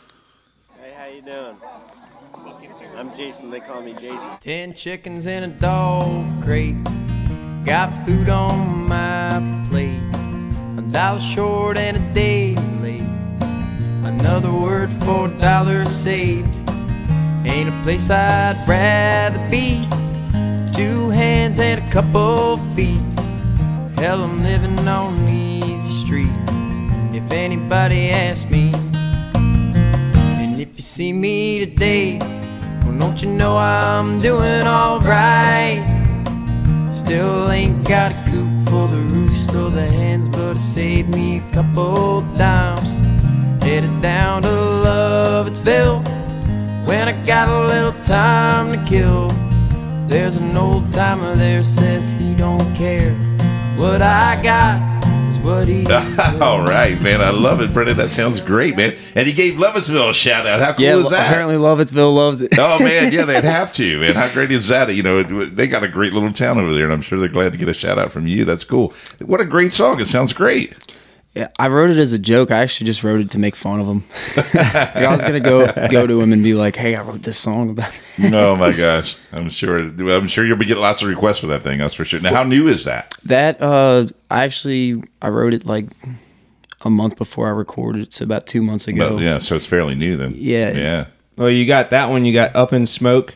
Hey, 0.81 0.93
how 0.97 1.07
you 1.07 1.21
doing? 1.23 1.57
I'm 2.97 3.13
Jason. 3.15 3.51
They 3.51 3.61
call 3.61 3.83
me 3.83 3.93
Jason. 3.95 4.31
Ten 4.41 4.73
chickens 4.75 5.27
in 5.27 5.43
a 5.45 5.49
dog 5.49 6.43
crate. 6.43 6.77
Got 7.65 7.91
food 8.07 8.29
on 8.29 8.89
my 8.89 9.67
plate. 9.71 10.01
A 10.79 10.83
dollar 10.91 11.21
short 11.21 11.77
and 11.77 11.97
a 11.97 12.15
day 12.15 12.55
late. 12.81 13.03
Another 14.05 14.53
word 14.53 14.91
for 15.05 15.27
a 15.27 15.39
dollar 15.39 15.85
saved. 15.85 16.55
Ain't 17.45 17.69
a 17.69 17.81
place 17.83 18.09
I'd 18.11 18.57
rather 18.69 19.39
be. 19.51 19.87
Two 20.83 21.11
hands 21.11 21.61
and 21.61 21.81
a 21.81 21.91
couple 21.93 22.57
feet. 22.75 22.99
Hell, 24.01 24.21
I'm 24.25 24.43
living 24.43 24.77
on 24.89 25.15
the 25.25 25.65
easy 25.65 26.05
street. 26.05 26.37
If 27.15 27.31
anybody 27.31 28.11
asks 28.11 28.51
me, 28.51 28.73
and 29.33 30.61
if 30.61 30.71
you 30.77 30.83
see 30.83 31.13
me 31.13 31.61
today, 31.61 32.19
well, 32.19 32.99
don't 32.99 33.23
you 33.23 33.31
know 33.31 33.57
I'm 33.57 34.19
doing 34.19 34.67
alright? 34.67 35.85
Still 36.93 37.53
ain't 37.53 37.87
got 37.87 38.11
a 38.11 38.31
coop 38.33 38.69
for 38.69 38.89
the 38.89 39.03
roost 39.15 39.55
or 39.55 39.71
the 39.71 39.89
hens, 39.89 40.29
but 40.31 40.57
it 40.57 40.59
saved 40.59 41.11
me 41.11 41.39
a 41.39 41.51
couple 41.53 42.23
dimes. 42.37 42.91
Headed 43.63 44.03
down 44.03 44.43
to 44.43 44.49
Lovettsville 44.49 46.03
when 46.89 47.09
I 47.09 47.13
got 47.25 47.49
a 47.49 47.67
little 47.67 47.93
time 48.03 48.73
to 48.73 48.91
kill. 48.91 49.42
There's 50.09 50.37
an 50.37 50.57
old 50.57 50.93
timer 50.93 51.35
there 51.37 51.63
says 51.63 52.11
he 52.21 52.35
don't 52.35 52.75
care. 52.75 53.15
What 53.77 54.03
I 54.03 54.41
got 54.43 55.07
is 55.29 55.39
what 55.39 55.69
he. 55.69 55.87
All 56.41 56.63
right, 56.63 57.01
man. 57.01 57.23
I 57.23 57.31
love 57.31 57.63
it, 57.63 57.73
Brennan. 57.73 57.97
That 57.97 58.11
sounds 58.11 58.39
great, 58.39 58.77
man. 58.77 58.97
And 59.15 59.27
he 59.27 59.33
gave 59.33 59.55
Lovettsville 59.55 60.11
a 60.11 60.15
shout 60.15 60.45
out. 60.45 60.61
How 60.61 60.75
cool 60.75 60.85
yeah 60.85 60.97
is 60.97 61.11
that? 61.11 61.31
apparently 61.31 61.57
lovettsville 61.57 62.15
loves 62.15 62.41
it 62.43 62.53
oh 62.59 62.79
man, 62.81 63.13
yeah, 63.13 63.25
they'd 63.25 63.45
have 63.59 63.73
to, 63.73 64.01
man. 64.01 64.15
How 64.15 64.31
great 64.33 64.51
is 64.51 64.69
that? 64.69 64.95
You 64.95 65.03
know, 65.03 65.23
they 65.23 65.67
got 65.67 65.83
a 65.83 65.89
great 65.89 66.13
little 66.13 66.31
town 66.31 66.59
over 66.59 66.73
there, 66.75 66.85
and 66.85 66.93
I'm 66.93 67.01
sure 67.01 67.19
they're 67.19 67.29
glad 67.29 67.53
to 67.53 67.59
get 67.59 67.69
a 67.69 67.75
shout 67.75 67.99
out 67.99 68.13
from 68.13 68.27
you. 68.27 68.45
That's 68.45 68.65
cool. 68.65 68.93
What 69.21 69.41
a 69.41 69.47
great 69.47 69.73
song! 69.73 70.01
It 70.01 70.07
sounds 70.07 70.33
great. 70.33 70.75
Yeah, 71.35 71.49
I 71.59 71.69
wrote 71.69 71.89
it 71.89 71.99
as 71.99 72.13
a 72.13 72.19
joke. 72.19 72.51
I 72.51 72.59
actually 72.59 72.87
just 72.87 73.03
wrote 73.03 73.21
it 73.21 73.31
to 73.31 73.39
make 73.39 73.57
fun 73.57 73.81
of 73.81 73.87
him. 73.87 74.05
I 74.55 75.09
was 75.11 75.23
gonna 75.23 75.41
go 75.41 75.67
go 75.89 76.07
to 76.07 76.21
him 76.21 76.33
and 76.33 76.43
be 76.43 76.53
like, 76.53 76.77
"Hey, 76.77 76.95
I 76.95 77.03
wrote 77.03 77.23
this 77.23 77.39
song 77.39 77.71
about." 77.71 77.91
oh 78.33 78.55
my 78.57 78.73
gosh, 78.73 79.17
I'm 79.33 79.49
sure. 79.49 79.79
I'm 79.79 80.29
sure 80.29 80.45
you'll 80.45 80.59
be 80.59 80.67
getting 80.67 80.83
lots 80.83 81.01
of 81.01 81.09
requests 81.09 81.39
for 81.39 81.47
that 81.47 81.63
thing. 81.63 81.79
That's 81.79 81.95
for 81.95 82.05
sure. 82.05 82.21
Now, 82.21 82.35
how 82.35 82.43
new 82.43 82.69
is 82.69 82.85
that? 82.85 83.17
That 83.25 83.63
uh, 83.63 84.09
I 84.31 84.45
actually 84.45 85.03
I 85.23 85.29
wrote 85.31 85.55
it 85.55 85.65
like 85.65 85.87
a 86.83 86.91
month 86.91 87.17
before 87.17 87.47
I 87.47 87.51
recorded 87.51 88.03
it, 88.03 88.13
so 88.13 88.25
about 88.25 88.47
two 88.47 88.63
months 88.63 88.87
ago. 88.87 89.17
But, 89.17 89.23
yeah, 89.23 89.39
so 89.39 89.57
it's 89.57 89.67
fairly 89.67 89.95
new 89.95 90.17
then. 90.17 90.35
Yeah. 90.37 90.73
yeah. 90.73 91.07
Well, 91.37 91.51
you 91.51 91.65
got 91.65 91.91
that 91.91 92.11
one. 92.11 92.25
You 92.27 92.35
got 92.35 92.55
Up 92.55 92.75
in 92.75 92.87
Smoke 92.87 93.35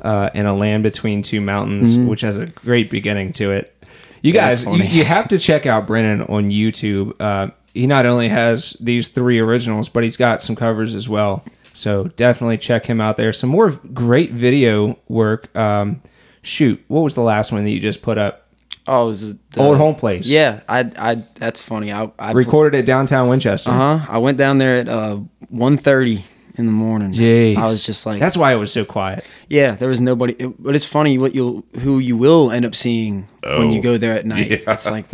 uh, 0.00 0.30
and 0.32 0.46
A 0.46 0.54
Land 0.54 0.82
Between 0.82 1.22
Two 1.22 1.40
Mountains, 1.40 1.96
which 1.98 2.22
has 2.22 2.38
a 2.38 2.46
great 2.46 2.90
beginning 2.90 3.32
to 3.34 3.52
it. 3.52 3.75
You 4.22 4.32
That's 4.32 4.64
guys, 4.64 4.78
you, 4.78 4.98
you 4.98 5.04
have 5.04 5.28
to 5.28 5.38
check 5.38 5.66
out 5.66 5.86
Brennan 5.86 6.22
on 6.22 6.44
YouTube. 6.46 7.14
Uh, 7.20 7.50
he 7.74 7.86
not 7.86 8.06
only 8.06 8.28
has 8.28 8.76
these 8.80 9.08
three 9.08 9.38
originals, 9.38 9.88
but 9.88 10.02
he's 10.02 10.16
got 10.16 10.40
some 10.40 10.56
covers 10.56 10.94
as 10.94 11.08
well. 11.08 11.44
So 11.74 12.04
definitely 12.04 12.58
check 12.58 12.86
him 12.86 13.00
out 13.00 13.18
there. 13.18 13.32
Some 13.32 13.50
more 13.50 13.70
great 13.70 14.32
video 14.32 14.98
work. 15.08 15.54
Um, 15.56 16.02
shoot, 16.42 16.82
what 16.88 17.02
was 17.02 17.14
the 17.14 17.20
last 17.22 17.52
one 17.52 17.64
that 17.64 17.70
you 17.70 17.80
just 17.80 18.00
put 18.00 18.16
up? 18.16 18.48
Oh, 18.86 19.08
is 19.08 19.30
it 19.30 19.50
the, 19.50 19.60
Old 19.60 19.78
Home 19.78 19.96
Place. 19.96 20.26
Yeah, 20.26 20.60
I 20.68 20.90
I 20.96 21.24
that's 21.34 21.60
funny. 21.60 21.92
I 21.92 22.10
I 22.18 22.32
Recorded 22.32 22.78
at 22.78 22.86
downtown 22.86 23.28
Winchester. 23.28 23.70
Uh 23.70 23.98
huh. 23.98 24.06
I 24.08 24.18
went 24.18 24.38
down 24.38 24.58
there 24.58 24.76
at 24.76 24.88
uh 24.88 25.18
1.30 25.52 26.22
in 26.56 26.66
the 26.66 26.72
morning. 26.72 27.12
Jeez. 27.12 27.56
I 27.56 27.64
was 27.64 27.84
just 27.84 28.06
like, 28.06 28.18
That's 28.20 28.36
why 28.36 28.52
it 28.52 28.56
was 28.56 28.72
so 28.72 28.84
quiet. 28.84 29.24
yeah, 29.48 29.72
there 29.72 29.88
was 29.88 30.00
nobody. 30.00 30.32
It, 30.38 30.62
but 30.62 30.74
it's 30.74 30.84
funny 30.84 31.18
what 31.18 31.34
you'll 31.34 31.64
who 31.80 31.98
you 31.98 32.16
will 32.16 32.50
end 32.50 32.64
up 32.64 32.74
seeing 32.74 33.28
when 33.42 33.70
you 33.70 33.78
Oh, 33.78 33.82
go 33.82 33.98
there 33.98 34.14
at 34.14 34.26
night. 34.26 34.50
Yeah. 34.50 34.56
It's 34.72 34.86
like 34.90 35.06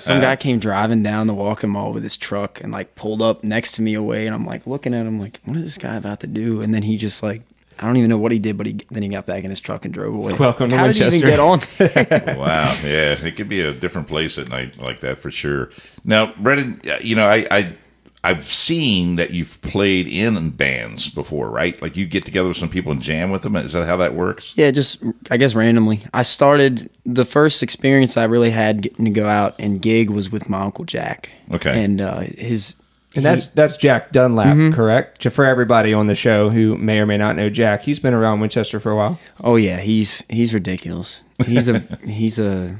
some 0.00 0.20
guy 0.20 0.36
came 0.36 0.58
driving 0.58 1.02
down 1.02 1.26
the 1.26 1.34
walking 1.34 1.70
mall 1.70 1.92
with 1.92 2.02
his 2.02 2.16
truck 2.16 2.60
and 2.60 2.72
like 2.72 2.94
pulled 2.94 3.22
up 3.22 3.42
next 3.44 3.72
to 3.72 3.82
me 3.82 3.94
away, 3.94 4.26
and 4.26 4.34
I'm 4.34 4.44
like 4.46 4.66
looking 4.66 4.94
at 4.94 5.06
him 5.06 5.18
like, 5.20 5.40
what 5.44 5.56
is 5.56 5.62
this 5.62 5.78
guy 5.78 5.96
about 5.96 6.20
to 6.20 6.26
do? 6.26 6.60
And 6.62 6.74
then 6.74 6.82
he 6.82 6.96
just 6.96 7.22
like. 7.22 7.42
I 7.78 7.86
don't 7.86 7.96
even 7.96 8.10
know 8.10 8.18
what 8.18 8.30
he 8.30 8.38
did, 8.38 8.56
but 8.58 8.66
he 8.66 8.74
then 8.90 9.02
he 9.02 9.08
got 9.08 9.26
back 9.26 9.42
in 9.42 9.50
his 9.50 9.58
truck 9.58 9.84
and 9.84 9.92
drove 9.92 10.14
away. 10.14 10.34
Welcome 10.34 10.68
to 10.68 10.76
How 10.76 10.86
did 10.86 10.94
he 10.94 11.04
even 11.04 11.20
get 11.20 11.40
on? 11.40 11.58
Wow. 12.38 12.76
Yeah, 12.84 13.14
it 13.14 13.34
could 13.34 13.48
be 13.48 13.60
a 13.62 13.72
different 13.72 14.06
place 14.06 14.38
at 14.38 14.48
night 14.48 14.78
like 14.78 15.00
that 15.00 15.18
for 15.18 15.32
sure. 15.32 15.70
Now, 16.04 16.32
Brennan, 16.38 16.80
uh, 16.88 16.98
you 17.00 17.16
know, 17.16 17.26
I, 17.26 17.44
I 17.50 17.72
I've 18.24 18.44
seen 18.44 19.16
that 19.16 19.32
you've 19.32 19.60
played 19.62 20.06
in 20.06 20.50
bands 20.50 21.08
before, 21.08 21.50
right? 21.50 21.80
Like 21.82 21.96
you 21.96 22.06
get 22.06 22.24
together 22.24 22.46
with 22.48 22.56
some 22.56 22.68
people 22.68 22.92
and 22.92 23.02
jam 23.02 23.30
with 23.30 23.42
them. 23.42 23.56
Is 23.56 23.72
that 23.72 23.86
how 23.86 23.96
that 23.96 24.14
works? 24.14 24.52
Yeah, 24.56 24.70
just 24.70 25.02
I 25.30 25.36
guess 25.36 25.54
randomly. 25.56 26.00
I 26.14 26.22
started 26.22 26.88
the 27.04 27.24
first 27.24 27.62
experience 27.62 28.16
I 28.16 28.24
really 28.24 28.50
had 28.50 28.82
getting 28.82 29.04
to 29.06 29.10
go 29.10 29.26
out 29.26 29.56
and 29.58 29.82
gig 29.82 30.08
was 30.08 30.30
with 30.30 30.48
my 30.48 30.60
uncle 30.60 30.84
Jack. 30.84 31.30
Okay. 31.52 31.84
and 31.84 32.00
uh, 32.00 32.20
his 32.20 32.76
And 33.16 33.24
that's 33.24 33.46
that's 33.46 33.76
Jack 33.76 34.12
Dunlap, 34.12 34.72
correct? 34.72 35.28
For 35.30 35.44
everybody 35.44 35.92
on 35.92 36.06
the 36.06 36.14
show 36.14 36.48
who 36.50 36.78
may 36.78 37.00
or 37.00 37.06
may 37.06 37.18
not 37.18 37.34
know 37.34 37.50
Jack, 37.50 37.82
he's 37.82 37.98
been 37.98 38.14
around 38.14 38.38
Winchester 38.38 38.78
for 38.78 38.92
a 38.92 38.96
while. 38.96 39.18
oh 39.42 39.56
yeah, 39.56 39.80
he's 39.80 40.22
he's 40.30 40.54
ridiculous. 40.54 41.24
He's 41.44 41.68
a 41.68 41.80
he's 42.06 42.38
a 42.38 42.76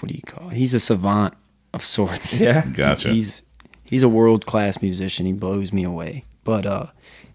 what 0.00 0.08
do 0.10 0.14
you 0.14 0.22
call? 0.22 0.50
It? 0.50 0.56
He's 0.56 0.74
a 0.74 0.80
savant 0.80 1.32
of 1.72 1.82
sorts. 1.82 2.40
Yeah. 2.42 2.66
Gotcha. 2.66 3.08
He's 3.08 3.42
he's 3.90 4.02
a 4.02 4.08
world 4.08 4.46
class 4.46 4.80
musician. 4.82 5.26
He 5.26 5.32
blows 5.32 5.72
me 5.72 5.84
away. 5.84 6.24
But 6.44 6.64
uh, 6.66 6.86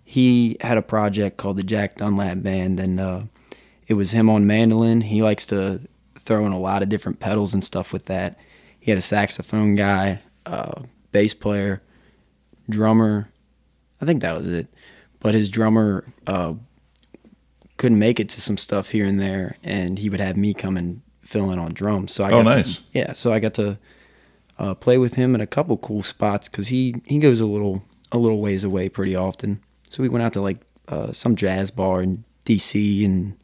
he 0.03 0.57
had 0.61 0.77
a 0.77 0.81
project 0.81 1.37
called 1.37 1.57
the 1.57 1.63
Jack 1.63 1.97
Dunlap 1.97 2.41
Band, 2.41 2.79
and 2.79 2.99
uh, 2.99 3.21
it 3.87 3.95
was 3.95 4.11
him 4.11 4.29
on 4.29 4.47
mandolin. 4.47 5.01
He 5.01 5.21
likes 5.21 5.45
to 5.47 5.81
throw 6.17 6.45
in 6.45 6.51
a 6.53 6.59
lot 6.59 6.81
of 6.83 6.89
different 6.89 7.19
pedals 7.19 7.53
and 7.53 7.63
stuff 7.63 7.91
with 7.91 8.05
that. 8.05 8.37
He 8.79 8.89
had 8.91 8.97
a 8.97 9.01
saxophone 9.01 9.75
guy, 9.75 10.19
uh, 10.45 10.83
bass 11.11 11.33
player, 11.33 11.81
drummer. 12.69 13.29
I 14.01 14.05
think 14.05 14.21
that 14.21 14.37
was 14.37 14.49
it. 14.49 14.67
But 15.19 15.33
his 15.33 15.49
drummer 15.49 16.05
uh, 16.25 16.53
couldn't 17.77 17.99
make 17.99 18.19
it 18.19 18.29
to 18.29 18.41
some 18.41 18.57
stuff 18.57 18.89
here 18.89 19.05
and 19.05 19.19
there, 19.19 19.57
and 19.63 19.99
he 19.99 20.09
would 20.09 20.19
have 20.19 20.37
me 20.37 20.53
come 20.53 20.77
and 20.77 21.01
fill 21.21 21.51
in 21.51 21.59
on 21.59 21.73
drums. 21.73 22.11
So 22.11 22.23
I 22.23 22.27
Oh, 22.31 22.43
got 22.43 22.49
to- 22.49 22.55
nice. 22.57 22.79
yeah, 22.93 23.13
so 23.13 23.31
I 23.33 23.39
got 23.39 23.53
to 23.55 23.77
uh, 24.61 24.73
play 24.75 24.97
with 24.97 25.15
him 25.15 25.33
in 25.35 25.41
a 25.41 25.47
couple 25.47 25.75
cool 25.77 26.03
spots 26.03 26.47
because 26.47 26.67
he 26.69 26.95
he 27.05 27.17
goes 27.17 27.41
a 27.41 27.45
little 27.45 27.83
a 28.11 28.17
little 28.17 28.39
ways 28.39 28.63
away 28.63 28.87
pretty 28.89 29.15
often. 29.15 29.59
So 29.89 30.03
we 30.03 30.07
went 30.09 30.23
out 30.23 30.33
to 30.33 30.41
like 30.41 30.59
uh, 30.87 31.11
some 31.11 31.35
jazz 31.35 31.71
bar 31.71 32.01
in 32.01 32.23
D.C. 32.45 33.03
and 33.03 33.35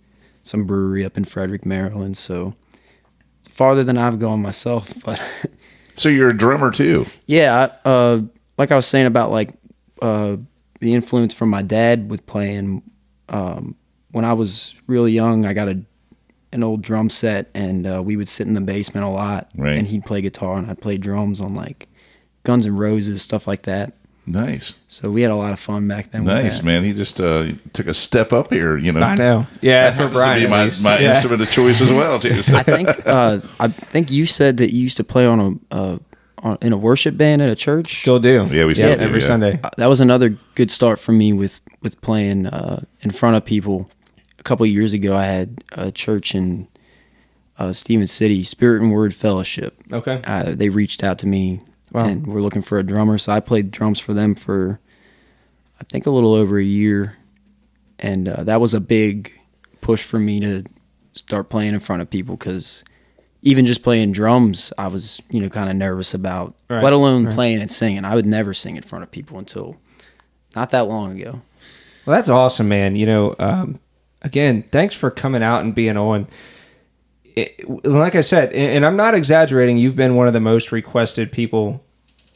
some 0.43 0.65
brewery 0.65 1.03
up 1.03 1.17
in 1.17 1.25
Frederick, 1.25 1.65
Maryland. 1.65 2.15
So 2.17 2.53
farther 3.49 3.83
than 3.83 3.97
I've 3.97 4.19
gone 4.19 4.41
myself, 4.41 4.93
but 5.05 5.19
So 5.95 6.09
you're 6.09 6.29
a 6.29 6.37
drummer 6.37 6.71
too. 6.71 7.07
yeah, 7.25 7.69
I, 7.85 7.89
uh, 7.89 8.21
like 8.57 8.71
I 8.71 8.75
was 8.75 8.85
saying 8.85 9.07
about 9.07 9.31
like 9.31 9.53
uh, 10.01 10.37
the 10.79 10.93
influence 10.93 11.33
from 11.33 11.49
my 11.49 11.63
dad 11.63 12.09
with 12.09 12.25
playing. 12.27 12.83
Um, 13.29 13.75
when 14.11 14.23
I 14.23 14.33
was 14.33 14.73
really 14.87 15.11
young, 15.11 15.45
I 15.45 15.53
got 15.53 15.67
a 15.67 15.81
an 16.53 16.63
old 16.63 16.81
drum 16.81 17.09
set, 17.09 17.49
and 17.53 17.85
uh, 17.87 18.01
we 18.03 18.15
would 18.17 18.27
sit 18.27 18.47
in 18.47 18.53
the 18.53 18.61
basement 18.61 19.05
a 19.05 19.09
lot, 19.09 19.49
Right. 19.55 19.77
and 19.77 19.87
he'd 19.87 20.05
play 20.05 20.21
guitar, 20.21 20.57
and 20.57 20.69
I'd 20.69 20.81
play 20.81 20.97
drums 20.97 21.41
on 21.41 21.53
like 21.55 21.87
Guns 22.43 22.65
N' 22.65 22.75
Roses 22.75 23.21
stuff 23.21 23.47
like 23.47 23.63
that. 23.63 23.93
Nice, 24.29 24.73
So 24.89 25.09
we 25.09 25.21
had 25.21 25.31
a 25.31 25.35
lot 25.35 25.53
of 25.53 25.59
fun 25.59 25.87
back 25.87 26.11
then. 26.11 26.25
with 26.25 26.33
nice 26.33 26.57
that. 26.59 26.65
man. 26.65 26.83
He 26.83 26.91
just 26.91 27.21
uh, 27.21 27.53
took 27.71 27.87
a 27.87 27.93
step 27.93 28.33
up 28.33 28.51
here. 28.51 28.75
You 28.77 28.91
know, 28.91 28.99
I 28.99 29.15
know. 29.15 29.47
Yeah, 29.61 29.89
That 29.89 29.97
for 30.09 30.11
Brian. 30.13 30.41
to 30.41 30.47
be 30.47 30.49
my, 30.51 30.69
my 30.83 30.99
Yeah. 30.99 31.13
instrument 31.13 31.41
of 31.41 31.49
choice 31.49 31.79
as 31.79 31.89
well 31.93 32.19
too. 32.19 32.41
So. 32.41 32.55
I 32.57 32.63
think 32.63 32.89
uh, 33.07 33.39
I 33.57 33.69
think 33.69 34.11
you 34.11 34.25
said 34.25 34.57
that 34.57 34.73
you 34.73 34.81
used 34.81 34.97
to 34.97 35.05
play 35.05 35.25
on 35.25 35.39
a 35.71 35.73
uh, 35.75 35.97
on, 36.39 36.57
in 36.61 36.73
a 36.73 36.77
worship 36.77 37.15
band 37.15 37.41
at 37.41 37.49
a 37.49 37.55
church. 37.55 37.99
Still 38.01 38.19
do. 38.19 38.49
Yeah, 38.51 38.65
we 38.65 38.75
still 38.75 38.97
do, 38.97 39.01
every 39.01 39.21
yeah. 39.21 39.27
Sunday. 39.27 39.59
Uh, 39.63 39.69
that 39.77 39.87
was 39.87 40.01
another 40.01 40.35
good 40.55 40.71
start 40.71 40.99
for 40.99 41.13
me 41.13 41.31
with 41.31 41.61
with 41.81 42.01
playing 42.01 42.47
uh, 42.47 42.83
in 43.03 43.11
front 43.11 43.37
of 43.37 43.45
people. 43.45 43.89
A 44.47 44.49
couple 44.49 44.63
of 44.65 44.71
years 44.71 44.93
ago, 44.93 45.13
I 45.13 45.25
had 45.25 45.61
a 45.73 45.91
church 45.91 46.33
in 46.33 46.69
uh, 47.59 47.73
Stephens 47.73 48.13
City, 48.13 48.43
Spirit 48.43 48.81
and 48.81 48.93
Word 48.93 49.13
Fellowship. 49.13 49.75
Okay. 49.91 50.21
Uh, 50.23 50.55
they 50.55 50.69
reached 50.69 51.03
out 51.03 51.19
to 51.19 51.27
me 51.27 51.59
Wow. 51.91 52.05
and 52.05 52.25
were 52.25 52.39
looking 52.41 52.61
for 52.61 52.79
a 52.79 52.83
drummer, 52.83 53.17
so 53.17 53.33
I 53.33 53.41
played 53.41 53.71
drums 53.71 53.99
for 53.99 54.13
them 54.13 54.35
for 54.35 54.79
I 55.81 55.83
think 55.83 56.05
a 56.05 56.11
little 56.11 56.33
over 56.33 56.57
a 56.57 56.63
year, 56.63 57.17
and 57.99 58.29
uh, 58.29 58.45
that 58.45 58.61
was 58.61 58.73
a 58.73 58.79
big 58.79 59.33
push 59.81 60.01
for 60.01 60.17
me 60.17 60.39
to 60.39 60.63
start 61.13 61.49
playing 61.49 61.73
in 61.73 61.81
front 61.81 62.01
of 62.01 62.09
people 62.09 62.37
because 62.37 62.85
even 63.41 63.65
just 63.65 63.83
playing 63.83 64.13
drums, 64.13 64.71
I 64.77 64.87
was 64.87 65.21
you 65.29 65.41
know 65.41 65.49
kind 65.49 65.69
of 65.69 65.75
nervous 65.75 66.13
about, 66.13 66.55
Right, 66.69 66.81
let 66.81 66.93
alone 66.93 67.25
right. 67.25 67.33
playing 67.33 67.59
and 67.59 67.69
singing. 67.69 68.05
I 68.05 68.15
would 68.15 68.25
never 68.25 68.53
sing 68.53 68.77
in 68.77 68.83
front 68.83 69.03
of 69.03 69.11
people 69.11 69.39
until 69.39 69.75
not 70.55 70.69
that 70.69 70.87
long 70.87 71.19
ago. 71.19 71.41
Well, 72.05 72.15
that's 72.15 72.29
awesome, 72.29 72.69
man. 72.69 72.95
You 72.95 73.05
know, 73.07 73.35
um, 73.39 73.79
again, 74.27 74.61
thanks 74.61 74.93
for 74.95 75.09
coming 75.09 75.41
out 75.41 75.63
and 75.63 75.73
being 75.73 75.97
on. 75.97 76.27
It, 77.35 77.85
like 77.85 78.15
I 78.15 78.21
said, 78.21 78.51
and 78.53 78.71
and 78.71 78.85
I'm 78.85 78.95
not 78.97 79.13
exaggerating, 79.13 79.77
you've 79.77 79.95
been 79.95 80.15
one 80.15 80.27
of 80.27 80.33
the 80.33 80.39
most 80.39 80.71
requested 80.71 81.31
people 81.31 81.83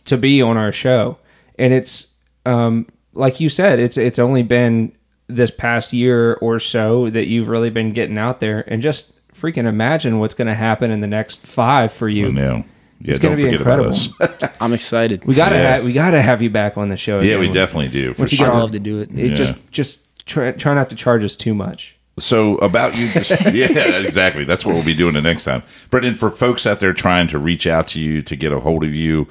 to 0.06 0.18
be 0.18 0.42
on 0.42 0.58
our 0.58 0.72
show, 0.72 1.18
and 1.58 1.74
it's 1.74 2.08
um, 2.46 2.88
like 3.14 3.40
you 3.40 3.50
said, 3.50 3.80
it's 3.80 3.98
it's 3.98 4.20
only 4.20 4.44
been 4.44 4.92
this 5.28 5.50
past 5.50 5.92
year 5.94 6.34
or 6.36 6.60
so 6.60 7.10
that 7.10 7.28
you've 7.28 7.48
really 7.48 7.70
been 7.72 7.94
getting 7.94 8.18
out 8.18 8.40
there, 8.42 8.64
and 8.68 8.82
just 8.82 9.12
freaking 9.34 9.66
imagine 9.66 10.20
what's 10.20 10.36
going 10.36 10.48
to 10.48 10.54
happen 10.54 10.92
in 10.92 11.02
the 11.02 11.08
next 11.08 11.48
five 11.48 11.92
for 11.92 12.08
you. 12.08 12.32
no, 12.32 12.58
yeah, 13.00 13.10
It's 13.12 13.18
gonna 13.20 13.36
be 13.36 13.44
forget 13.46 13.62
about 13.62 13.80
incredible. 13.86 14.44
us. 14.46 14.54
I'm 14.62 14.74
excited. 14.74 15.26
We 15.26 15.34
gotta 15.34 15.56
Yeah. 15.56 15.62
have, 15.78 15.84
we 15.86 15.94
gotta 15.94 16.22
have 16.22 16.44
you 16.44 16.52
back 16.52 16.78
on 16.78 16.90
the 16.90 16.98
show. 16.98 17.22
yeah, 17.22 17.36
again. 17.38 17.40
we 17.40 17.52
definitely 17.52 17.88
do. 17.90 18.14
For 18.14 18.22
Once 18.24 18.34
you 18.34 18.38
sure. 18.38 18.48
get 18.48 18.56
I'd 18.56 18.60
love 18.60 18.72
to 18.74 18.80
do 18.80 19.00
it. 19.00 19.10
It 19.14 19.30
Yeah. 19.32 19.34
just 19.34 19.54
just 19.72 20.11
try, 20.26 20.52
try 20.52 20.74
not 20.74 20.90
to 20.90 20.96
charge 20.96 21.24
us 21.24 21.36
too 21.36 21.54
much. 21.54 21.96
So 22.20 22.58
about 22.58 22.98
you, 22.98 23.10
just, 23.10 23.32
yeah, 23.54 23.68
exactly. 24.00 24.44
That's 24.44 24.66
what 24.66 24.76
we'll 24.76 24.86
be 24.86 24.94
doing 24.94 25.14
the 25.14 25.22
next 25.22 25.44
time. 25.44 25.64
Brennan, 25.90 26.16
for 26.16 26.30
folks 26.30 26.66
out 26.66 26.80
there 26.80 26.94
trying 26.94 27.28
to 27.30 27.40
reach 27.40 27.66
out 27.66 27.88
to 27.90 28.00
you 28.00 28.22
to 28.22 28.36
get 28.36 28.52
a 28.52 28.60
hold 28.60 28.84
of 28.84 28.94
you, 28.94 29.28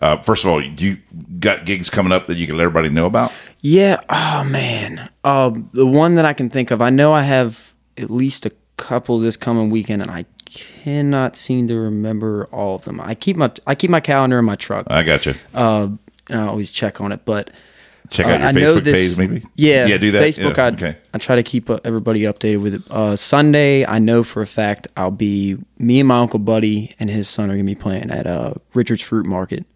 uh, 0.00 0.18
first 0.18 0.44
of 0.44 0.50
all, 0.50 0.60
do 0.60 0.86
you 0.86 0.98
got 1.40 1.64
gigs 1.64 1.90
coming 1.90 2.12
up 2.12 2.26
that 2.26 2.36
you 2.36 2.46
can 2.46 2.56
let 2.56 2.64
everybody 2.64 2.90
know 2.90 3.06
about? 3.06 3.32
Yeah. 3.60 4.00
Oh 4.08 4.44
man. 4.44 5.10
Uh, 5.24 5.52
the 5.72 5.86
one 5.86 6.14
that 6.14 6.24
I 6.24 6.32
can 6.32 6.50
think 6.50 6.70
of, 6.70 6.80
I 6.80 6.90
know 6.90 7.12
I 7.12 7.22
have 7.22 7.74
at 7.96 8.10
least 8.10 8.46
a 8.46 8.52
couple 8.76 9.18
this 9.18 9.36
coming 9.36 9.70
weekend, 9.70 10.02
and 10.02 10.10
I 10.10 10.24
cannot 10.44 11.36
seem 11.36 11.66
to 11.68 11.76
remember 11.76 12.48
all 12.52 12.76
of 12.76 12.84
them. 12.84 13.00
I 13.00 13.14
keep 13.14 13.36
my 13.36 13.50
I 13.66 13.74
keep 13.74 13.90
my 13.90 14.00
calendar 14.00 14.38
in 14.38 14.44
my 14.44 14.56
truck. 14.56 14.86
I 14.88 15.02
got 15.02 15.26
you. 15.26 15.34
Uh, 15.52 15.88
and 16.28 16.40
I 16.40 16.46
always 16.46 16.70
check 16.70 17.00
on 17.00 17.10
it, 17.10 17.24
but 17.24 17.50
Check 18.10 18.26
uh, 18.26 18.30
out 18.30 18.40
your 18.40 18.48
I 18.48 18.52
know 18.52 18.76
Facebook 18.76 18.84
this- 18.84 19.16
page, 19.16 19.28
maybe. 19.28 19.46
Yeah, 19.54 19.86
yeah, 19.86 19.98
do 19.98 20.10
that. 20.12 20.22
Facebook. 20.22 20.56
Yeah, 20.56 20.64
I 20.64 20.68
okay. 20.68 20.96
I 21.14 21.18
try 21.18 21.36
to 21.36 21.42
keep 21.42 21.68
uh, 21.68 21.78
everybody 21.84 22.22
updated 22.22 22.62
with 22.62 22.74
it. 22.74 22.82
Uh, 22.90 23.16
Sunday, 23.16 23.84
I 23.84 23.98
know 23.98 24.22
for 24.22 24.40
a 24.42 24.46
fact 24.46 24.88
I'll 24.96 25.10
be 25.10 25.56
me 25.78 26.00
and 26.00 26.08
my 26.08 26.18
uncle 26.20 26.38
Buddy 26.38 26.94
and 26.98 27.10
his 27.10 27.28
son 27.28 27.50
are 27.50 27.54
gonna 27.54 27.64
be 27.64 27.74
playing 27.74 28.10
at 28.10 28.26
uh, 28.26 28.54
Richard's 28.74 29.02
Fruit 29.02 29.26
Market 29.26 29.66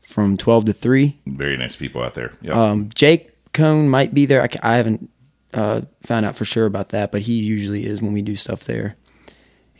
from 0.00 0.36
twelve 0.36 0.64
to 0.66 0.72
three. 0.72 1.20
Very 1.26 1.56
nice 1.56 1.76
people 1.76 2.02
out 2.02 2.14
there. 2.14 2.32
Yeah. 2.40 2.52
Um, 2.60 2.90
Jake 2.94 3.30
Cone 3.52 3.88
might 3.88 4.14
be 4.14 4.26
there. 4.26 4.42
I, 4.42 4.48
I 4.62 4.76
haven't 4.76 5.10
uh, 5.52 5.82
found 6.02 6.24
out 6.24 6.34
for 6.34 6.44
sure 6.46 6.66
about 6.66 6.88
that, 6.90 7.12
but 7.12 7.22
he 7.22 7.34
usually 7.34 7.84
is 7.84 8.00
when 8.00 8.12
we 8.12 8.22
do 8.22 8.36
stuff 8.36 8.64
there. 8.64 8.96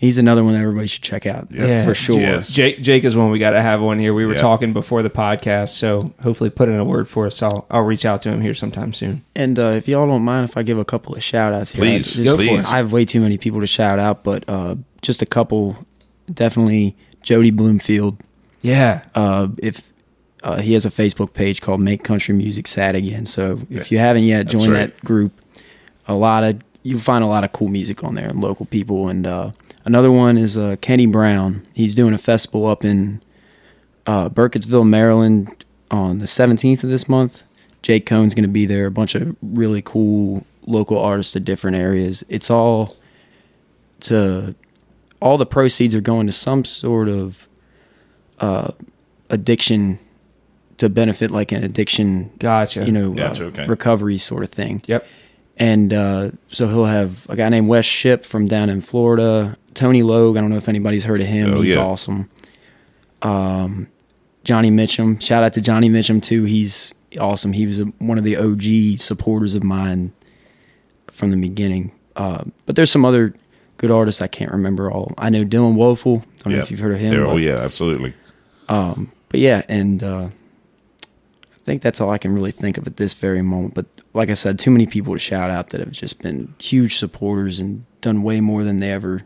He's 0.03 0.18
another 0.18 0.42
one 0.44 0.53
that 0.53 0.61
everybody 0.61 0.86
should 0.88 1.03
check 1.03 1.24
out 1.26 1.46
Yeah. 1.50 1.84
for 1.84 1.94
sure. 1.94 2.18
Yes. 2.20 2.53
Jake, 2.53 2.82
Jake 2.82 3.05
is 3.05 3.16
one 3.16 3.30
we 3.30 3.38
got 3.38 3.53
to 3.53 3.62
have 3.62 3.82
on 3.82 3.98
here. 3.98 4.12
We 4.12 4.26
were 4.26 4.32
Yeah. 4.34 4.38
talking 4.40 4.72
before 4.74 5.03
the 5.03 5.09
podcast, 5.09 5.70
so 5.70 6.12
hopefully 6.22 6.50
put 6.50 6.68
in 6.68 6.74
a 6.74 6.84
word 6.84 7.09
for 7.09 7.26
us. 7.26 7.40
I'll 7.40 7.64
I'll 7.70 7.82
reach 7.82 8.05
out 8.05 8.20
to 8.22 8.28
him 8.30 8.40
here 8.42 8.53
sometime 8.53 8.92
soon. 8.92 9.22
And 9.34 9.59
uh, 9.59 9.70
if 9.70 9.88
y'all 9.88 10.07
don't 10.07 10.22
mind, 10.24 10.44
if 10.44 10.57
I 10.59 10.62
give 10.64 10.78
a 10.78 10.84
couple 10.84 11.14
of 11.14 11.22
shout 11.22 11.55
outs 11.55 11.72
here, 11.72 11.82
Please, 11.84 12.20
I, 12.20 12.24
just- 12.24 12.36
please. 12.36 12.66
I 12.66 12.76
have 12.76 12.92
way 12.92 13.05
too 13.07 13.20
many 13.22 13.38
people 13.38 13.61
to 13.61 13.66
shout 13.66 13.98
out, 13.98 14.22
but 14.24 14.44
uh, 14.48 14.74
just 15.00 15.22
a 15.22 15.26
couple. 15.26 15.86
Definitely 16.32 16.96
Jody 17.22 17.50
Bloomfield. 17.50 18.18
Yeah, 18.61 19.03
Uh, 19.14 19.48
if 19.59 19.82
uh, 20.44 20.61
he 20.61 20.72
has 20.74 20.84
a 20.84 20.90
Facebook 20.90 21.32
page 21.34 21.61
called 21.61 21.80
Make 21.80 22.03
Country 22.05 22.34
Music 22.34 22.66
Sad 22.66 22.94
Again, 22.96 23.26
so 23.26 23.61
if 23.70 23.90
you 23.92 23.98
haven't 23.98 24.24
yet, 24.24 24.46
That's 24.46 24.53
join 24.53 24.70
right. 24.70 24.78
that 24.96 25.05
group. 25.05 25.32
A 26.09 26.14
lot 26.14 26.42
of 26.44 26.61
you'll 26.82 27.00
find 27.00 27.22
a 27.22 27.26
lot 27.26 27.44
of 27.44 27.52
cool 27.52 27.68
music 27.68 28.02
on 28.04 28.14
there 28.14 28.28
and 28.28 28.40
local 28.40 28.66
people. 28.66 29.08
And 29.08 29.26
uh, 29.26 29.52
another 29.84 30.10
one 30.10 30.36
is 30.36 30.56
uh, 30.56 30.76
Kenny 30.80 31.06
Brown. 31.06 31.66
He's 31.74 31.94
doing 31.94 32.14
a 32.14 32.18
festival 32.18 32.66
up 32.66 32.84
in 32.84 33.20
uh, 34.06 34.28
Burkittsville, 34.28 34.88
Maryland, 34.88 35.64
on 35.90 36.18
the 36.18 36.26
17th 36.26 36.84
of 36.84 36.90
this 36.90 37.08
month. 37.08 37.42
Jake 37.82 38.06
Cohn's 38.06 38.34
going 38.34 38.44
to 38.44 38.48
be 38.48 38.66
there. 38.66 38.86
A 38.86 38.90
bunch 38.90 39.14
of 39.14 39.36
really 39.42 39.82
cool 39.82 40.44
local 40.66 40.98
artists 40.98 41.34
of 41.36 41.44
different 41.44 41.76
areas. 41.76 42.24
It's 42.28 42.50
all 42.50 42.96
to 44.00 44.54
all 45.20 45.38
the 45.38 45.46
proceeds 45.46 45.94
are 45.94 46.00
going 46.00 46.26
to 46.26 46.32
some 46.32 46.64
sort 46.64 47.08
of 47.08 47.46
uh, 48.38 48.72
addiction 49.30 49.98
to 50.78 50.88
benefit 50.88 51.30
like 51.30 51.52
an 51.52 51.62
addiction, 51.62 52.30
gotcha. 52.38 52.84
you 52.84 52.90
know, 52.90 53.12
Gotcha, 53.12 53.44
uh, 53.44 53.48
okay. 53.48 53.66
recovery 53.66 54.18
sort 54.18 54.42
of 54.42 54.50
thing. 54.50 54.82
Yep. 54.86 55.06
And 55.59 55.92
uh, 55.92 56.30
so 56.48 56.66
he'll 56.68 56.86
have 56.86 57.26
a 57.28 57.36
guy 57.36 57.48
named 57.48 57.68
Wes 57.68 57.84
Ship 57.84 58.24
from 58.24 58.46
down 58.46 58.70
in 58.70 58.80
Florida, 58.80 59.57
Tony 59.74 60.03
Logue. 60.03 60.36
I 60.36 60.40
don't 60.40 60.50
know 60.50 60.57
if 60.57 60.68
anybody's 60.68 61.05
heard 61.05 61.20
of 61.20 61.26
him. 61.26 61.55
Oh, 61.55 61.61
He's 61.61 61.74
yeah. 61.74 61.82
awesome. 61.84 62.28
Um, 63.20 63.88
Johnny 64.44 64.70
Mitchum. 64.70 65.20
Shout 65.22 65.44
out 65.44 65.53
to 65.53 65.61
Johnny 65.61 65.88
Mitchum 65.88 66.22
too. 66.22 66.44
He's 66.44 66.94
awesome. 67.20 67.53
He 67.53 67.66
was 67.66 67.78
a, 67.80 67.84
one 67.98 68.18
of 68.18 68.24
the 68.24 68.36
OG 68.36 68.98
supporters 69.00 69.55
of 69.55 69.62
mine 69.62 70.12
from 71.11 71.30
the 71.30 71.36
beginning. 71.36 71.92
Uh, 72.16 72.44
but 72.66 72.74
there's 72.74 72.90
some 72.90 73.05
other 73.05 73.34
good 73.76 73.90
artists 73.90 74.20
I 74.22 74.26
can't 74.26 74.50
remember 74.50 74.90
all. 74.90 75.12
I 75.18 75.30
know 75.30 75.44
Dylan 75.44 75.74
Woeful. 75.76 76.24
I 76.40 76.42
don't 76.44 76.53
know 76.55 76.59
if 76.61 76.70
you've 76.70 76.80
heard 76.80 76.94
of 76.94 77.00
him. 77.00 77.11
There- 77.12 77.26
oh 77.26 77.36
yeah, 77.36 77.57
absolutely. 77.59 78.14
but 78.66 79.40
yeah, 79.40 79.62
and 79.68 80.03
uh, 80.03 80.28
I 81.62 81.64
think 81.64 81.82
that's 81.82 82.00
all 82.00 82.10
I 82.10 82.18
can 82.18 82.34
really 82.34 82.50
think 82.50 82.76
of 82.76 82.88
at 82.88 82.96
this 82.96 83.14
very 83.14 83.40
moment. 83.40 83.74
But 83.74 83.86
like 84.14 84.30
I 84.30 84.34
said, 84.34 84.58
too 84.58 84.70
many 84.72 84.84
people 84.84 85.12
to 85.12 85.18
shout 85.20 85.48
out 85.48 85.68
that 85.68 85.78
have 85.78 85.92
just 85.92 86.20
been 86.20 86.54
huge 86.58 86.96
supporters 86.96 87.60
and 87.60 87.84
done 88.00 88.24
way 88.24 88.40
more 88.40 88.64
than 88.64 88.78
they 88.78 88.90
ever 88.90 89.22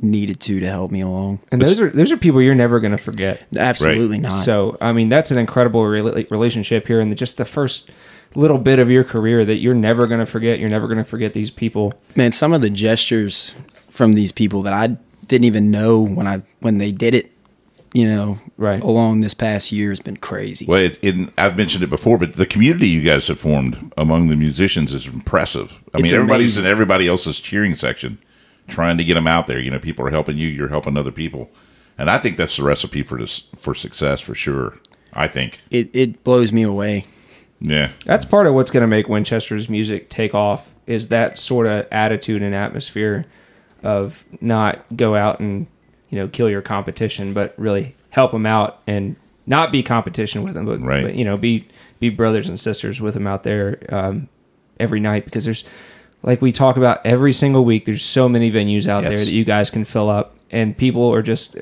needed 0.00 0.38
to 0.40 0.60
to 0.60 0.66
help 0.66 0.90
me 0.90 1.00
along. 1.00 1.40
And 1.50 1.62
those 1.62 1.80
are 1.80 1.88
those 1.88 2.12
are 2.12 2.18
people 2.18 2.42
you're 2.42 2.54
never 2.54 2.78
going 2.78 2.96
to 2.96 3.02
forget. 3.02 3.46
Absolutely 3.56 4.18
not. 4.18 4.44
So 4.44 4.76
I 4.82 4.92
mean, 4.92 5.08
that's 5.08 5.30
an 5.30 5.38
incredible 5.38 5.80
rela- 5.82 6.30
relationship 6.30 6.86
here, 6.86 7.00
and 7.00 7.16
just 7.16 7.38
the 7.38 7.46
first 7.46 7.90
little 8.34 8.58
bit 8.58 8.78
of 8.78 8.90
your 8.90 9.02
career 9.02 9.44
that 9.46 9.60
you're 9.60 9.74
never 9.74 10.06
going 10.06 10.20
to 10.20 10.26
forget. 10.26 10.58
You're 10.58 10.68
never 10.68 10.86
going 10.88 10.98
to 10.98 11.04
forget 11.04 11.32
these 11.32 11.50
people. 11.50 11.94
man, 12.16 12.32
some 12.32 12.52
of 12.52 12.60
the 12.60 12.70
gestures 12.70 13.54
from 13.88 14.12
these 14.12 14.30
people 14.30 14.60
that 14.62 14.74
I 14.74 14.98
didn't 15.26 15.44
even 15.44 15.70
know 15.70 16.00
when 16.00 16.26
I 16.26 16.42
when 16.60 16.76
they 16.76 16.92
did 16.92 17.14
it, 17.14 17.32
you 17.94 18.06
know, 18.06 18.38
Right. 18.56 18.82
along 18.82 19.20
this 19.22 19.34
past 19.34 19.72
year 19.72 19.90
has 19.90 20.00
been 20.00 20.16
crazy. 20.16 20.66
Well, 20.66 20.80
it, 20.80 20.98
it, 21.02 21.30
I've 21.38 21.56
mentioned 21.56 21.82
it 21.84 21.90
before, 21.90 22.18
but 22.18 22.34
the 22.34 22.46
community 22.46 22.88
you 22.88 23.02
guys 23.02 23.28
have 23.28 23.40
formed 23.40 23.92
among 23.96 24.28
the 24.28 24.36
musicians 24.36 24.92
is 24.92 25.06
impressive. 25.06 25.82
I 25.94 25.98
mean, 26.02 26.12
everybody's 26.12 26.56
amazing. 26.56 26.64
in 26.64 26.70
everybody 26.70 27.08
else's 27.08 27.40
cheering 27.40 27.74
section, 27.74 28.18
trying 28.66 28.98
to 28.98 29.04
get 29.04 29.14
them 29.14 29.26
out 29.26 29.46
there. 29.46 29.58
You 29.60 29.70
know, 29.70 29.78
people 29.78 30.06
are 30.06 30.10
helping 30.10 30.36
you, 30.38 30.48
you're 30.48 30.68
helping 30.68 30.96
other 30.98 31.12
people, 31.12 31.50
and 31.96 32.10
I 32.10 32.18
think 32.18 32.36
that's 32.36 32.56
the 32.56 32.62
recipe 32.64 33.02
for 33.02 33.18
this 33.18 33.44
for 33.56 33.74
success 33.74 34.20
for 34.20 34.34
sure. 34.34 34.78
I 35.14 35.26
think, 35.26 35.60
It 35.70 35.88
it 35.94 36.22
blows 36.22 36.52
me 36.52 36.62
away. 36.62 37.06
yeah, 37.60 37.92
That's 38.04 38.26
part 38.26 38.46
of 38.46 38.54
what's 38.54 38.70
going 38.70 38.82
to 38.82 38.86
make 38.86 39.08
Winchester's 39.08 39.68
music 39.68 40.10
take 40.10 40.34
off 40.34 40.74
is 40.86 41.08
that 41.08 41.38
sort 41.38 41.66
of 41.66 41.86
attitude 41.90 42.42
and 42.42 42.54
atmosphere 42.54 43.24
of 43.82 44.24
not 44.42 44.84
go 44.96 45.14
out 45.16 45.40
and 45.40 45.66
you 46.10 46.18
know 46.18 46.28
kill 46.28 46.48
your 46.50 46.62
competition, 46.62 47.32
but 47.34 47.54
really 47.56 47.94
help 48.10 48.32
them 48.32 48.46
out 48.46 48.80
and 48.86 49.16
not 49.46 49.72
be 49.72 49.82
competition 49.82 50.42
with 50.42 50.54
them, 50.54 50.66
but, 50.66 50.80
Right. 50.80 51.02
but 51.04 51.14
you 51.14 51.24
know 51.24 51.36
be 51.36 51.66
be 52.00 52.10
brothers 52.10 52.48
and 52.48 52.58
sisters 52.60 53.00
with 53.00 53.14
them 53.14 53.26
out 53.26 53.42
there 53.42 53.78
um, 53.88 54.28
every 54.78 55.00
night 55.00 55.24
because 55.24 55.44
there's 55.44 55.64
like 56.22 56.42
we 56.42 56.52
talk 56.52 56.76
about 56.76 57.00
every 57.04 57.32
single 57.32 57.64
week. 57.64 57.84
There's 57.84 58.02
so 58.04 58.28
many 58.28 58.50
venues 58.50 58.86
out 58.88 59.02
there 59.04 59.16
that 59.16 59.30
you 59.30 59.44
guys 59.44 59.70
can 59.70 59.84
fill 59.84 60.08
up, 60.10 60.34
and 60.50 60.76
people 60.76 61.12
are 61.12 61.22
just. 61.22 61.56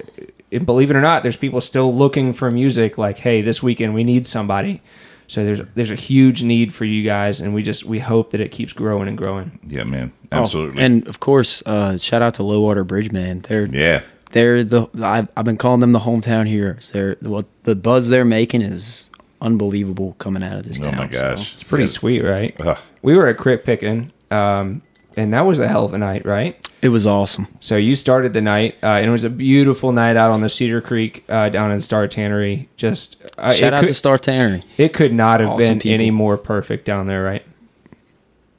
And 0.53 0.65
believe 0.65 0.91
it 0.93 0.97
or 0.97 1.01
not, 1.01 1.25
there's 1.25 1.37
people 1.37 1.61
still 1.61 1.93
looking 1.93 2.33
for 2.33 2.51
music. 2.53 2.97
Like, 2.97 3.19
hey, 3.19 3.43
this 3.43 3.65
weekend 3.65 3.95
we 3.95 4.05
need 4.05 4.29
somebody. 4.29 4.81
So 5.27 5.45
there's 5.45 5.61
there's 5.75 5.91
a 5.91 5.97
huge 5.97 6.45
need 6.45 6.73
for 6.73 6.85
you 6.85 7.03
guys, 7.03 7.41
and 7.41 7.53
we 7.53 7.65
just 7.65 7.85
we 7.85 7.99
hope 7.99 8.31
that 8.31 8.41
it 8.41 8.53
keeps 8.53 8.73
growing 8.73 9.09
and 9.09 9.19
growing. 9.19 9.59
yeah, 9.67 9.83
man, 9.83 10.13
Oh, 10.31 10.43
absolutely, 10.43 10.83
and 10.85 11.07
of 11.09 11.19
course, 11.19 11.65
uh, 11.67 11.99
shout 11.99 12.23
out 12.23 12.35
to 12.35 12.45
Low 12.45 12.61
Water 12.61 12.85
Bridge 12.85 13.11
Band. 13.13 13.43
They're 13.43 13.67
yeah, 13.67 14.03
they're 14.33 14.65
the 14.65 14.89
I've, 15.03 15.29
I've 15.37 15.45
been 15.45 15.57
calling 15.57 15.81
them 15.81 15.93
the 15.93 16.01
hometown 16.01 16.47
heroes. 16.47 16.91
They're 16.93 17.17
what 17.21 17.47
the 17.65 17.75
buzz 17.75 18.09
they're 18.09 18.25
making 18.25 18.63
is 18.63 19.07
unbelievable 19.41 20.15
coming 20.19 20.43
out 20.43 20.57
of 20.59 20.65
this 20.67 20.79
town. 20.79 20.89
oh 20.89 20.91
town. 20.93 21.07
my 21.07 21.11
so- 21.11 21.21
gosh, 21.37 21.53
It's 21.53 21.63
pretty 21.63 21.87
sweet, 21.87 22.23
right? 22.25 22.55
Ugh. 22.61 22.79
We 23.03 23.17
were 23.17 23.27
at 23.29 23.37
Crit 23.37 23.65
Pickin', 23.65 24.13
um, 24.31 24.83
and 25.17 25.33
that 25.33 25.43
was 25.43 25.59
a 25.59 25.69
hell 25.69 25.85
of 25.85 25.95
a 25.95 25.99
night, 25.99 26.25
right? 26.27 26.57
it 26.83 26.91
was 26.91 27.07
awesome. 27.07 27.49
So 27.61 27.77
you 27.77 27.95
started 27.97 28.33
the 28.33 28.41
night, 28.43 28.77
uh, 28.83 28.87
and 28.87 29.07
it 29.07 29.11
was 29.11 29.25
a 29.25 29.31
beautiful 29.31 29.91
night 29.91 30.17
out 30.17 30.31
on 30.31 30.41
the 30.43 30.49
Cedar 30.49 30.81
Creek 30.81 31.25
uh, 31.29 31.49
down 31.49 31.73
in 31.73 31.81
Star 31.81 32.07
Tannery. 32.07 32.69
Just 32.77 33.17
uh, 33.39 33.51
Shout 33.51 33.69
it 33.69 33.75
out 33.75 33.81
could, 33.81 33.87
to 33.89 33.95
Star 33.95 34.19
Tannery. 34.19 34.63
it 34.77 34.93
could 34.93 35.13
not 35.13 35.41
have 35.41 35.49
Awesome 35.51 35.59
been 35.69 35.79
people. 35.81 35.95
any 35.95 36.11
more 36.11 36.37
perfect 36.37 36.85
down 36.85 37.07
there, 37.07 37.23
right? 37.25 37.45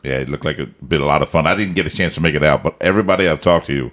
yeah. 0.03 0.19
It 0.19 0.29
looked 0.29 0.45
like 0.45 0.59
it 0.59 0.87
been 0.89 1.01
a 1.01 1.05
lot 1.05 1.21
of 1.21 1.29
fun. 1.29 1.45
I 1.47 1.55
didn't 1.55 1.75
get 1.75 1.85
a 1.85 1.89
chance 1.89 2.15
to 2.15 2.21
make 2.21 2.35
it 2.35 2.43
out, 2.43 2.63
but 2.63 2.75
everybody 2.81 3.27
I've 3.27 3.39
talked 3.41 3.67
to, 3.67 3.91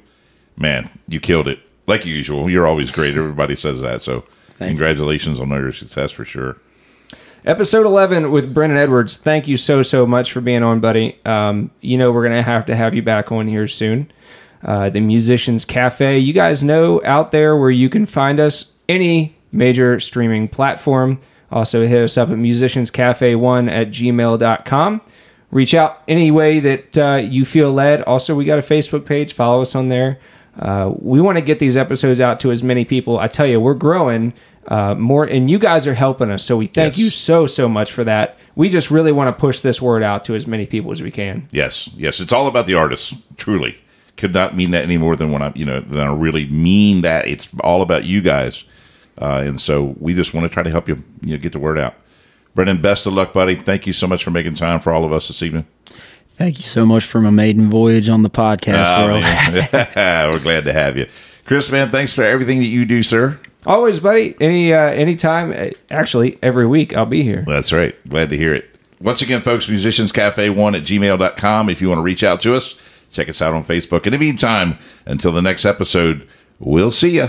man, 0.57 0.91
you 1.09 1.21
killed 1.21 1.49
it 1.49 1.61
like 1.87 2.07
usual. 2.07 2.49
You're 2.49 2.67
always 2.67 2.91
great. 2.91 3.17
Everybody 3.17 3.57
says 3.57 3.81
that, 3.81 4.03
so 4.03 4.21
Thank 4.51 4.61
you. 4.61 4.67
congratulations 4.69 5.39
on 5.41 5.53
all 5.53 5.61
your 5.61 5.73
success 5.73 6.11
for 6.11 6.25
sure. 6.25 6.57
Episode 7.45 7.85
11 7.85 8.31
with 8.31 8.55
Brennan 8.55 8.79
Edwards. 8.79 9.19
Thank 9.19 9.47
you 9.47 9.59
so, 9.59 9.83
so 9.83 10.07
much 10.07 10.33
for 10.33 10.41
being 10.41 10.63
on, 10.63 10.81
buddy. 10.81 11.19
Um, 11.27 11.71
you 11.83 11.99
know, 11.99 12.11
we're 12.11 12.23
going 12.27 12.37
to 12.37 12.43
have 12.43 12.65
to 12.67 12.75
have 12.75 12.95
you 12.95 13.03
back 13.03 13.31
on 13.31 13.49
here 13.49 13.69
soon. 13.69 14.11
Uh, 14.63 14.89
the 14.89 15.01
Musicians 15.01 15.67
Cafe. 15.67 16.19
You 16.19 16.33
guys 16.33 16.63
know 16.63 17.03
out 17.05 17.33
there 17.33 17.55
where 17.55 17.71
you 17.71 17.91
can 17.91 18.07
find 18.07 18.41
us 18.41 18.73
any 18.89 19.37
major 19.53 20.01
streaming 20.01 20.49
platform. 20.49 21.21
Also, 21.53 21.87
hit 21.87 22.03
us 22.03 22.17
up 22.17 22.31
at 22.31 22.37
musicianscafe1 22.37 23.71
at 23.71 23.89
gmail.com. 23.91 25.01
Reach 25.51 25.75
out 25.75 26.03
any 26.09 26.31
way 26.31 26.61
that 26.61 26.99
uh, 26.99 27.17
you 27.17 27.45
feel 27.45 27.71
led. 27.71 28.01
Also, 28.03 28.35
we 28.35 28.47
got 28.47 28.59
a 28.59 28.63
Facebook 28.63 29.05
page. 29.05 29.35
Follow 29.35 29.61
us 29.61 29.75
on 29.75 29.89
there. 29.89 30.19
Uh, 30.59 30.93
we 30.99 31.21
want 31.21 31.37
to 31.39 31.43
get 31.43 31.59
these 31.59 31.77
episodes 31.77 32.21
out 32.21 32.41
to 32.41 32.51
as 32.53 32.63
many 32.63 32.85
people. 32.85 33.19
I 33.19 33.27
tell 33.27 33.47
you, 33.47 33.61
we're 33.61 33.75
growing 33.75 34.33
uh, 34.69 34.95
more, 34.95 35.25
and 35.25 35.51
you 35.51 35.59
guys 35.59 35.87
are 35.87 35.95
helping 35.95 36.31
us. 36.31 36.45
So 36.45 36.57
we 36.57 36.67
thank 36.67 36.95
Yes. 36.97 36.99
you 36.99 37.11
so 37.11 37.47
so 37.47 37.69
much 37.69 37.93
for 37.93 38.05
that. 38.05 38.39
We 38.57 38.69
just 38.69 38.91
really 38.91 39.11
want 39.13 39.29
to 39.29 39.39
push 39.41 39.61
this 39.61 39.83
word 39.83 40.03
out 40.03 40.25
to 40.25 40.35
as 40.35 40.47
many 40.47 40.65
people 40.65 40.93
as 40.93 41.03
we 41.03 41.11
can. 41.11 41.49
Yes, 41.51 41.91
yes, 41.97 42.21
it's 42.21 42.33
all 42.33 42.47
about 42.47 42.67
the 42.67 42.75
artists. 42.75 43.13
Truly, 43.37 43.79
could 44.17 44.33
not 44.33 44.55
mean 44.57 44.71
that 44.71 44.83
any 44.85 44.97
more 44.97 45.17
than 45.17 45.33
when 45.33 45.43
I, 45.43 45.53
you 45.57 45.65
know, 45.67 45.81
than 45.81 45.99
I 46.01 46.13
really 46.13 46.47
mean 46.47 47.03
that. 47.03 47.27
It's 47.27 47.51
all 47.65 47.83
about 47.83 48.05
you 48.05 48.21
guys, 48.23 48.65
uh, 49.21 49.43
and 49.45 49.61
so 49.61 49.97
we 49.99 50.15
just 50.15 50.33
want 50.35 50.47
to 50.49 50.53
try 50.55 50.63
to 50.63 50.71
help 50.71 50.89
you, 50.89 51.03
you 51.23 51.33
know, 51.37 51.43
get 51.43 51.53
the 51.53 51.59
word 51.59 51.79
out. 51.79 51.95
Brennan, 52.55 52.81
best 52.81 53.05
of 53.07 53.13
luck, 53.13 53.33
buddy. 53.33 53.57
Thank 53.57 53.87
you 53.89 53.93
so 53.93 54.07
much 54.07 54.23
for 54.23 54.31
making 54.31 54.55
time 54.55 54.79
for 54.79 54.93
all 54.93 55.05
of 55.05 55.13
us 55.13 55.27
this 55.27 55.43
evening. 55.43 55.67
Thank 56.37 56.57
you 56.57 56.62
so 56.62 56.85
much 56.85 57.05
for 57.05 57.20
my 57.20 57.30
maiden 57.30 57.70
voyage 57.70 58.09
on 58.09 58.22
the 58.22 58.30
podcast 58.30 58.85
Ah, 58.87 59.07
world. 59.07 59.22
We're 60.32 60.43
glad 60.43 60.64
to 60.64 60.72
have 60.72 60.97
you, 60.97 61.07
Chris. 61.45 61.70
Man, 61.70 61.91
thanks 61.91 62.12
for 62.12 62.22
everything 62.24 62.59
that 62.59 62.64
you 62.66 62.85
do, 62.85 63.03
sir. 63.03 63.39
Always, 63.66 64.01
buddy. 64.01 64.35
Any 64.41 64.72
uh, 64.74 64.78
anytime. 64.91 65.53
uh, 65.53 65.70
Actually, 65.91 66.39
every 66.43 66.66
week 66.66 66.95
I'll 66.97 67.07
be 67.07 67.22
here. 67.22 67.45
That's 67.47 67.72
right. 67.72 67.95
Glad 68.09 68.30
to 68.30 68.37
hear 68.37 68.53
it. 68.53 68.68
Once 69.01 69.22
again, 69.22 69.43
folks, 69.43 69.66
musicianscafe1 69.66 70.76
at 70.76 70.82
gmail.com. 70.82 71.68
If 71.70 71.80
you 71.80 71.89
want 71.89 71.99
to 71.99 72.03
reach 72.03 72.24
out 72.24 72.41
to 72.41 72.55
us, 72.55 72.74
check 73.11 73.28
us 73.28 73.41
out 73.41 73.55
on 73.55 73.62
Facebook. 73.64 74.07
In 74.07 74.12
the 74.12 74.18
meantime, 74.18 74.78
until 75.07 75.30
the 75.32 75.43
next 75.43 75.64
episode, 75.64 76.26
we'll 76.59 76.91
see 76.91 77.16
you. 77.16 77.28